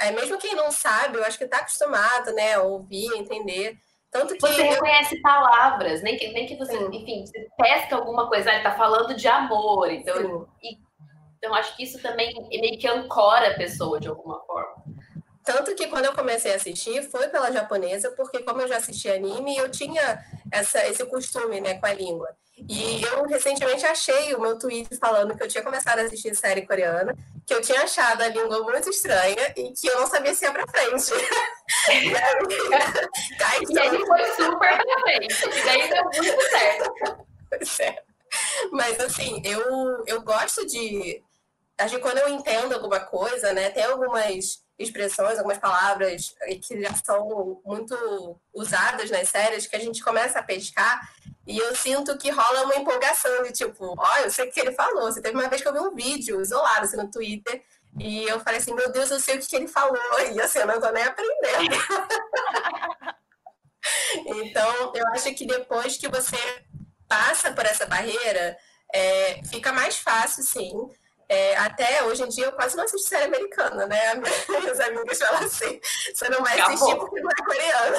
é, 0.00 0.12
mesmo 0.12 0.38
quem 0.38 0.54
não 0.54 0.70
sabe, 0.70 1.16
eu 1.16 1.24
acho 1.24 1.38
que 1.38 1.44
está 1.44 1.58
acostumado, 1.58 2.32
né, 2.32 2.54
a 2.54 2.62
ouvir, 2.62 3.12
a 3.12 3.18
entender. 3.18 3.78
Tanto 4.10 4.34
que 4.34 4.40
você 4.40 4.62
eu... 4.62 4.70
reconhece 4.70 5.20
palavras, 5.20 6.02
nem 6.02 6.16
que, 6.16 6.28
nem 6.28 6.46
que 6.46 6.56
você, 6.56 6.76
sim. 6.76 6.88
enfim, 6.92 7.26
você 7.26 7.48
pesca 7.58 7.96
alguma 7.96 8.28
coisa, 8.28 8.50
ele 8.50 8.58
está 8.58 8.74
falando 8.74 9.14
de 9.14 9.28
amor, 9.28 9.90
então, 9.90 10.48
e, 10.62 10.78
então 11.36 11.54
acho 11.54 11.76
que 11.76 11.82
isso 11.82 12.00
também 12.00 12.32
meio 12.48 12.78
que 12.78 12.86
ancora 12.86 13.50
a 13.50 13.56
pessoa 13.56 14.00
de 14.00 14.08
alguma 14.08 14.40
forma. 14.46 14.77
Tanto 15.48 15.74
que 15.74 15.86
quando 15.86 16.04
eu 16.04 16.12
comecei 16.12 16.52
a 16.52 16.56
assistir, 16.56 17.02
foi 17.10 17.26
pela 17.28 17.50
japonesa, 17.50 18.10
porque 18.10 18.40
como 18.40 18.60
eu 18.60 18.68
já 18.68 18.76
assisti 18.76 19.08
anime, 19.08 19.56
eu 19.56 19.70
tinha 19.70 20.22
essa, 20.52 20.86
esse 20.86 21.02
costume 21.06 21.58
né, 21.58 21.78
com 21.78 21.86
a 21.86 21.94
língua. 21.94 22.28
E 22.68 23.02
eu 23.02 23.24
recentemente 23.24 23.86
achei 23.86 24.34
o 24.34 24.40
meu 24.42 24.58
tweet 24.58 24.94
falando 24.98 25.34
que 25.34 25.42
eu 25.42 25.48
tinha 25.48 25.64
começado 25.64 26.00
a 26.00 26.02
assistir 26.02 26.34
série 26.34 26.66
coreana, 26.66 27.16
que 27.46 27.54
eu 27.54 27.62
tinha 27.62 27.80
achado 27.80 28.20
a 28.20 28.28
língua 28.28 28.62
muito 28.62 28.90
estranha 28.90 29.54
e 29.56 29.72
que 29.72 29.86
eu 29.86 29.98
não 29.98 30.06
sabia 30.06 30.34
se 30.34 30.44
ia 30.44 30.52
pra 30.52 30.66
frente. 30.68 31.14
e 31.88 32.14
aí, 33.42 33.64
e 33.70 33.78
ele 33.78 34.04
foi 34.04 34.24
super 34.34 34.58
pra 34.58 35.00
frente, 35.00 35.44
e 35.46 35.64
daí 35.64 35.88
deu 35.88 36.04
muito 36.04 36.50
certo. 36.50 37.26
Pois 37.48 37.80
é. 37.80 38.02
Mas 38.70 39.00
assim, 39.00 39.40
eu, 39.46 40.04
eu 40.06 40.20
gosto 40.20 40.66
de. 40.66 41.22
Acho 41.78 41.94
que 41.94 42.02
quando 42.02 42.18
eu 42.18 42.28
entendo 42.28 42.74
alguma 42.74 43.00
coisa, 43.00 43.54
né, 43.54 43.70
tem 43.70 43.84
algumas 43.84 44.67
expressões, 44.78 45.38
algumas 45.38 45.58
palavras 45.58 46.34
que 46.62 46.80
já 46.80 46.94
são 46.94 47.60
muito 47.64 48.40
usadas 48.54 49.10
nas 49.10 49.28
séries 49.28 49.66
que 49.66 49.74
a 49.74 49.80
gente 49.80 50.02
começa 50.02 50.38
a 50.38 50.42
pescar 50.42 51.00
e 51.48 51.58
eu 51.58 51.74
sinto 51.74 52.16
que 52.18 52.30
rola 52.30 52.64
uma 52.64 52.76
empolgação 52.76 53.42
de 53.42 53.52
tipo, 53.52 53.94
ó, 53.98 54.18
eu 54.18 54.30
sei 54.30 54.46
o 54.46 54.52
que 54.52 54.60
ele 54.60 54.72
falou. 54.72 55.10
Você 55.10 55.22
teve 55.22 55.34
uma 55.34 55.48
vez 55.48 55.62
que 55.62 55.68
eu 55.68 55.72
vi 55.72 55.78
um 55.78 55.94
vídeo 55.94 56.40
isolado 56.42 56.84
assim, 56.84 56.96
no 56.98 57.10
Twitter 57.10 57.64
e 57.98 58.24
eu 58.24 58.38
falei 58.40 58.60
assim, 58.60 58.74
meu 58.74 58.92
Deus, 58.92 59.10
eu 59.10 59.18
sei 59.18 59.36
o 59.36 59.40
que 59.40 59.56
ele 59.56 59.66
falou 59.66 59.98
e 60.30 60.40
assim, 60.40 60.58
eu 60.58 60.66
não 60.66 60.78
tô 60.78 60.90
nem 60.90 61.02
aprendendo. 61.02 61.74
então, 64.26 64.92
eu 64.94 65.06
acho 65.08 65.34
que 65.34 65.46
depois 65.46 65.96
que 65.96 66.06
você 66.06 66.36
passa 67.08 67.50
por 67.52 67.64
essa 67.64 67.86
barreira, 67.86 68.56
é, 68.92 69.40
fica 69.44 69.72
mais 69.72 69.96
fácil, 69.98 70.42
sim. 70.44 70.70
É, 71.28 71.56
até 71.56 72.02
hoje 72.04 72.22
em 72.22 72.28
dia 72.28 72.46
eu 72.46 72.52
quase 72.52 72.74
não 72.74 72.84
assisto 72.84 73.06
série 73.08 73.24
americana, 73.24 73.86
né? 73.86 74.14
Minhas 74.48 74.80
amigas 74.80 75.18
falam 75.18 75.44
assim: 75.44 75.80
você 76.14 76.28
não 76.30 76.42
vai 76.42 76.58
assistir 76.60 76.96
porque 76.96 77.20
não 77.20 77.30
é 77.30 77.44
coreana. 77.44 77.98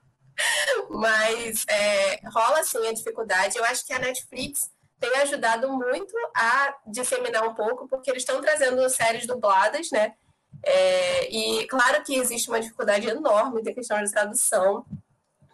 Mas 0.90 1.64
é, 1.68 2.20
rola 2.28 2.60
assim 2.60 2.86
a 2.86 2.92
dificuldade. 2.92 3.56
Eu 3.56 3.64
acho 3.64 3.84
que 3.86 3.92
a 3.92 3.98
Netflix 3.98 4.70
tem 5.00 5.14
ajudado 5.16 5.70
muito 5.72 6.14
a 6.34 6.74
disseminar 6.86 7.42
um 7.42 7.54
pouco, 7.54 7.88
porque 7.88 8.10
eles 8.10 8.22
estão 8.22 8.40
trazendo 8.40 8.88
séries 8.88 9.26
dubladas, 9.26 9.90
né? 9.90 10.14
É, 10.62 11.30
e 11.30 11.66
claro 11.66 12.02
que 12.02 12.16
existe 12.16 12.48
uma 12.48 12.60
dificuldade 12.60 13.08
enorme 13.08 13.62
da 13.62 13.72
questão 13.72 14.02
de 14.02 14.10
tradução, 14.10 14.84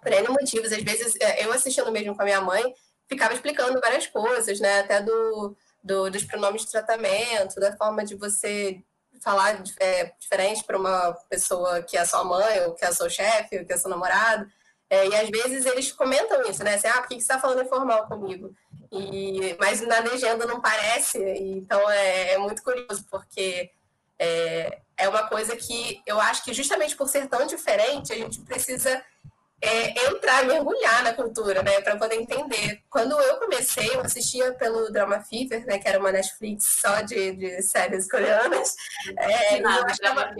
por 0.02 0.12
N 0.12 0.28
motivos. 0.28 0.72
Às 0.72 0.82
vezes, 0.82 1.14
é, 1.20 1.44
eu 1.44 1.52
assistindo 1.52 1.90
mesmo 1.90 2.14
com 2.14 2.22
a 2.22 2.24
minha 2.24 2.40
mãe, 2.40 2.62
ficava 3.08 3.34
explicando 3.34 3.80
várias 3.80 4.06
coisas, 4.06 4.60
né? 4.60 4.80
Até 4.80 5.00
do 5.00 5.56
do, 5.82 6.10
dos 6.10 6.24
pronomes 6.24 6.62
de 6.62 6.70
tratamento, 6.70 7.60
da 7.60 7.76
forma 7.76 8.04
de 8.04 8.14
você 8.14 8.82
falar 9.22 9.62
é, 9.78 10.12
diferente 10.18 10.64
para 10.64 10.78
uma 10.78 11.12
pessoa 11.28 11.82
que 11.82 11.96
é 11.96 12.04
sua 12.04 12.24
mãe, 12.24 12.60
ou 12.66 12.74
que 12.74 12.84
é 12.84 12.92
seu 12.92 13.08
chefe, 13.08 13.58
ou 13.58 13.64
que 13.64 13.72
é 13.72 13.76
seu 13.76 13.90
namorado. 13.90 14.46
É, 14.90 15.08
e 15.08 15.14
às 15.14 15.30
vezes 15.30 15.64
eles 15.64 15.90
comentam 15.92 16.42
isso, 16.42 16.62
né? 16.62 16.74
Assim, 16.74 16.88
ah, 16.88 17.00
por 17.00 17.08
que, 17.08 17.14
você 17.14 17.20
está 17.20 17.38
falando 17.38 17.62
informal 17.62 18.06
comigo? 18.06 18.54
E, 18.90 19.56
mas 19.58 19.80
na 19.80 20.00
legenda 20.00 20.44
não 20.44 20.60
parece, 20.60 21.18
então 21.18 21.88
é, 21.90 22.32
é 22.32 22.38
muito 22.38 22.62
curioso, 22.62 23.06
porque 23.10 23.70
é, 24.18 24.80
é 24.98 25.08
uma 25.08 25.26
coisa 25.28 25.56
que 25.56 26.02
eu 26.06 26.20
acho 26.20 26.44
que 26.44 26.52
justamente 26.52 26.94
por 26.94 27.08
ser 27.08 27.26
tão 27.26 27.46
diferente, 27.46 28.12
a 28.12 28.16
gente 28.16 28.40
precisa 28.42 29.02
é, 29.62 30.08
entrar, 30.08 30.44
mergulhar 30.44 31.04
na 31.04 31.14
cultura, 31.14 31.62
né, 31.62 31.80
para 31.80 31.96
poder 31.96 32.16
entender. 32.16 32.82
Quando 32.90 33.12
eu 33.20 33.36
comecei, 33.36 33.94
eu 33.94 34.00
assistia 34.00 34.52
pelo 34.54 34.90
Drama 34.90 35.20
Fever, 35.20 35.64
né, 35.64 35.78
que 35.78 35.88
era 35.88 36.00
uma 36.00 36.10
Netflix 36.10 36.80
só 36.80 37.00
de, 37.02 37.36
de 37.36 37.62
séries 37.62 38.10
coreanas. 38.10 38.74
É, 39.16 39.60
Nada, 39.60 39.78
eu 39.78 39.86
achava, 39.86 40.34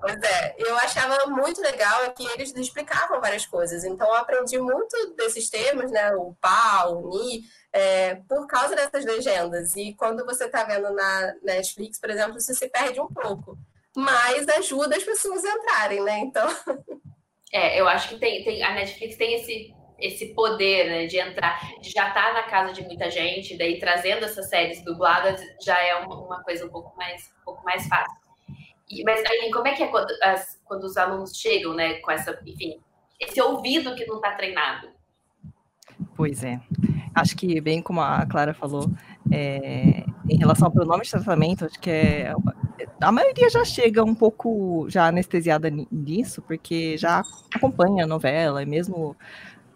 pois 0.00 0.22
é, 0.22 0.54
eu 0.56 0.76
achava 0.78 1.26
muito 1.26 1.60
legal 1.60 2.10
que 2.14 2.26
eles 2.28 2.54
explicavam 2.56 3.20
várias 3.20 3.44
coisas. 3.44 3.84
Então, 3.84 4.08
eu 4.08 4.14
aprendi 4.14 4.58
muito 4.58 5.14
desses 5.16 5.50
termos, 5.50 5.90
né, 5.90 6.10
o 6.16 6.34
PA, 6.40 6.88
o 6.88 7.10
NI, 7.10 7.42
é, 7.74 8.14
por 8.26 8.46
causa 8.46 8.74
dessas 8.74 9.04
legendas. 9.04 9.76
E 9.76 9.92
quando 9.94 10.24
você 10.24 10.46
está 10.46 10.64
vendo 10.64 10.90
na 10.94 11.34
Netflix, 11.42 11.98
por 12.00 12.08
exemplo, 12.08 12.40
você 12.40 12.54
se 12.54 12.68
perde 12.70 12.98
um 13.02 13.08
pouco. 13.08 13.58
Mas 13.94 14.48
ajuda 14.48 14.96
as 14.96 15.04
pessoas 15.04 15.44
a 15.44 15.50
entrarem, 15.50 16.02
né? 16.02 16.18
Então. 16.20 16.48
É, 17.52 17.78
eu 17.78 17.86
acho 17.86 18.08
que 18.08 18.16
tem, 18.16 18.42
tem 18.42 18.62
a 18.62 18.72
Netflix 18.72 19.16
tem 19.16 19.34
esse, 19.34 19.74
esse 19.98 20.34
poder 20.34 20.88
né, 20.88 21.06
de 21.06 21.18
entrar, 21.18 21.60
de 21.80 21.90
já 21.90 22.08
estar 22.08 22.28
tá 22.28 22.32
na 22.32 22.42
casa 22.44 22.72
de 22.72 22.82
muita 22.82 23.10
gente, 23.10 23.58
daí 23.58 23.78
trazendo 23.78 24.24
essas 24.24 24.48
séries 24.48 24.82
dubladas 24.82 25.40
já 25.62 25.78
é 25.78 25.94
uma, 25.96 26.18
uma 26.18 26.42
coisa 26.42 26.64
um 26.66 26.70
pouco 26.70 26.96
mais, 26.96 27.30
um 27.40 27.44
pouco 27.44 27.62
mais 27.64 27.86
fácil. 27.86 28.16
E, 28.90 29.04
mas 29.04 29.22
aí, 29.24 29.50
como 29.50 29.68
é 29.68 29.74
que 29.74 29.82
é 29.82 29.88
quando, 29.88 30.10
as, 30.22 30.60
quando 30.64 30.84
os 30.84 30.96
alunos 30.96 31.36
chegam, 31.36 31.74
né, 31.74 31.94
com 32.00 32.10
essa, 32.10 32.38
enfim, 32.46 32.80
esse 33.20 33.40
ouvido 33.40 33.94
que 33.94 34.06
não 34.06 34.16
está 34.16 34.32
treinado? 34.32 34.88
Pois 36.16 36.42
é. 36.42 36.60
Acho 37.14 37.36
que, 37.36 37.60
bem 37.60 37.82
como 37.82 38.00
a 38.00 38.26
Clara 38.26 38.54
falou, 38.54 38.90
é, 39.30 40.04
em 40.28 40.38
relação 40.38 40.66
ao 40.66 40.72
pronome 40.72 41.04
de 41.04 41.10
tratamento, 41.10 41.64
acho 41.64 41.78
que 41.78 41.90
é 41.90 42.34
a 43.02 43.12
maioria 43.12 43.50
já 43.50 43.64
chega 43.64 44.04
um 44.04 44.14
pouco 44.14 44.86
já 44.88 45.08
anestesiada 45.08 45.68
nisso, 45.90 46.40
porque 46.42 46.96
já 46.96 47.22
acompanha 47.54 48.04
a 48.04 48.06
novela, 48.06 48.62
e 48.62 48.66
mesmo 48.66 49.16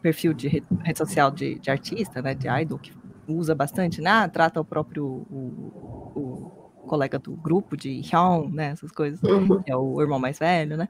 perfil 0.01 0.33
de 0.33 0.49
rede, 0.49 0.67
rede 0.85 0.99
social 0.99 1.31
de, 1.31 1.59
de, 1.59 1.71
artista, 1.71 2.23
né, 2.23 2.35
de 2.35 2.49
idol, 2.49 2.79
que 2.79 2.93
usa 3.27 3.55
bastante, 3.55 4.01
né, 4.01 4.29
trata 4.29 4.61
o 4.61 4.65
próprio 4.65 5.05
o, 5.05 6.13
o 6.15 6.83
colega 6.87 7.19
do 7.19 7.33
grupo 7.33 7.77
de 7.77 8.01
Hyun, 8.01 8.49
né, 8.51 8.71
essas 8.71 8.93
coisas, 8.93 9.21
uhum. 9.23 9.63
é 9.67 9.77
o 9.77 10.01
irmão 10.01 10.19
mais 10.19 10.39
velho, 10.39 10.77
né, 10.77 10.89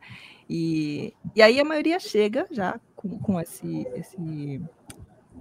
e, 0.49 1.15
e 1.35 1.41
aí 1.41 1.59
a 1.59 1.65
maioria 1.65 1.99
chega 1.99 2.47
já 2.51 2.79
com, 2.95 3.19
com 3.19 3.41
esse, 3.41 3.87
esse 3.95 4.63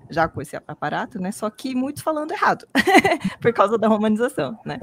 já 0.09 0.27
com 0.27 0.41
esse 0.41 0.55
aparato, 0.55 1.19
né? 1.19 1.31
Só 1.31 1.49
que 1.49 1.75
muitos 1.75 2.03
falando 2.03 2.31
errado, 2.31 2.67
por 3.41 3.53
causa 3.53 3.77
da 3.77 3.87
romanização, 3.87 4.57
né? 4.65 4.79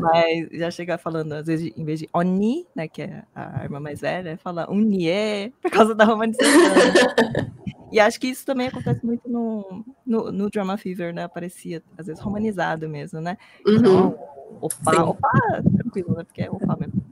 Mas 0.00 0.48
já 0.52 0.70
chega 0.70 0.98
falando, 0.98 1.32
às 1.32 1.46
vezes, 1.46 1.72
em 1.76 1.84
vez 1.84 2.00
de 2.00 2.08
Oni, 2.12 2.66
né? 2.74 2.88
Que 2.88 3.02
é 3.02 3.22
a 3.34 3.64
irmã 3.64 3.80
mais 3.80 4.00
velha, 4.00 4.38
fala 4.38 4.70
Unie, 4.70 5.52
por 5.60 5.70
causa 5.70 5.94
da 5.94 6.04
romanização. 6.04 6.48
e 7.92 8.00
acho 8.00 8.20
que 8.20 8.28
isso 8.28 8.44
também 8.44 8.68
acontece 8.68 9.04
muito 9.04 9.28
no, 9.28 9.84
no, 10.06 10.32
no, 10.32 10.50
Drama 10.50 10.76
Fever, 10.76 11.14
né? 11.14 11.24
Aparecia, 11.24 11.82
às 11.96 12.06
vezes, 12.06 12.22
romanizado 12.22 12.88
mesmo, 12.88 13.20
né? 13.20 13.36
Uhum. 13.66 13.76
Então, 13.76 14.18
opa, 14.60 15.02
opa, 15.02 15.62
tranquilo, 15.76 16.16
né? 16.16 16.24
Porque 16.24 16.42
é 16.42 16.50
opa 16.50 16.76
mesmo. 16.78 17.02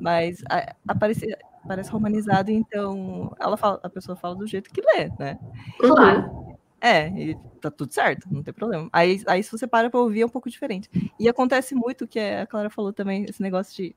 Mas 0.00 0.42
a, 0.50 0.74
aparecia 0.86 1.38
parece 1.66 1.90
romanizado, 1.90 2.50
então 2.50 3.34
ela 3.40 3.56
fala, 3.56 3.80
a 3.82 3.88
pessoa 3.88 4.14
fala 4.16 4.34
do 4.34 4.46
jeito 4.46 4.70
que 4.70 4.82
lê, 4.82 5.10
né? 5.18 5.38
Claro. 5.78 6.53
É, 6.84 7.08
e 7.08 7.34
tá 7.62 7.70
tudo 7.70 7.94
certo, 7.94 8.28
não 8.30 8.42
tem 8.42 8.52
problema. 8.52 8.90
Aí, 8.92 9.22
aí 9.26 9.42
se 9.42 9.50
você 9.50 9.66
para 9.66 9.88
pra 9.88 9.98
ouvir 9.98 10.20
é 10.20 10.26
um 10.26 10.28
pouco 10.28 10.50
diferente. 10.50 10.90
E 11.18 11.26
acontece 11.30 11.74
muito 11.74 12.06
que 12.06 12.20
a 12.20 12.46
Clara 12.46 12.68
falou 12.68 12.92
também, 12.92 13.24
esse 13.26 13.40
negócio 13.40 13.74
de. 13.74 13.96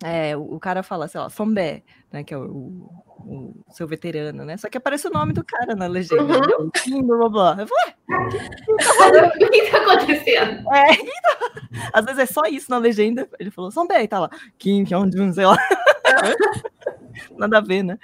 É, 0.00 0.36
o, 0.36 0.54
o 0.54 0.60
cara 0.60 0.84
fala, 0.84 1.08
sei 1.08 1.20
lá, 1.20 1.28
Sombé, 1.28 1.82
né? 2.12 2.22
Que 2.22 2.32
é 2.32 2.38
o, 2.38 2.44
o, 2.44 3.54
o, 3.66 3.72
seu 3.72 3.88
veterano, 3.88 4.44
né? 4.44 4.56
Só 4.56 4.68
que 4.68 4.78
aparece 4.78 5.08
o 5.08 5.10
nome 5.10 5.32
do 5.32 5.42
cara 5.42 5.74
na 5.74 5.88
legenda, 5.88 6.22
uhum. 6.22 6.40
né? 6.40 6.54
O 6.60 6.70
Kim, 6.70 7.02
blá 7.02 7.16
blá 7.16 7.28
blá. 7.28 7.56
Eu 7.58 7.66
falei, 7.66 9.20
o 9.24 9.50
que 9.50 9.70
tá 9.72 9.78
acontecendo? 9.78 10.72
É, 10.72 10.92
então, 10.92 11.90
às 11.92 12.04
vezes 12.04 12.20
é 12.20 12.26
só 12.26 12.42
isso 12.42 12.70
na 12.70 12.78
legenda. 12.78 13.28
Ele 13.40 13.50
falou, 13.50 13.72
Sombé, 13.72 14.04
e 14.04 14.08
tá 14.08 14.20
lá, 14.20 14.30
Kim 14.56 14.84
Hyun-jun, 14.84 15.32
sei 15.32 15.46
lá. 15.46 15.56
Nada 17.36 17.58
a 17.58 17.60
ver, 17.60 17.82
né? 17.82 17.98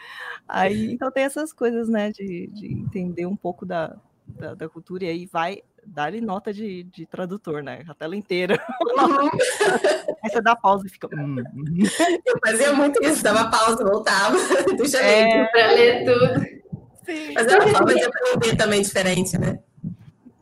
Aí, 0.49 0.93
então 0.95 1.11
tem 1.11 1.25
essas 1.25 1.53
coisas, 1.53 1.89
né, 1.89 2.11
de, 2.11 2.49
de 2.49 2.73
entender 2.73 3.27
um 3.27 3.37
pouco 3.37 3.67
da, 3.67 3.97
da, 4.27 4.55
da 4.55 4.69
cultura, 4.69 5.05
e 5.05 5.09
aí 5.09 5.27
vai 5.27 5.63
dar-lhe 5.87 6.21
nota 6.21 6.53
de, 6.53 6.85
de 6.85 7.07
tradutor, 7.07 7.63
né? 7.63 7.85
A 7.89 7.95
tela 7.95 8.15
inteira. 8.15 8.63
Uhum. 8.83 9.31
aí 10.23 10.31
você 10.31 10.41
dá 10.41 10.55
pausa 10.55 10.87
e 10.87 10.91
fica. 10.91 11.09
Hum, 11.13 11.43
hum. 11.55 11.83
Eu 12.27 12.39
fazia 12.45 12.73
muito 12.73 13.03
isso, 13.05 13.23
dava 13.23 13.51
pausa, 13.51 13.83
voltava, 13.85 14.37
deixa 14.77 14.99
é... 14.99 15.47
para 15.47 15.67
ler 15.73 16.05
tudo. 16.05 16.61
Sim. 17.05 17.33
Mas 17.35 17.47
é 17.47 17.59
uma 17.59 17.69
forma 17.69 17.95
de 17.95 18.05
aprender 18.05 18.57
também 18.57 18.83
diferente, 18.83 19.39
né? 19.39 19.59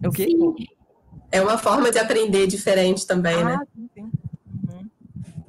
O 0.04 0.10
quê? 0.10 0.26
Sim. 0.26 0.54
É 1.30 1.40
uma 1.40 1.58
forma 1.58 1.90
de 1.90 1.98
aprender 1.98 2.46
diferente 2.46 3.06
também, 3.06 3.44
né? 3.44 3.54
ah, 3.54 3.58
né? 3.58 3.66
Sim, 3.74 3.90
sim. 3.94 4.10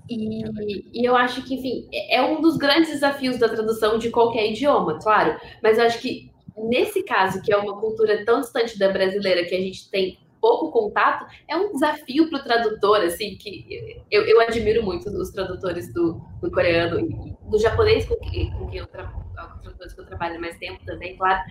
E, 0.09 1.01
e, 1.01 1.05
eu 1.05 1.15
acho 1.15 1.43
que, 1.43 1.55
enfim, 1.55 1.87
é, 1.93 2.17
é 2.17 2.21
um 2.21 2.41
dos 2.41 2.57
grandes 2.57 2.89
desafios 2.89 3.37
da 3.37 3.47
tradução 3.47 3.97
de 3.97 4.09
qualquer 4.09 4.51
idioma, 4.51 4.99
claro. 4.99 5.39
Mas 5.61 5.77
eu 5.77 5.85
acho 5.85 5.99
que 5.99 6.31
nesse 6.57 7.03
caso, 7.03 7.41
que 7.41 7.53
é 7.53 7.57
uma 7.57 7.79
cultura 7.79 8.25
tão 8.25 8.41
distante 8.41 8.77
da 8.77 8.89
brasileira 8.89 9.45
que 9.45 9.55
a 9.55 9.59
gente 9.59 9.89
tem 9.89 10.19
pouco 10.41 10.71
contato, 10.71 11.25
é 11.47 11.55
um 11.55 11.71
desafio 11.71 12.29
para 12.29 12.39
o 12.39 12.43
tradutor, 12.43 13.01
assim, 13.01 13.35
que 13.35 14.01
eu, 14.09 14.23
eu 14.23 14.39
admiro 14.41 14.83
muito 14.83 15.09
os 15.09 15.31
tradutores 15.31 15.93
do, 15.93 16.21
do 16.41 16.49
coreano 16.51 16.99
e 16.99 17.35
do 17.49 17.59
japonês, 17.59 18.05
com 18.05 18.15
quem, 18.15 18.51
com 18.51 18.67
quem 18.67 18.79
eu, 18.79 18.87
tra 18.87 19.13
tradutores 19.61 19.93
que 19.93 20.01
eu 20.01 20.05
trabalho 20.05 20.39
mais 20.39 20.57
tempo 20.57 20.83
também, 20.85 21.15
claro. 21.17 21.41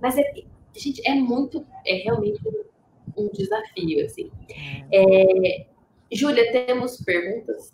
Mas, 0.00 0.16
é, 0.16 0.22
gente, 0.74 1.06
é 1.06 1.14
muito, 1.14 1.64
é 1.86 1.94
realmente 1.96 2.40
um, 2.46 3.24
um 3.24 3.30
desafio, 3.32 4.04
assim. 4.04 4.30
É, 4.92 5.66
Júlia, 6.12 6.52
temos 6.52 6.98
perguntas? 6.98 7.72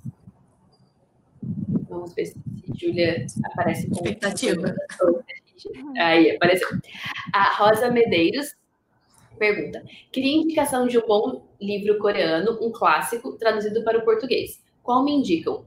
Vamos 1.93 2.15
ver 2.15 2.27
se 2.27 2.37
Júlia 2.75 3.27
aparece 3.45 3.87
com 3.87 3.97
expectativa. 3.97 4.75
Aí 5.99 6.31
apareceu. 6.31 6.69
A 7.33 7.55
Rosa 7.57 7.91
Medeiros 7.91 8.57
pergunta: 9.39 9.85
queria 10.11 10.37
indicação 10.37 10.87
de 10.87 10.99
um 10.99 11.07
bom 11.07 11.47
livro 11.61 11.99
coreano, 11.99 12.59
um 12.63 12.73
clássico, 12.73 13.33
traduzido 13.33 13.85
para 13.85 13.99
o 13.99 14.05
português. 14.05 14.63
Qual 14.83 15.05
me 15.05 15.13
indicam? 15.13 15.67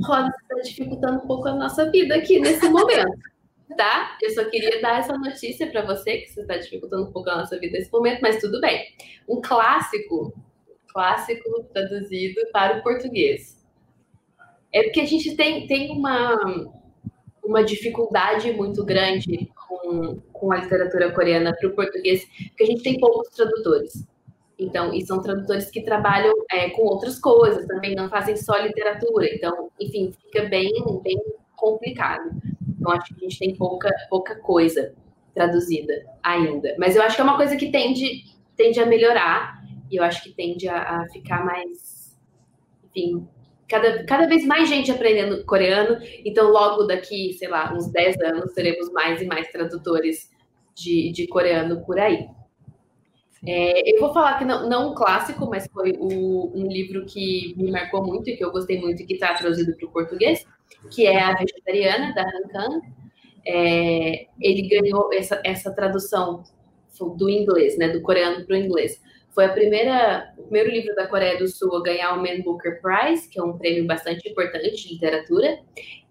Rosa, 0.00 0.32
está 0.42 0.54
dificultando 0.62 1.24
um 1.24 1.26
pouco 1.26 1.48
a 1.48 1.54
nossa 1.54 1.90
vida 1.90 2.14
aqui 2.14 2.38
nesse 2.38 2.68
momento, 2.68 3.18
tá? 3.76 4.16
Eu 4.22 4.30
só 4.30 4.44
queria 4.44 4.80
dar 4.80 5.00
essa 5.00 5.18
notícia 5.18 5.66
para 5.66 5.84
você, 5.84 6.18
que 6.18 6.28
você 6.28 6.42
está 6.42 6.56
dificultando 6.56 7.08
um 7.08 7.12
pouco 7.12 7.28
a 7.28 7.38
nossa 7.38 7.58
vida 7.58 7.76
nesse 7.76 7.90
momento, 7.90 8.20
mas 8.22 8.40
tudo 8.40 8.60
bem. 8.60 8.86
Um 9.28 9.40
clássico, 9.40 10.32
clássico 10.86 11.64
traduzido 11.72 12.40
para 12.52 12.78
o 12.78 12.82
português. 12.82 13.55
É 14.76 14.82
porque 14.82 15.00
a 15.00 15.06
gente 15.06 15.34
tem, 15.34 15.66
tem 15.66 15.90
uma, 15.90 16.36
uma 17.42 17.64
dificuldade 17.64 18.52
muito 18.52 18.84
grande 18.84 19.50
com, 19.66 20.20
com 20.30 20.52
a 20.52 20.58
literatura 20.58 21.10
coreana 21.12 21.56
para 21.58 21.70
o 21.70 21.74
português, 21.74 22.26
porque 22.48 22.64
a 22.64 22.66
gente 22.66 22.82
tem 22.82 23.00
poucos 23.00 23.30
tradutores. 23.30 24.06
Então, 24.58 24.92
e 24.92 25.00
são 25.06 25.22
tradutores 25.22 25.70
que 25.70 25.80
trabalham 25.80 26.34
é, 26.52 26.68
com 26.68 26.82
outras 26.82 27.18
coisas, 27.18 27.66
também 27.66 27.94
não 27.94 28.10
fazem 28.10 28.36
só 28.36 28.54
literatura. 28.58 29.26
Então, 29.34 29.70
enfim, 29.80 30.12
fica 30.12 30.46
bem, 30.46 30.70
bem 31.02 31.18
complicado. 31.56 32.30
Então, 32.68 32.92
acho 32.92 33.14
que 33.14 33.24
a 33.24 33.28
gente 33.30 33.38
tem 33.38 33.56
pouca, 33.56 33.90
pouca 34.10 34.36
coisa 34.36 34.94
traduzida 35.34 36.04
ainda. 36.22 36.76
Mas 36.78 36.96
eu 36.96 37.02
acho 37.02 37.16
que 37.16 37.22
é 37.22 37.24
uma 37.24 37.38
coisa 37.38 37.56
que 37.56 37.70
tende, 37.70 38.26
tende 38.54 38.78
a 38.78 38.84
melhorar, 38.84 39.64
e 39.90 39.96
eu 39.96 40.04
acho 40.04 40.22
que 40.22 40.34
tende 40.34 40.68
a, 40.68 41.00
a 41.00 41.06
ficar 41.08 41.46
mais, 41.46 42.14
enfim, 42.84 43.26
cada, 43.68 44.04
cada 44.04 44.26
vez 44.26 44.44
mais 44.46 44.68
gente 44.68 44.90
aprendendo 44.90 45.44
coreano, 45.44 45.98
então 46.24 46.50
logo 46.50 46.84
daqui, 46.84 47.32
sei 47.34 47.48
lá, 47.48 47.72
uns 47.74 47.90
10 47.90 48.20
anos, 48.20 48.52
teremos 48.52 48.90
mais 48.92 49.20
e 49.20 49.26
mais 49.26 49.48
tradutores 49.48 50.30
de, 50.74 51.10
de 51.12 51.26
coreano 51.26 51.84
por 51.84 51.98
aí. 51.98 52.28
É, 53.46 53.94
eu 53.94 54.00
vou 54.00 54.12
falar 54.12 54.38
que 54.38 54.44
não, 54.44 54.68
não 54.68 54.90
um 54.90 54.94
clássico, 54.94 55.48
mas 55.48 55.68
foi 55.72 55.92
o, 55.98 56.50
um 56.54 56.66
livro 56.66 57.04
que 57.06 57.54
me 57.56 57.70
marcou 57.70 58.04
muito 58.04 58.28
e 58.28 58.36
que 58.36 58.44
eu 58.44 58.50
gostei 58.50 58.80
muito 58.80 59.02
e 59.02 59.06
que 59.06 59.14
está 59.14 59.34
traduzido 59.34 59.76
para 59.76 59.86
o 59.86 59.92
português, 59.92 60.44
que 60.90 61.06
é 61.06 61.20
A 61.20 61.34
Vegetariana, 61.34 62.14
da 62.14 62.22
Han 62.22 62.48
Kang. 62.50 62.80
É, 63.46 64.26
ele 64.40 64.68
ganhou 64.68 65.12
essa, 65.12 65.40
essa 65.44 65.72
tradução 65.72 66.42
do 67.16 67.28
inglês, 67.28 67.78
né, 67.78 67.88
do 67.90 68.00
coreano 68.02 68.44
para 68.44 68.56
o 68.56 68.58
inglês. 68.58 69.00
Foi 69.36 69.44
a 69.44 69.52
primeira, 69.52 70.32
o 70.38 70.44
primeiro 70.44 70.70
livro 70.70 70.94
da 70.94 71.06
Coreia 71.06 71.36
do 71.36 71.46
Sul 71.46 71.76
a 71.76 71.82
ganhar 71.82 72.14
o 72.14 72.22
Man 72.22 72.40
Booker 72.42 72.80
Prize, 72.80 73.28
que 73.28 73.38
é 73.38 73.42
um 73.42 73.58
prêmio 73.58 73.86
bastante 73.86 74.26
importante 74.26 74.74
de 74.74 74.94
literatura. 74.94 75.58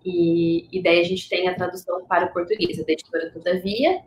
E, 0.06 0.68
e 0.72 0.84
daí 0.84 1.00
a 1.00 1.04
gente 1.04 1.28
tem 1.28 1.50
a 1.50 1.56
tradução 1.56 2.06
para 2.06 2.28
o 2.28 2.32
português, 2.32 2.78
da 2.78 2.94
editora 2.94 3.32
Todavia. 3.32 4.04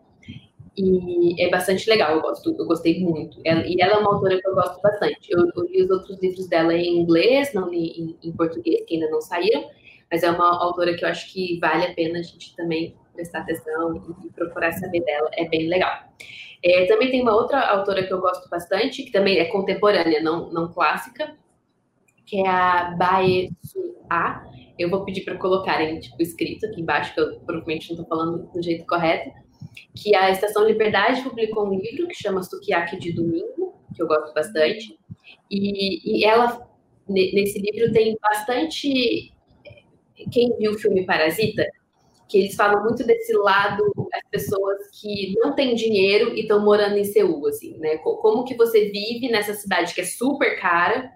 E 0.76 1.42
é 1.42 1.50
bastante 1.50 1.90
legal, 1.90 2.14
eu 2.14 2.22
gosto, 2.22 2.54
eu 2.56 2.64
gostei 2.64 3.00
muito. 3.00 3.40
Ela, 3.44 3.66
e 3.66 3.74
ela 3.80 3.94
é 3.94 3.96
uma 3.96 4.14
autora 4.14 4.40
que 4.40 4.46
eu 4.46 4.54
gosto 4.54 4.80
bastante. 4.80 5.26
Eu, 5.28 5.50
eu 5.52 5.64
li 5.64 5.82
os 5.82 5.90
outros 5.90 6.16
livros 6.22 6.46
dela 6.46 6.72
em 6.72 7.00
inglês, 7.00 7.52
não 7.52 7.68
li 7.68 7.88
em, 8.22 8.28
em 8.28 8.32
português, 8.32 8.84
que 8.86 8.94
ainda 8.94 9.10
não 9.10 9.20
saíram, 9.20 9.68
mas 10.08 10.22
é 10.22 10.30
uma 10.30 10.62
autora 10.62 10.94
que 10.94 11.04
eu 11.04 11.08
acho 11.08 11.32
que 11.32 11.58
vale 11.58 11.86
a 11.86 11.92
pena 11.92 12.20
a 12.20 12.22
gente 12.22 12.54
também 12.54 12.94
prestar 13.18 13.40
atenção 13.40 13.96
e, 14.24 14.30
procurar 14.30 14.70
saber 14.72 15.00
dela, 15.00 15.28
é 15.34 15.48
bem 15.48 15.68
legal. 15.68 15.92
É, 16.62 16.86
também 16.86 17.10
tem 17.10 17.20
uma 17.20 17.34
outra 17.34 17.60
autora 17.60 18.06
que 18.06 18.12
eu 18.12 18.20
gosto 18.20 18.48
bastante, 18.48 19.02
que 19.02 19.10
também 19.10 19.38
é 19.38 19.46
contemporânea, 19.46 20.22
não, 20.22 20.50
não 20.50 20.72
clássica, 20.72 21.36
que 22.24 22.38
é 22.38 22.48
a 22.48 22.94
Bae 22.96 23.50
A. 24.08 24.44
Eu 24.78 24.88
vou 24.88 25.04
pedir 25.04 25.24
para 25.24 25.36
colocarem 25.36 25.98
tipo, 25.98 26.22
escrito 26.22 26.66
aqui 26.66 26.80
embaixo, 26.80 27.12
que 27.12 27.20
eu 27.20 27.40
provavelmente 27.40 27.90
não 27.90 28.00
estou 28.00 28.06
falando 28.06 28.50
do 28.52 28.62
jeito 28.62 28.86
correto, 28.86 29.30
que 29.94 30.14
a 30.14 30.30
Estação 30.30 30.64
Liberdade 30.64 31.22
publicou 31.22 31.66
um 31.66 31.74
livro 31.74 32.06
que 32.06 32.14
chama 32.14 32.42
Sukiyaki 32.42 32.98
de 32.98 33.12
Domingo, 33.12 33.74
que 33.94 34.00
eu 34.00 34.06
gosto 34.06 34.32
bastante, 34.32 34.96
e, 35.50 36.20
e 36.20 36.24
ela, 36.24 36.68
nesse 37.08 37.58
livro, 37.58 37.92
tem 37.92 38.16
bastante... 38.22 39.32
Quem 40.32 40.56
viu 40.56 40.72
o 40.72 40.78
filme 40.78 41.06
Parasita, 41.06 41.64
que 42.28 42.38
eles 42.38 42.54
falam 42.54 42.82
muito 42.84 43.04
desse 43.04 43.32
lado, 43.32 43.82
as 44.12 44.28
pessoas 44.30 44.78
que 45.00 45.32
não 45.38 45.54
têm 45.54 45.74
dinheiro 45.74 46.34
e 46.34 46.42
estão 46.42 46.62
morando 46.62 46.96
em 46.96 47.04
Seul, 47.04 47.46
assim, 47.46 47.78
né? 47.78 47.96
Como 47.98 48.44
que 48.44 48.54
você 48.54 48.90
vive 48.90 49.28
nessa 49.30 49.54
cidade 49.54 49.94
que 49.94 50.02
é 50.02 50.04
super 50.04 50.60
cara 50.60 51.10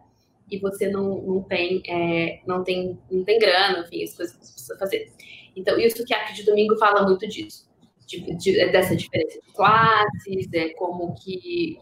e 0.51 0.59
você 0.59 0.89
não, 0.89 1.23
não 1.23 1.43
tem 1.43 1.83
é, 1.87 2.41
não 2.47 2.65
tem 2.65 2.99
não 3.11 3.25
tem 3.25 3.39
grana, 3.39 3.81
enfim, 3.81 4.05
as 4.05 4.15
coisas 4.15 4.37
que 4.37 4.47
você 4.47 4.53
precisa 4.53 4.79
fazer. 4.79 5.13
Então, 5.55 5.79
e 5.79 5.87
o 5.87 5.91
Sukiyaki 5.91 6.35
de 6.35 6.45
domingo 6.45 6.79
fala 6.79 7.03
muito 7.03 7.29
disso, 7.29 7.69
de, 8.07 8.35
de, 8.37 8.53
dessa 8.73 8.97
diferença 8.97 9.39
de 9.39 9.53
classes, 9.53 10.49
é 10.55 10.71
como 10.71 11.15
que 11.15 11.79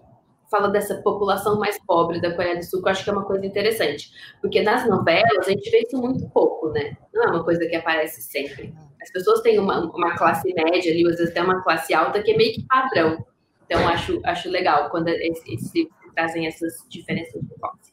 fala 0.50 0.68
dessa 0.68 0.96
população 1.02 1.58
mais 1.58 1.78
pobre 1.86 2.20
da 2.20 2.34
Coreia 2.34 2.56
do 2.56 2.64
Sul, 2.64 2.82
que 2.82 2.88
eu 2.88 2.90
acho 2.90 3.04
que 3.04 3.10
é 3.10 3.12
uma 3.12 3.24
coisa 3.24 3.46
interessante. 3.46 4.10
Porque 4.42 4.60
nas 4.60 4.88
novelas 4.88 5.46
a 5.46 5.50
gente 5.50 5.70
vê 5.70 5.84
isso 5.86 5.96
muito 5.96 6.28
pouco, 6.30 6.70
né? 6.70 6.96
Não 7.14 7.22
é 7.22 7.26
uma 7.28 7.44
coisa 7.44 7.64
que 7.66 7.76
aparece 7.76 8.20
sempre. 8.20 8.74
As 9.02 9.10
pessoas 9.10 9.40
têm 9.40 9.58
uma, 9.58 9.80
uma 9.94 10.16
classe 10.16 10.52
média 10.52 10.92
ali, 10.92 11.06
às 11.08 11.16
vezes 11.16 11.30
até 11.30 11.42
uma 11.42 11.62
classe 11.62 11.94
alta, 11.94 12.22
que 12.22 12.32
é 12.32 12.36
meio 12.36 12.54
que 12.54 12.66
padrão. 12.66 13.24
Então, 13.64 13.86
acho, 13.88 14.20
acho 14.24 14.50
legal 14.50 14.90
quando 14.90 15.08
esses 15.08 15.72
livros 15.74 15.94
trazem 16.14 16.46
essas 16.46 16.84
diferenças 16.88 17.40
de 17.40 17.54
classe. 17.54 17.90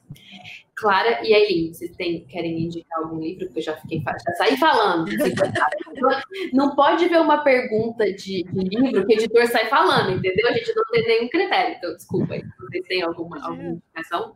Clara 0.75 1.25
e 1.25 1.33
Aileen, 1.33 1.73
vocês 1.73 1.95
têm, 1.95 2.23
querem 2.25 2.65
indicar 2.65 2.99
algum 2.99 3.19
livro? 3.19 3.45
Porque 3.45 3.59
eu 3.59 3.63
já 3.63 3.75
fiquei 3.77 3.99
já 3.99 4.33
saí 4.35 4.57
falando. 4.57 5.09
Não 6.53 6.75
pode 6.75 7.07
ver 7.07 7.19
uma 7.19 7.39
pergunta 7.39 8.05
de, 8.13 8.43
de, 8.43 8.77
livro 8.77 9.05
que 9.07 9.15
o 9.15 9.17
editor 9.17 9.47
sai 9.47 9.65
falando, 9.67 10.11
entendeu? 10.11 10.47
A 10.47 10.51
gente 10.51 10.73
não 10.75 10.83
tem 10.91 11.07
nenhum 11.07 11.29
critério. 11.29 11.75
Então, 11.77 11.95
desculpa 11.95 12.35
aí. 12.35 12.43
Vocês 12.59 12.87
têm 12.87 13.01
alguma, 13.01 13.43
alguma 13.43 13.69
indicação? 13.69 14.35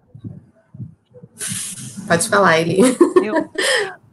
Pode 2.08 2.28
falar, 2.28 2.50
Aileen. 2.54 2.82
Eu, 3.24 3.34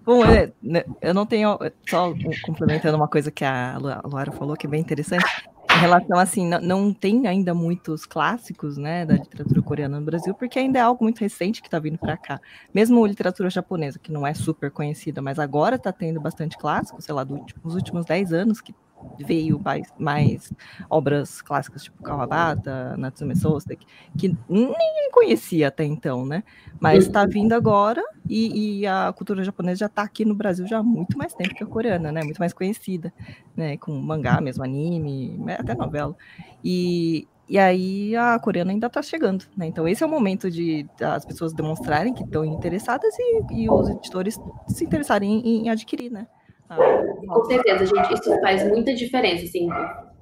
bom, 0.09 0.25
é, 0.25 0.51
né, 0.63 0.85
eu 1.03 1.13
não 1.13 1.27
tenho. 1.27 1.59
Só 1.87 2.15
complementando 2.43 2.97
uma 2.97 3.09
coisa 3.09 3.31
que 3.31 3.45
a 3.45 3.77
Luara 3.79 4.33
falou, 4.33 4.57
que 4.57 4.67
é 4.67 4.71
bem 4.71 4.81
interessante 4.81 5.25
em 5.71 5.81
relação 5.81 6.19
assim, 6.19 6.47
não, 6.47 6.61
não, 6.61 6.95
tem 6.95 7.27
ainda 7.27 7.55
muitos 7.55 8.07
clássicos, 8.07 8.77
né, 8.77 9.05
da 9.05 9.15
literatura 9.15 9.63
coreana 9.63 10.01
no 10.01 10.07
Brasil, 10.07 10.35
porque 10.35 10.59
ainda 10.59 10.79
é 10.79 10.83
algo 10.83 11.05
muito 11.05 11.21
recente 11.21 11.61
que 11.61 11.69
está 11.69 11.79
vindo 11.79 11.99
para 11.99 12.17
cá. 12.17 12.41
Mesmo 12.75 13.07
literatura 13.07 13.51
japonesa, 13.51 13.99
que 13.99 14.11
não 14.11 14.27
é 14.27 14.35
super 14.35 14.71
conhecida, 14.71 15.21
mas 15.21 15.39
agora 15.39 15.77
está 15.77 15.93
tendo 15.93 16.21
bastante 16.21 16.57
clássicos, 16.57 17.05
sei 17.05 17.15
lá, 17.15 17.23
dos 17.23 17.75
últimos 17.75 18.07
10 18.07 18.33
anos 18.33 18.61
que 18.61 18.75
veio 19.19 19.61
mais, 19.61 19.93
mais 19.99 20.53
obras 20.89 21.43
clássicas, 21.43 21.85
tipo 21.85 22.03
Kawabata, 22.03 22.97
Natsume 22.97 23.37
Soseki, 23.37 23.87
que 24.17 24.37
ninguém 24.49 25.11
conhecia 25.13 25.69
até 25.69 25.85
então, 25.85 26.25
né? 26.25 26.43
Mas 26.81 27.07
está 27.07 27.27
vindo 27.27 27.53
agora 27.53 28.03
e, 28.29 28.81
e, 28.81 28.87
a 28.87 29.13
cultura 29.13 29.43
japonesa 29.43 29.81
já 29.81 29.87
está 29.87 30.03
aqui 30.03 30.25
no 30.25 30.35
Brasil 30.35 30.67
já 30.67 30.79
há 30.79 30.83
muito 30.83 31.19
mais 31.19 31.35
tempo 31.35 31.55
que 31.55 31.65
a 31.65 31.67
coreana, 31.67 32.13
né? 32.13 32.23
Muito 32.23 32.39
mais 32.39 32.53
conhecida, 32.53 33.13
né? 33.57 33.77
Com 33.77 33.93
mangá 34.01 34.41
mesmo, 34.41 34.63
anime, 34.63 35.39
até 35.59 35.75
novela. 35.75 36.17
E, 36.63 37.27
e 37.49 37.59
aí 37.59 38.15
a 38.15 38.39
coreana 38.39 38.71
ainda 38.71 38.87
está 38.87 39.03
chegando, 39.03 39.45
né? 39.57 39.67
Então 39.67 39.89
esse 39.89 40.03
é 40.03 40.07
o 40.07 40.11
momento 40.11 40.51
de 40.51 40.87
as 41.01 41.25
pessoas 41.25 41.53
demonstrarem 41.53 42.15
que 42.15 42.23
estão 42.23 42.45
interessadas 42.45 43.15
e, 43.19 43.63
e 43.63 43.71
os 43.71 43.89
editores 43.89 44.39
se 44.69 44.85
interessarem 44.85 45.41
em, 45.41 45.67
em 45.67 45.71
adquirir, 45.71 46.11
né? 46.11 46.27
Com 46.69 47.45
certeza, 47.45 47.87
gente, 47.87 48.15
isso 48.15 48.41
faz 48.41 48.67
muita 48.69 48.95
diferença, 48.95 49.45
assim, 49.45 49.69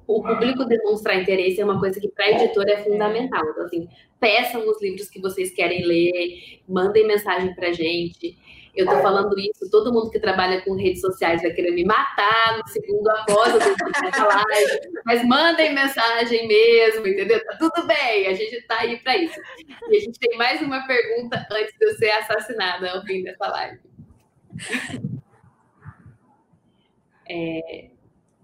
o 0.07 0.23
público 0.23 0.63
demonstrar 0.63 1.21
interesse 1.21 1.59
é 1.59 1.65
uma 1.65 1.79
coisa 1.79 1.99
que 1.99 2.07
para 2.07 2.25
a 2.25 2.31
editora 2.31 2.71
é 2.71 2.83
fundamental. 2.83 3.43
Então, 3.49 3.65
assim, 3.65 3.89
peçam 4.19 4.67
os 4.67 4.81
livros 4.81 5.09
que 5.09 5.19
vocês 5.19 5.51
querem 5.51 5.85
ler, 5.85 6.61
mandem 6.67 7.05
mensagem 7.05 7.53
para 7.53 7.73
gente. 7.73 8.37
Eu 8.73 8.85
estou 8.85 9.01
falando 9.01 9.37
isso, 9.39 9.69
todo 9.71 9.91
mundo 9.91 10.09
que 10.11 10.19
trabalha 10.19 10.61
com 10.61 10.75
redes 10.75 11.01
sociais 11.01 11.41
vai 11.41 11.51
querer 11.51 11.71
me 11.71 11.83
matar 11.83 12.59
no 12.59 12.67
segundo 12.67 13.07
após 13.09 13.53
a 13.55 13.57
live, 13.57 15.01
mas 15.03 15.27
mandem 15.27 15.73
mensagem 15.73 16.47
mesmo, 16.47 17.07
entendeu? 17.07 17.43
Tá 17.43 17.57
tudo 17.57 17.87
bem, 17.87 18.27
a 18.27 18.33
gente 18.33 18.55
está 18.55 18.81
aí 18.81 18.97
para 18.99 19.17
isso. 19.17 19.39
E 19.89 19.97
a 19.97 19.99
gente 19.99 20.19
tem 20.19 20.37
mais 20.37 20.61
uma 20.61 20.85
pergunta 20.85 21.45
antes 21.51 21.73
de 21.75 21.85
eu 21.85 21.95
ser 21.95 22.11
assassinada 22.11 22.91
ao 22.91 23.01
fim 23.03 23.23
dessa 23.23 23.47
live. 23.47 23.79
É, 27.29 27.89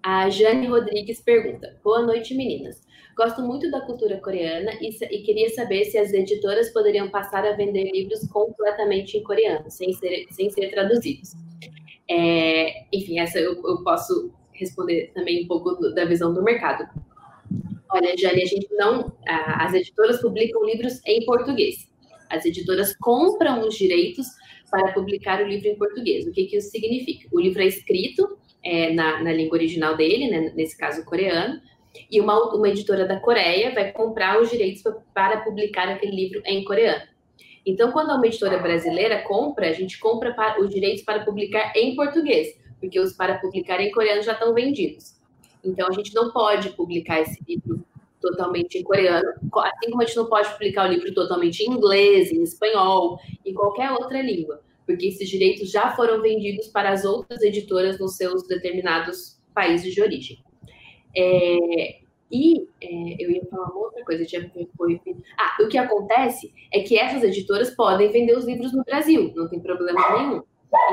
a 0.01 0.29
Jane 0.29 0.67
Rodrigues 0.67 1.21
pergunta: 1.21 1.79
Boa 1.83 2.01
noite, 2.01 2.35
meninas. 2.35 2.81
Gosto 3.15 3.41
muito 3.41 3.69
da 3.69 3.81
cultura 3.81 4.19
coreana 4.19 4.71
e, 4.81 4.89
e, 4.89 5.21
queria 5.21 5.49
saber 5.49 5.85
se 5.85 5.97
as 5.97 6.11
editoras 6.11 6.69
poderiam 6.73 7.09
passar 7.09 7.45
a 7.45 7.53
vender 7.53 7.91
livros 7.91 8.27
completamente 8.27 9.17
em 9.17 9.23
coreano, 9.23 9.69
sem 9.69 9.93
ser, 9.93 10.25
sem 10.31 10.49
ser 10.49 10.69
traduzidos. 10.71 11.33
É, 12.09 12.85
enfim, 12.91 13.19
essa 13.19 13.39
eu, 13.39 13.53
eu, 13.53 13.83
posso 13.83 14.33
responder 14.51 15.11
também 15.13 15.45
um 15.45 15.47
pouco 15.47 15.75
do, 15.75 15.93
da 15.93 16.05
visão 16.05 16.33
do 16.33 16.43
mercado. 16.43 16.89
Olha, 17.89 18.17
Jane, 18.17 18.41
a 18.41 18.45
gente 18.45 18.67
não. 18.71 19.15
A, 19.27 19.65
as 19.65 19.73
editoras 19.73 20.19
publicam 20.19 20.65
livros 20.65 20.99
em 21.05 21.23
português. 21.23 21.87
As 22.29 22.43
editoras 22.45 22.95
compram 22.97 23.65
os 23.65 23.75
direitos 23.75 24.25
para 24.71 24.91
publicar 24.91 25.39
o 25.39 25.47
livro 25.47 25.67
em 25.67 25.77
português. 25.77 26.25
O 26.25 26.31
que, 26.31 26.45
que 26.45 26.57
isso 26.57 26.71
significa? 26.71 27.29
O 27.31 27.39
livro 27.39 27.61
é 27.61 27.67
escrito 27.67 28.39
é, 28.63 28.93
na, 28.93 29.21
na, 29.21 29.33
língua 29.33 29.57
original 29.57 29.95
dele, 29.95 30.29
né, 30.29 30.51
nesse 30.55 30.77
caso 30.77 31.03
coreano, 31.03 31.59
e 32.09 32.19
uma, 32.19 32.55
uma 32.55 32.69
editora 32.69 33.05
da 33.05 33.19
Coreia 33.19 33.73
vai 33.73 33.91
comprar 33.91 34.41
os 34.41 34.49
direitos 34.49 34.81
para 35.13 35.41
publicar 35.41 35.87
aquele 35.89 36.15
livro 36.15 36.41
em 36.45 36.63
coreano. 36.63 37.03
Então, 37.65 37.91
quando 37.91 38.11
uma 38.11 38.25
editora 38.25 38.57
brasileira 38.57 39.21
compra, 39.21 39.69
a 39.69 39.73
gente 39.73 39.99
compra 39.99 40.33
para, 40.33 40.61
os 40.61 40.69
direitos 40.69 41.03
para 41.03 41.23
publicar 41.23 41.71
em 41.75 41.95
português, 41.95 42.59
porque 42.79 42.99
os 42.99 43.13
para 43.13 43.37
publicar 43.37 43.79
em 43.79 43.91
coreano 43.91 44.21
já 44.21 44.33
estão 44.33 44.53
vendidos. 44.53 45.15
Então, 45.63 45.87
a 45.87 45.91
gente 45.91 46.13
não 46.13 46.31
pode 46.31 46.69
publicar 46.71 47.21
esse 47.21 47.39
livro 47.47 47.85
totalmente 48.19 48.77
em 48.77 48.83
coreano, 48.83 49.29
assim 49.29 49.91
como 49.91 50.01
a 50.01 50.05
gente 50.05 50.15
não 50.15 50.27
pode 50.27 50.49
publicar 50.51 50.89
o 50.89 50.91
livro 50.91 51.13
totalmente 51.13 51.61
em 51.61 51.71
inglês, 51.71 52.31
em 52.31 52.41
espanhol, 52.41 53.19
em 53.45 53.53
qualquer 53.53 53.91
outra 53.91 54.21
língua 54.21 54.61
porque 54.85 55.07
esses 55.07 55.29
direitos 55.29 55.71
já 55.71 55.95
foram 55.95 56.21
vendidos 56.21 56.67
para 56.67 56.91
as 56.91 57.05
outras 57.05 57.41
editoras 57.41 57.99
nos 57.99 58.15
seus 58.15 58.47
determinados 58.47 59.39
países 59.53 59.93
de 59.93 60.01
origem. 60.01 60.43
É, 61.15 61.99
e 62.31 62.67
é, 62.81 63.23
eu 63.23 63.31
ia 63.31 63.45
falar 63.45 63.67
uma 63.67 63.85
outra 63.85 64.03
coisa, 64.03 64.25
tinha 64.25 64.51
foi, 64.75 64.99
ah, 65.37 65.63
o 65.63 65.67
que 65.67 65.77
acontece 65.77 66.51
é 66.73 66.79
que 66.79 66.97
essas 66.97 67.23
editoras 67.23 67.69
podem 67.75 68.11
vender 68.11 68.35
os 68.35 68.45
livros 68.45 68.73
no 68.73 68.83
Brasil, 68.83 69.31
não 69.35 69.47
tem 69.47 69.59
problema 69.59 70.17
nenhum. 70.17 70.41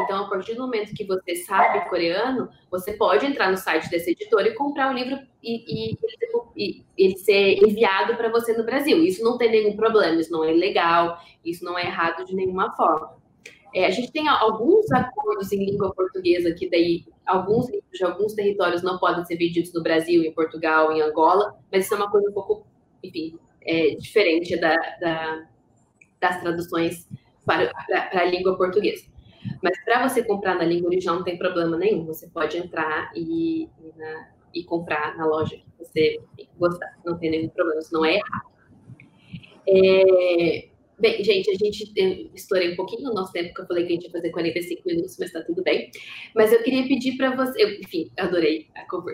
Então, 0.05 0.25
a 0.25 0.29
partir 0.29 0.55
do 0.55 0.61
momento 0.61 0.95
que 0.95 1.05
você 1.05 1.37
sabe 1.37 1.89
coreano, 1.89 2.51
você 2.71 2.93
pode 2.93 3.25
entrar 3.25 3.51
no 3.51 3.57
site 3.57 3.89
dessa 3.89 4.11
editora 4.11 4.49
e 4.49 4.55
comprar 4.55 4.91
o 4.91 4.95
livro 4.95 5.19
e, 5.43 5.95
e, 6.55 6.85
ele 6.99 7.17
ser 7.17 7.65
enviado 7.65 8.15
para 8.17 8.29
você 8.29 8.53
no 8.53 8.65
Brasil. 8.65 9.03
Isso 9.03 9.25
não 9.25 9.39
tem 9.39 9.51
nenhum 9.51 9.75
problema, 9.75 10.21
isso 10.21 10.31
não 10.31 10.45
é 10.45 10.53
legal, 10.53 11.19
isso 11.43 11.65
não 11.65 11.79
é 11.79 11.87
errado 11.87 12.27
de 12.27 12.35
nenhuma 12.35 12.71
forma. 12.77 13.20
É, 13.75 13.87
a 13.87 13.91
gente 13.91 14.11
tem 14.11 14.29
alguns 14.29 14.91
acordos 14.91 15.53
em 15.53 15.65
língua 15.65 15.95
portuguesa 15.95 16.53
que 16.53 16.69
daí 16.69 17.05
alguns 17.25 17.71
livros 17.71 17.91
de 17.93 18.05
alguns 18.05 18.35
territórios 18.35 18.83
não 18.83 18.99
podem 18.99 19.25
ser 19.25 19.37
vendidos 19.37 19.73
no 19.73 19.83
Brasil, 19.83 20.25
em 20.25 20.33
Portugal, 20.33 20.93
em 20.93 21.01
Angola, 21.01 21.57
mas 21.71 21.85
isso 21.85 21.95
é 21.95 21.97
uma 21.97 22.11
coisa 22.11 22.29
um 22.29 22.33
pouco, 22.33 22.67
enfim, 23.03 23.39
é, 23.63 23.95
diferente 23.95 24.59
da, 24.59 24.75
da, 25.01 25.47
das 26.21 26.41
traduções 26.41 27.09
para, 27.47 27.73
para, 27.73 28.07
para, 28.07 28.21
a 28.23 28.25
língua 28.25 28.57
portuguesa. 28.57 29.09
Mas 29.63 29.83
para 29.85 30.09
você 30.09 30.23
comprar 30.25 30.57
na 30.57 30.65
língua 30.65 30.89
original 30.89 31.17
não 31.17 31.25
tem 31.25 31.39
problema 31.39 31.77
nenhum, 31.77 32.05
você 32.05 32.29
pode 32.29 32.59
entrar 32.59 33.13
e, 33.15 33.65
e, 33.65 33.93
na, 33.97 34.29
e 34.53 34.65
comprar 34.65 35.17
na 35.17 35.27
loja 35.27 35.57
que 35.57 35.65
você 35.79 36.21
gostar, 36.59 36.99
não 37.05 37.17
tem 37.19 37.31
nenhum 37.31 37.49
problema, 37.49 37.81
isso 37.81 37.93
não 37.95 38.05
é 38.05 38.17
errado. 38.17 38.51
É, 39.69 40.70
Bem, 41.01 41.25
gente, 41.25 41.51
a 41.51 41.55
gente 41.55 42.31
estourei 42.35 42.73
um 42.73 42.77
pouquinho 42.77 43.09
no 43.09 43.15
nosso 43.15 43.33
tempo, 43.33 43.55
que 43.55 43.63
eu 43.63 43.67
falei 43.67 43.87
que 43.87 43.93
a 43.93 43.95
gente 43.95 44.05
ia 44.05 44.11
fazer 44.11 44.31
45 44.31 44.83
minutos, 44.87 45.17
mas 45.19 45.33
tá 45.33 45.43
tudo 45.43 45.63
bem. 45.63 45.91
Mas 46.35 46.53
eu 46.53 46.63
queria 46.63 46.87
pedir 46.87 47.17
para 47.17 47.35
você, 47.35 47.65
eu, 47.65 47.71
enfim, 47.81 48.11
adorei 48.19 48.69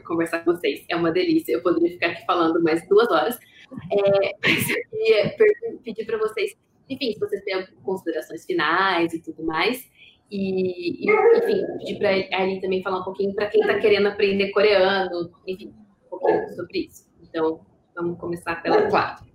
conversar 0.04 0.44
com 0.44 0.52
vocês, 0.52 0.84
é 0.88 0.96
uma 0.96 1.12
delícia, 1.12 1.52
eu 1.52 1.62
poderia 1.62 1.92
ficar 1.92 2.08
aqui 2.08 2.26
falando 2.26 2.60
mais 2.60 2.86
duas 2.88 3.08
horas. 3.08 3.38
É, 3.92 4.32
mas 4.44 4.68
eu 4.68 4.76
queria 4.90 5.36
pedir 5.84 6.04
para 6.06 6.18
vocês, 6.18 6.56
enfim, 6.90 7.12
se 7.12 7.20
vocês 7.20 7.42
têm 7.44 7.64
considerações 7.84 8.44
finais 8.44 9.14
e 9.14 9.22
tudo 9.22 9.44
mais, 9.44 9.88
E, 10.28 11.06
e 11.06 11.10
enfim, 11.38 11.64
pedir 11.78 11.98
para 11.98 12.10
a 12.10 12.42
Aline 12.42 12.60
também 12.60 12.82
falar 12.82 13.00
um 13.00 13.04
pouquinho 13.04 13.32
para 13.32 13.46
quem 13.46 13.60
está 13.60 13.78
querendo 13.78 14.08
aprender 14.08 14.50
coreano, 14.50 15.30
enfim, 15.46 15.72
um 16.06 16.08
pouquinho 16.10 16.48
sobre 16.56 16.86
isso. 16.86 17.06
Então, 17.22 17.60
vamos 17.94 18.18
começar 18.18 18.60
pela 18.60 18.88
Clara. 18.88 19.25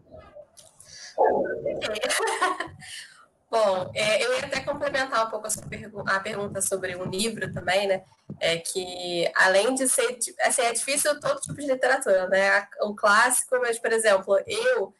Bom, 3.51 3.91
é, 3.93 4.24
eu 4.24 4.38
ia 4.38 4.45
até 4.45 4.61
complementar 4.61 5.28
um 5.28 5.30
pouco 5.30 5.45
a, 5.45 5.67
pergu 5.67 6.03
a 6.07 6.22
pergunta 6.22 6.61
sobre 6.61 6.95
um 6.95 7.03
livro 7.03 7.51
também, 7.51 7.86
né? 7.86 8.01
É 8.39 8.57
que, 8.57 9.30
além 9.36 9.76
de 9.76 9.89
ser, 9.89 10.17
assim, 10.39 10.61
é 10.61 10.72
difícil 10.72 11.19
todo 11.19 11.41
tipo 11.41 11.55
de 11.55 11.67
literatura, 11.67 12.30
né? 12.30 12.65
O 12.84 12.95
clássico, 12.95 13.59
mas, 13.59 13.78
por 13.78 13.91
exemplo, 13.91 14.39
eu 14.47 14.93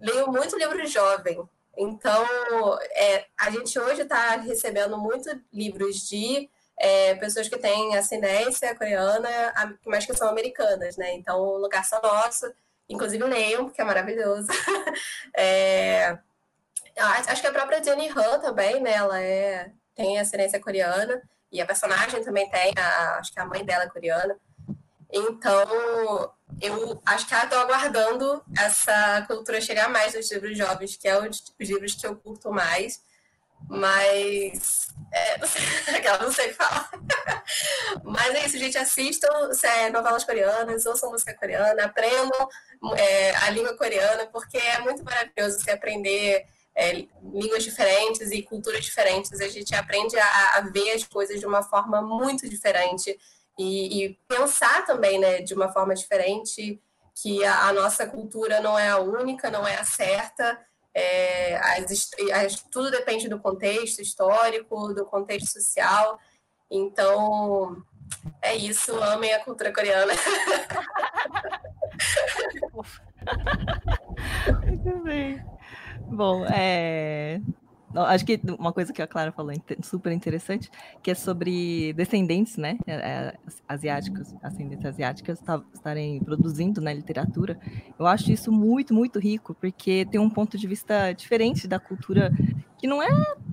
leio 0.00 0.32
muito 0.32 0.56
livro 0.56 0.86
jovem. 0.86 1.38
Então, 1.76 2.24
é, 2.92 3.26
a 3.38 3.50
gente 3.50 3.78
hoje 3.78 4.02
está 4.02 4.36
recebendo 4.36 4.96
muitos 4.96 5.36
livros 5.52 6.08
de 6.08 6.48
é, 6.78 7.14
pessoas 7.16 7.46
que 7.46 7.58
têm 7.58 7.94
ascendência 7.94 8.74
coreana, 8.74 9.28
mas 9.84 10.06
que 10.06 10.14
são 10.14 10.28
americanas, 10.28 10.96
né? 10.96 11.14
Então, 11.14 11.38
o 11.38 11.58
Lugar 11.58 11.84
Só 11.84 12.00
Nosso, 12.00 12.50
inclusive 12.88 13.22
leiam, 13.24 13.66
porque 13.66 13.80
é 13.80 13.84
maravilhoso. 13.84 14.48
é, 15.36 16.18
Acho 16.98 17.40
que 17.40 17.46
a 17.46 17.52
própria 17.52 17.82
Jenny 17.82 18.08
Han 18.08 18.40
também, 18.40 18.80
né? 18.80 18.92
Ela 18.92 19.20
é, 19.20 19.70
tem 19.94 20.18
ascendência 20.18 20.60
coreana. 20.60 21.22
E 21.50 21.60
a 21.60 21.66
personagem 21.66 22.22
também 22.22 22.50
tem, 22.50 22.72
a, 22.76 23.18
acho 23.18 23.32
que 23.32 23.40
a 23.40 23.46
mãe 23.46 23.64
dela 23.64 23.84
é 23.84 23.88
coreana. 23.88 24.36
Então, 25.10 26.34
eu 26.60 27.00
acho 27.06 27.26
que 27.26 27.34
estou 27.34 27.58
aguardando 27.60 28.42
essa 28.58 29.24
cultura 29.26 29.60
chegar 29.60 29.88
mais 29.88 30.14
nos 30.14 30.30
livros 30.30 30.58
jovens, 30.58 30.96
que 30.96 31.08
é 31.08 31.18
os, 31.18 31.54
os 31.58 31.68
livros 31.68 31.94
que 31.94 32.06
eu 32.06 32.16
curto 32.16 32.50
mais. 32.50 33.00
Mas. 33.66 34.88
É, 35.12 35.38
não, 35.40 35.46
sei, 35.46 35.62
não 36.20 36.32
sei 36.32 36.52
falar. 36.52 36.90
Mas 38.04 38.34
é 38.34 38.46
isso, 38.46 38.58
gente. 38.58 38.76
Assistam 38.76 39.50
é, 39.64 39.90
novelas 39.90 40.24
coreanas, 40.24 40.84
ouçam 40.86 41.10
música 41.10 41.34
coreana, 41.34 41.84
aprendam 41.84 42.48
é, 42.96 43.34
a 43.36 43.50
língua 43.50 43.76
coreana, 43.76 44.26
porque 44.26 44.58
é 44.58 44.78
muito 44.80 45.02
maravilhoso 45.02 45.60
você 45.60 45.70
aprender 45.70 46.46
é, 46.78 46.92
línguas 47.20 47.64
diferentes 47.64 48.30
e 48.30 48.40
culturas 48.40 48.84
diferentes, 48.84 49.40
a 49.40 49.48
gente 49.48 49.74
aprende 49.74 50.16
a, 50.16 50.58
a, 50.58 50.60
ver 50.60 50.92
as 50.92 51.02
coisas 51.02 51.40
de 51.40 51.44
uma 51.44 51.60
forma 51.60 52.00
muito 52.00 52.48
diferente 52.48 53.18
e, 53.58 54.04
e 54.04 54.18
pensar 54.28 54.86
também 54.86 55.18
né, 55.18 55.40
de 55.40 55.54
uma 55.54 55.72
forma 55.72 55.92
diferente, 55.92 56.80
que 57.20 57.44
a, 57.44 57.66
a, 57.66 57.72
nossa 57.72 58.06
cultura 58.06 58.60
não 58.60 58.78
é 58.78 58.88
a 58.88 58.98
única, 58.98 59.50
não 59.50 59.66
é 59.66 59.74
a 59.74 59.84
certa, 59.84 60.56
é, 60.98 61.56
as, 61.56 62.10
as, 62.32 62.62
tudo 62.70 62.90
depende 62.90 63.28
do 63.28 63.38
contexto 63.38 64.00
histórico, 64.00 64.92
do 64.92 65.06
contexto 65.06 65.52
social. 65.52 66.18
Então, 66.70 67.82
é 68.42 68.56
isso, 68.56 69.00
amem 69.02 69.32
a 69.32 69.44
cultura 69.44 69.72
coreana. 69.72 70.12
Muito 74.66 75.02
bem. 75.04 75.44
Bom, 76.00 76.44
é... 76.46 77.40
Acho 78.02 78.24
que 78.24 78.40
uma 78.58 78.72
coisa 78.72 78.92
que 78.92 79.00
a 79.00 79.06
Clara 79.06 79.32
falou 79.32 79.52
super 79.82 80.12
interessante, 80.12 80.70
que 81.02 81.10
é 81.10 81.14
sobre 81.14 81.92
descendentes, 81.94 82.56
né, 82.56 82.78
é, 82.86 82.94
é, 82.94 83.34
asiáticos, 83.68 84.34
ascendentes 84.42 84.84
asiáticas 84.84 85.40
estarem 85.72 86.20
produzindo 86.20 86.80
na 86.80 86.92
literatura. 86.92 87.58
Eu 87.98 88.06
acho 88.06 88.30
isso 88.30 88.52
muito, 88.52 88.94
muito 88.94 89.18
rico, 89.18 89.54
porque 89.54 90.06
tem 90.10 90.20
um 90.20 90.30
ponto 90.30 90.58
de 90.58 90.66
vista 90.66 91.12
diferente 91.12 91.66
da 91.66 91.78
cultura 91.78 92.32
que 92.78 92.86
não 92.86 93.02
é 93.02 93.08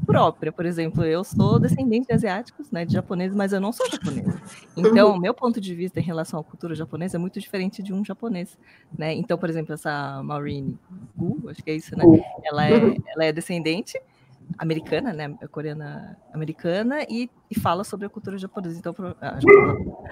própria. 0.06 0.52
Por 0.52 0.66
exemplo, 0.66 1.04
eu 1.04 1.24
sou 1.24 1.60
descendente 1.60 2.08
de 2.08 2.14
asiáticos, 2.14 2.72
né, 2.72 2.86
de 2.86 2.94
japoneses, 2.94 3.36
mas 3.36 3.52
eu 3.52 3.60
não 3.60 3.72
sou 3.72 3.90
japonesa. 3.90 4.42
Então, 4.78 5.18
meu 5.18 5.34
ponto 5.34 5.60
de 5.60 5.74
vista 5.74 6.00
em 6.00 6.04
relação 6.04 6.40
à 6.40 6.44
cultura 6.44 6.76
japonesa 6.76 7.18
é 7.18 7.20
muito 7.20 7.40
diferente 7.40 7.82
de 7.82 7.94
um 7.94 8.06
japonês, 8.06 8.58
né? 8.98 9.14
Então, 9.14 9.38
por 9.38 9.50
exemplo, 9.50 9.74
essa 9.74 10.22
Maureen 10.24 10.78
Gu, 11.18 11.50
acho 11.50 11.64
que 11.64 11.72
é 11.72 11.76
isso, 11.76 11.96
né? 11.98 12.04
Ela 12.44 12.68
é, 12.68 12.78
uhum. 12.78 12.96
ela 13.08 13.26
é 13.26 13.32
descendente 13.32 14.00
americana, 14.58 15.14
né, 15.14 15.36
coreana 15.52 16.18
americana 16.34 17.04
e, 17.10 17.30
e, 17.50 17.60
fala 17.60 17.84
sobre 17.84 18.06
a 18.06 18.10
cultura 18.10 18.38
japonesa, 18.38 18.78
então 18.78 18.94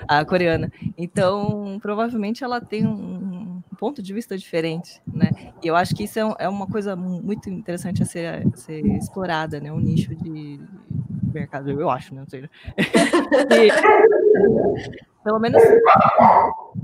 a, 0.08 0.20
a, 0.20 0.26
coreana. 0.26 0.72
Então, 0.98 1.80
provavelmente 1.82 2.44
ela 2.44 2.60
tem 2.62 2.86
um, 2.86 2.92
um, 2.92 3.62
ponto 3.78 4.02
de 4.02 4.14
vista 4.14 4.38
diferente, 4.38 5.02
né? 5.06 5.30
E 5.62 5.68
eu 5.68 5.76
acho 5.76 5.96
que 5.96 6.04
isso 6.04 6.20
é, 6.20 6.36
é 6.40 6.50
uma 6.50 6.68
coisa 6.68 6.96
muito 6.96 7.50
interessante 7.50 8.02
a 8.02 8.06
ser, 8.06 8.48
a 8.48 8.58
ser 8.58 8.86
explorada, 8.86 9.60
né? 9.60 9.72
Um 9.72 9.80
nicho 9.80 10.16
de, 10.16 10.60
mercado, 11.34 11.70
eu 11.70 11.90
acho, 11.90 12.14
né? 12.14 12.22
Não 12.22 12.30
sei. 12.30 12.50
E, 13.54 15.24
pelo 15.24 15.40
menos 15.40 15.62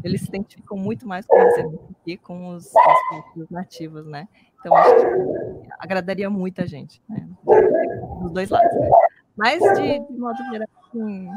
eles 0.03 0.21
se 0.21 0.29
identificam 0.29 0.77
muito 0.77 1.07
mais 1.07 1.25
com 1.25 1.37
que 2.03 2.17
com 2.17 2.55
os, 2.55 2.71
os 3.35 3.49
nativos, 3.49 4.05
né? 4.05 4.27
Então, 4.59 4.73
agradaria 5.79 6.29
muita 6.29 6.67
gente, 6.67 7.01
né? 7.09 7.27
Dos 8.21 8.31
dois 8.31 8.49
lados. 8.49 8.71
Mas, 9.35 9.59
de, 9.59 9.99
de 9.99 10.17
modo 10.17 10.37
geral, 10.51 10.67
assim, 10.89 11.29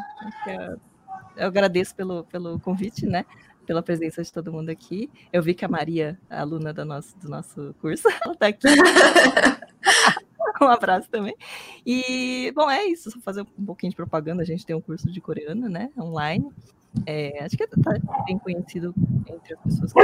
eu, 1.36 1.46
agradeço 1.46 1.94
pelo, 1.94 2.24
pelo 2.24 2.58
convite, 2.58 3.06
né? 3.06 3.24
Pela 3.64 3.80
presença 3.80 4.22
de 4.22 4.32
todo 4.32 4.52
mundo 4.52 4.70
aqui. 4.70 5.08
Eu 5.32 5.40
vi 5.40 5.54
que 5.54 5.64
a 5.64 5.68
Maria, 5.68 6.18
a 6.28 6.40
aluna 6.40 6.72
do 6.72 6.84
nosso, 6.84 7.16
do 7.18 7.28
nosso 7.28 7.74
curso, 7.80 8.08
ela 8.24 8.34
está 8.34 8.48
aqui. 8.48 8.66
um 10.60 10.66
abraço 10.66 11.08
também. 11.08 11.36
E, 11.86 12.50
bom, 12.56 12.68
é 12.68 12.84
isso. 12.86 13.08
Só 13.12 13.20
fazer 13.20 13.42
um 13.56 13.64
pouquinho 13.64 13.90
de 13.90 13.96
propaganda. 13.96 14.42
A 14.42 14.46
gente 14.46 14.66
tem 14.66 14.74
um 14.74 14.80
curso 14.80 15.08
de 15.10 15.20
coreano, 15.20 15.68
né? 15.68 15.90
Online. 15.96 16.50
É, 17.06 17.44
acho 17.44 17.56
que 17.56 17.62
está 17.62 17.92
bem 18.26 18.36
conhecido 18.38 18.92
entre 19.28 19.54
as 19.54 19.60
pessoas 19.60 19.92
que 19.92 20.00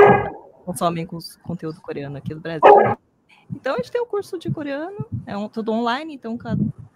consomem 0.64 1.06
conteúdo 1.42 1.80
coreano 1.80 2.16
aqui 2.16 2.32
do 2.32 2.40
Brasil. 2.40 2.62
Então 3.55 3.74
a 3.74 3.76
gente 3.78 3.90
tem 3.90 4.01
o 4.01 4.07
curso 4.07 4.38
de 4.38 4.51
coreano, 4.51 5.07
é 5.26 5.36
um, 5.36 5.49
tudo 5.49 5.72
online, 5.72 6.14
então 6.14 6.36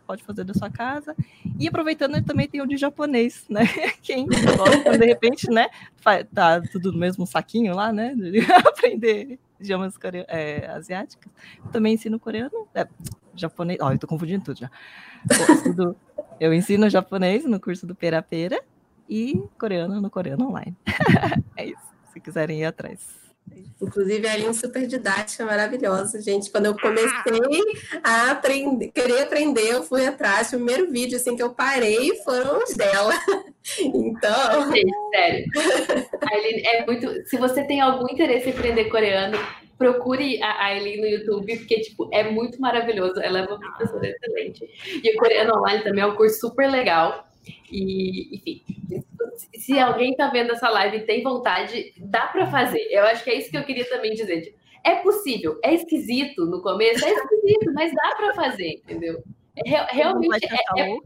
pode 0.07 0.23
fazer 0.23 0.45
da 0.45 0.53
sua 0.53 0.71
casa. 0.71 1.17
E 1.59 1.67
aproveitando, 1.67 2.23
também 2.23 2.49
tem 2.49 2.61
o 2.61 2.67
de 2.67 2.77
japonês, 2.77 3.47
né? 3.49 3.63
Quem 4.03 4.27
gosta, 4.27 4.99
de 4.99 5.07
repente, 5.07 5.51
né? 5.51 5.69
Tá 6.35 6.61
tudo 6.61 6.93
no 6.93 6.99
mesmo 6.99 7.27
saquinho 7.27 7.75
lá, 7.75 7.93
né? 7.93 8.15
De 8.15 8.41
aprender 8.67 9.39
idiomas 9.59 9.95
é, 10.29 10.67
asiáticos. 10.67 11.31
Também 11.71 11.95
ensino 11.95 12.19
coreano, 12.19 12.67
é, 12.75 12.87
japonês. 13.35 13.79
Oh, 13.81 13.91
eu 13.91 13.99
tô 13.99 14.07
confundindo 14.07 14.45
tudo 14.45 14.59
já. 14.59 14.71
Tudo, 15.63 15.97
eu 16.39 16.53
ensino 16.53 16.91
japonês 16.91 17.45
no 17.45 17.61
curso 17.61 17.87
do 17.87 17.95
Pera 17.95 18.21
Pera 18.21 18.63
e 19.09 19.43
coreano 19.59 20.01
no 20.01 20.11
Coreano 20.11 20.49
Online. 20.49 20.77
é 21.57 21.67
isso, 21.67 21.95
se 22.13 22.21
quiserem 22.21 22.61
ir 22.61 22.65
atrás. 22.65 23.22
Inclusive, 23.83 24.29
a 24.29 24.37
linha 24.37 24.55
super 24.55 24.87
didática 24.87 25.45
maravilhosa, 25.45 26.23
gente. 26.23 26.51
Quando 26.51 26.67
eu 26.67 26.77
comecei 26.79 27.11
a 28.05 28.31
aprender, 28.31 28.93
querer 28.93 29.23
aprender, 29.23 29.73
eu 29.73 29.83
fui 29.83 30.07
atrás. 30.07 30.49
O 30.49 30.51
primeiro 30.57 30.91
vídeo 30.91 31.17
assim, 31.17 31.35
que 31.35 31.43
eu 31.43 31.51
parei 31.51 32.17
foram 32.23 32.63
os 32.63 32.75
dela. 32.75 33.13
Então. 33.79 34.73
sério. 35.15 35.47
é 36.67 36.85
muito. 36.85 37.29
Se 37.29 37.37
você 37.37 37.63
tem 37.63 37.81
algum 37.81 38.07
interesse 38.11 38.49
em 38.49 38.53
aprender 38.53 38.87
coreano, 38.87 39.39
procure 39.79 40.43
a 40.43 40.65
Aileen 40.65 41.01
no 41.01 41.07
YouTube, 41.07 41.59
porque, 41.59 41.81
tipo, 41.81 42.09
é 42.13 42.25
muito 42.25 42.61
maravilhoso. 42.61 43.21
Ela 43.21 43.39
é 43.39 43.43
uma 43.43 43.61
professora 43.61 44.09
excelente. 44.09 44.69
E 45.03 45.15
o 45.15 45.17
coreano 45.17 45.59
online 45.59 45.85
também 45.85 46.03
é 46.03 46.07
um 46.07 46.17
curso 46.17 46.41
super 46.41 46.69
legal. 46.69 47.25
E, 47.71 48.37
enfim, 48.37 48.63
se 49.57 49.79
alguém 49.79 50.15
tá 50.15 50.29
vendo 50.29 50.53
essa 50.53 50.69
live 50.69 50.99
e 50.99 51.07
tem 51.07 51.23
vontade, 51.23 51.93
dá 51.97 52.27
para 52.27 52.47
fazer. 52.47 52.87
Eu 52.91 53.05
acho 53.05 53.25
que 53.25 53.31
é 53.31 53.39
isso 53.39 53.51
que 53.51 53.57
eu 53.57 53.65
queria 53.65 53.89
também 53.89 54.15
dizer. 54.15 54.55
É 54.85 54.97
possível, 54.97 55.59
é 55.63 55.75
esquisito 55.75 56.45
no 56.47 56.61
começo, 56.61 57.05
é 57.05 57.11
esquisito, 57.11 57.73
mas 57.73 57.93
dá 57.95 58.15
para 58.17 58.35
fazer, 58.35 58.81
entendeu? 58.83 59.23
É, 59.65 59.95
realmente 59.95 60.45
é, 60.45 60.81
é, 60.81 60.97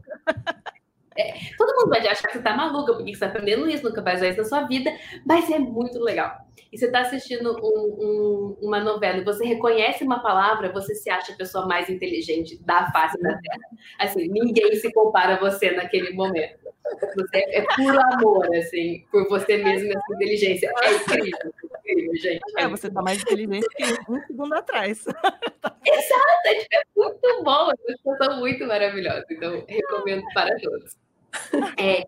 é, 1.17 1.33
todo 1.57 1.75
mundo 1.75 1.89
vai 1.89 1.99
achar 2.07 2.27
que 2.27 2.33
você 2.33 2.41
tá 2.41 2.55
maluca, 2.55 2.93
porque 2.93 3.13
você 3.13 3.19
tá 3.19 3.27
aprendendo 3.27 3.69
isso, 3.69 3.83
nunca 3.83 4.01
vai 4.01 4.15
usar 4.15 4.27
isso 4.27 4.37
na 4.37 4.43
sua 4.45 4.61
vida, 4.63 4.91
mas 5.25 5.49
é 5.49 5.59
muito 5.59 5.99
legal. 5.99 6.47
E 6.71 6.77
você 6.77 6.91
tá 6.91 7.01
assistindo 7.01 7.55
um, 7.63 7.95
um, 7.99 8.57
uma 8.61 8.79
novela 8.79 9.19
e 9.19 9.23
você 9.23 9.45
reconhece 9.45 10.03
uma 10.03 10.19
palavra, 10.21 10.71
você 10.71 10.93
se 10.95 11.09
acha 11.09 11.31
a 11.31 11.35
pessoa 11.35 11.65
mais 11.65 11.89
inteligente 11.89 12.61
da 12.63 12.91
face 12.91 13.19
da 13.21 13.29
Terra. 13.29 13.69
Assim, 13.99 14.27
ninguém 14.27 14.75
se 14.75 14.91
compara 14.91 15.35
a 15.35 15.39
você 15.39 15.71
naquele 15.71 16.11
momento. 16.13 16.67
Você 17.15 17.37
é 17.37 17.61
puro 17.75 17.99
amor, 18.13 18.55
assim, 18.55 19.05
por 19.11 19.27
você 19.27 19.57
mesmo 19.57 19.89
e 19.89 19.93
sua 19.93 20.15
inteligência. 20.15 20.71
É 20.81 20.95
incrível, 20.95 21.39
é 21.43 21.91
incrível, 21.91 22.15
gente. 22.15 22.41
É, 22.57 22.67
você 22.67 22.89
tá 22.89 23.01
mais 23.01 23.21
inteligente 23.21 23.67
que 23.75 24.11
um 24.11 24.21
segundo 24.25 24.53
atrás. 24.53 25.05
Exato, 25.85 26.47
é 26.47 26.81
muito 26.95 27.43
bom, 27.43 27.71
é 27.71 27.75
uma 27.87 27.97
situação 27.97 28.39
muito 28.39 28.65
maravilhosa. 28.65 29.25
Então, 29.29 29.65
recomendo 29.67 30.23
para 30.33 30.55
todos. 30.59 31.06
É, 31.79 32.05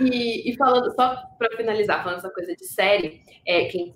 e, 0.00 0.50
e, 0.50 0.56
falando, 0.56 0.94
só 0.94 1.16
para 1.38 1.56
finalizar, 1.56 2.02
falando 2.02 2.18
essa 2.18 2.30
coisa 2.30 2.54
de 2.56 2.64
série, 2.64 3.20
é, 3.46 3.66
quem 3.66 3.94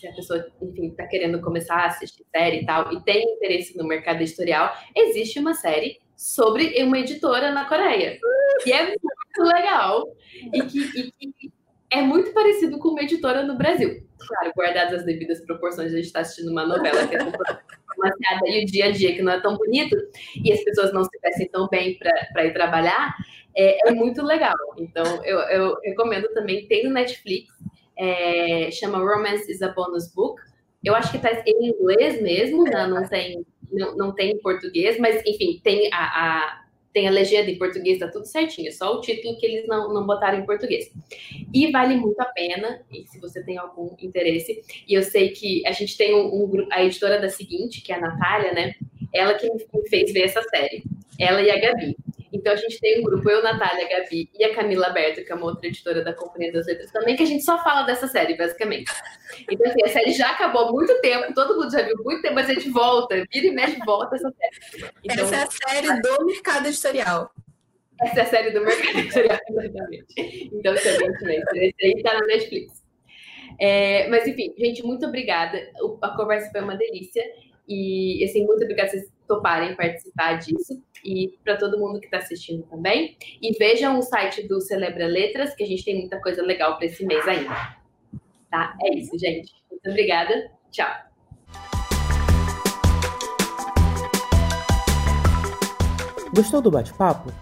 se 0.00 0.06
a 0.08 0.12
pessoa, 0.14 0.46
enfim, 0.62 0.88
está 0.88 1.06
querendo 1.06 1.40
começar 1.40 1.76
a 1.76 1.86
assistir 1.86 2.24
série 2.34 2.60
e 2.60 2.66
tal, 2.66 2.92
e 2.92 3.00
tem 3.02 3.22
interesse 3.22 3.76
no 3.76 3.86
mercado 3.86 4.22
editorial, 4.22 4.72
existe 4.96 5.38
uma 5.38 5.54
série 5.54 6.00
sobre 6.16 6.82
uma 6.82 6.98
editora 6.98 7.50
na 7.50 7.66
Coreia. 7.66 8.18
Que 8.62 8.72
é 8.72 8.86
muito 8.86 9.54
legal. 9.54 10.06
E 10.52 10.62
que, 10.62 10.78
e 10.78 11.12
que 11.12 11.52
é 11.90 12.00
muito 12.00 12.32
parecido 12.32 12.78
com 12.78 12.90
uma 12.90 13.02
editora 13.02 13.42
no 13.42 13.56
Brasil. 13.56 14.06
Claro, 14.18 14.52
guardadas 14.56 15.00
as 15.00 15.04
devidas 15.04 15.44
proporções, 15.44 15.92
a 15.92 15.96
gente 15.96 16.06
está 16.06 16.20
assistindo 16.20 16.50
uma 16.50 16.66
novela 16.66 17.06
que 17.06 17.16
é 17.16 17.24
romanceada 18.00 18.48
e 18.48 18.62
o 18.62 18.66
dia 18.66 18.86
a 18.86 18.90
dia 18.90 19.14
que 19.14 19.22
não 19.22 19.32
é 19.32 19.40
tão 19.40 19.56
bonito, 19.56 19.96
e 20.42 20.52
as 20.52 20.62
pessoas 20.64 20.92
não 20.92 21.04
se 21.04 21.18
vestem 21.22 21.48
tão 21.48 21.68
bem 21.68 21.98
para 22.32 22.44
ir 22.44 22.52
trabalhar, 22.52 23.14
é, 23.54 23.88
é, 23.88 23.92
muito 23.92 24.22
legal. 24.22 24.56
Então, 24.78 25.24
eu, 25.24 25.38
eu 25.40 25.76
recomendo 25.84 26.28
também, 26.32 26.66
tem 26.66 26.84
no 26.84 26.90
Netflix, 26.90 27.52
é, 27.98 28.70
chama 28.70 28.98
Romance 28.98 29.50
is 29.50 29.62
a 29.62 29.68
Bonus 29.68 30.12
Book. 30.12 30.40
Eu 30.82 30.94
acho 30.94 31.10
que 31.10 31.18
está 31.18 31.30
em 31.46 31.68
inglês 31.68 32.22
mesmo, 32.22 32.64
né? 32.64 32.86
não, 32.86 33.06
tem, 33.06 33.44
não, 33.70 33.96
não 33.96 34.14
tem 34.14 34.30
em 34.30 34.38
português, 34.38 34.98
mas 34.98 35.22
enfim, 35.26 35.60
tem 35.62 35.92
a, 35.92 35.98
a 35.98 36.59
tem 36.92 37.06
a 37.06 37.10
legenda 37.10 37.50
em 37.50 37.58
português, 37.58 37.98
tá 37.98 38.08
tudo 38.08 38.26
certinho, 38.26 38.72
só 38.72 38.96
o 38.96 39.00
título 39.00 39.36
que 39.38 39.46
eles 39.46 39.66
não, 39.66 39.92
não 39.92 40.06
botaram 40.06 40.38
em 40.38 40.46
português. 40.46 40.90
E 41.52 41.70
vale 41.70 41.96
muito 41.96 42.20
a 42.20 42.24
pena, 42.24 42.82
e 42.90 43.06
se 43.06 43.18
você 43.20 43.42
tem 43.42 43.58
algum 43.58 43.94
interesse, 44.00 44.62
e 44.86 44.94
eu 44.94 45.02
sei 45.02 45.30
que 45.30 45.66
a 45.66 45.72
gente 45.72 45.96
tem 45.96 46.14
um, 46.14 46.44
um 46.44 46.66
a 46.70 46.84
editora 46.84 47.20
da 47.20 47.28
seguinte, 47.28 47.80
que 47.82 47.92
é 47.92 47.96
a 47.96 48.00
Natália, 48.00 48.52
né? 48.52 48.74
Ela 49.12 49.34
que 49.34 49.48
me 49.52 49.88
fez 49.88 50.12
ver 50.12 50.22
essa 50.22 50.42
série, 50.42 50.82
ela 51.18 51.42
e 51.42 51.50
a 51.50 51.58
Gabi. 51.58 51.96
Então 52.32 52.52
a 52.52 52.56
gente 52.56 52.78
tem 52.80 53.00
um 53.00 53.02
grupo, 53.02 53.28
eu, 53.28 53.42
Natália, 53.42 53.86
a 53.86 53.88
Gabi 53.88 54.30
e 54.38 54.44
a 54.44 54.54
Camila 54.54 54.90
Berto, 54.90 55.24
que 55.24 55.32
é 55.32 55.34
uma 55.34 55.46
outra 55.46 55.66
editora 55.66 56.04
da 56.04 56.12
Companhia 56.12 56.52
das 56.52 56.66
Letras 56.66 56.90
também, 56.92 57.16
que 57.16 57.22
a 57.22 57.26
gente 57.26 57.44
só 57.44 57.62
fala 57.62 57.82
dessa 57.82 58.06
série, 58.06 58.36
basicamente. 58.36 58.90
Então, 59.50 59.70
assim, 59.70 59.82
a 59.84 59.88
série 59.88 60.12
já 60.12 60.30
acabou 60.30 60.68
há 60.68 60.72
muito 60.72 61.00
tempo, 61.00 61.34
todo 61.34 61.56
mundo 61.56 61.70
já 61.70 61.82
viu 61.82 61.96
muito 62.04 62.22
tempo, 62.22 62.34
mas 62.34 62.48
a 62.48 62.54
gente 62.54 62.70
volta, 62.70 63.24
vira 63.32 63.46
e 63.46 63.50
mexe 63.50 63.78
volta 63.84 64.14
essa 64.14 64.30
série. 64.30 64.90
Então, 65.04 65.24
essa 65.24 65.36
é 65.36 65.42
a 65.42 65.50
série 65.50 66.00
do 66.00 66.26
mercado 66.26 66.66
editorial. 66.66 67.30
Essa 68.02 68.20
é 68.20 68.22
a 68.22 68.26
série 68.26 68.50
do 68.50 68.64
mercado 68.64 68.98
editorial, 68.98 69.38
exatamente. 69.48 70.50
Então, 70.52 70.74
também, 71.18 71.42
esse 71.54 71.84
aí 71.84 71.92
está 71.96 72.14
na 72.14 72.26
Netflix. 72.26 72.80
É, 73.58 74.08
mas, 74.08 74.26
enfim, 74.26 74.54
gente, 74.56 74.82
muito 74.82 75.04
obrigada. 75.04 75.60
A 76.00 76.10
conversa 76.16 76.50
foi 76.50 76.60
uma 76.60 76.76
delícia. 76.76 77.22
E, 77.68 78.24
assim, 78.24 78.46
muito 78.46 78.64
obrigada 78.64 78.88
vocês 78.88 79.10
toparem 79.30 79.76
participar 79.76 80.34
disso 80.38 80.82
e 81.04 81.38
para 81.44 81.56
todo 81.56 81.78
mundo 81.78 82.00
que 82.00 82.06
está 82.06 82.18
assistindo 82.18 82.64
também. 82.64 83.16
E 83.40 83.56
vejam 83.56 83.96
o 83.96 84.02
site 84.02 84.48
do 84.48 84.60
Celebra 84.60 85.06
Letras, 85.06 85.54
que 85.54 85.62
a 85.62 85.66
gente 85.66 85.84
tem 85.84 86.00
muita 86.00 86.20
coisa 86.20 86.42
legal 86.42 86.76
para 86.76 86.86
esse 86.86 87.06
mês 87.06 87.26
ainda. 87.28 87.54
Tá? 88.50 88.76
É 88.82 88.96
isso, 88.96 89.16
gente. 89.16 89.52
Muito 89.70 89.88
obrigada. 89.88 90.50
Tchau. 90.72 90.90
Gostou 96.34 96.60
do 96.60 96.72
bate-papo? 96.72 97.32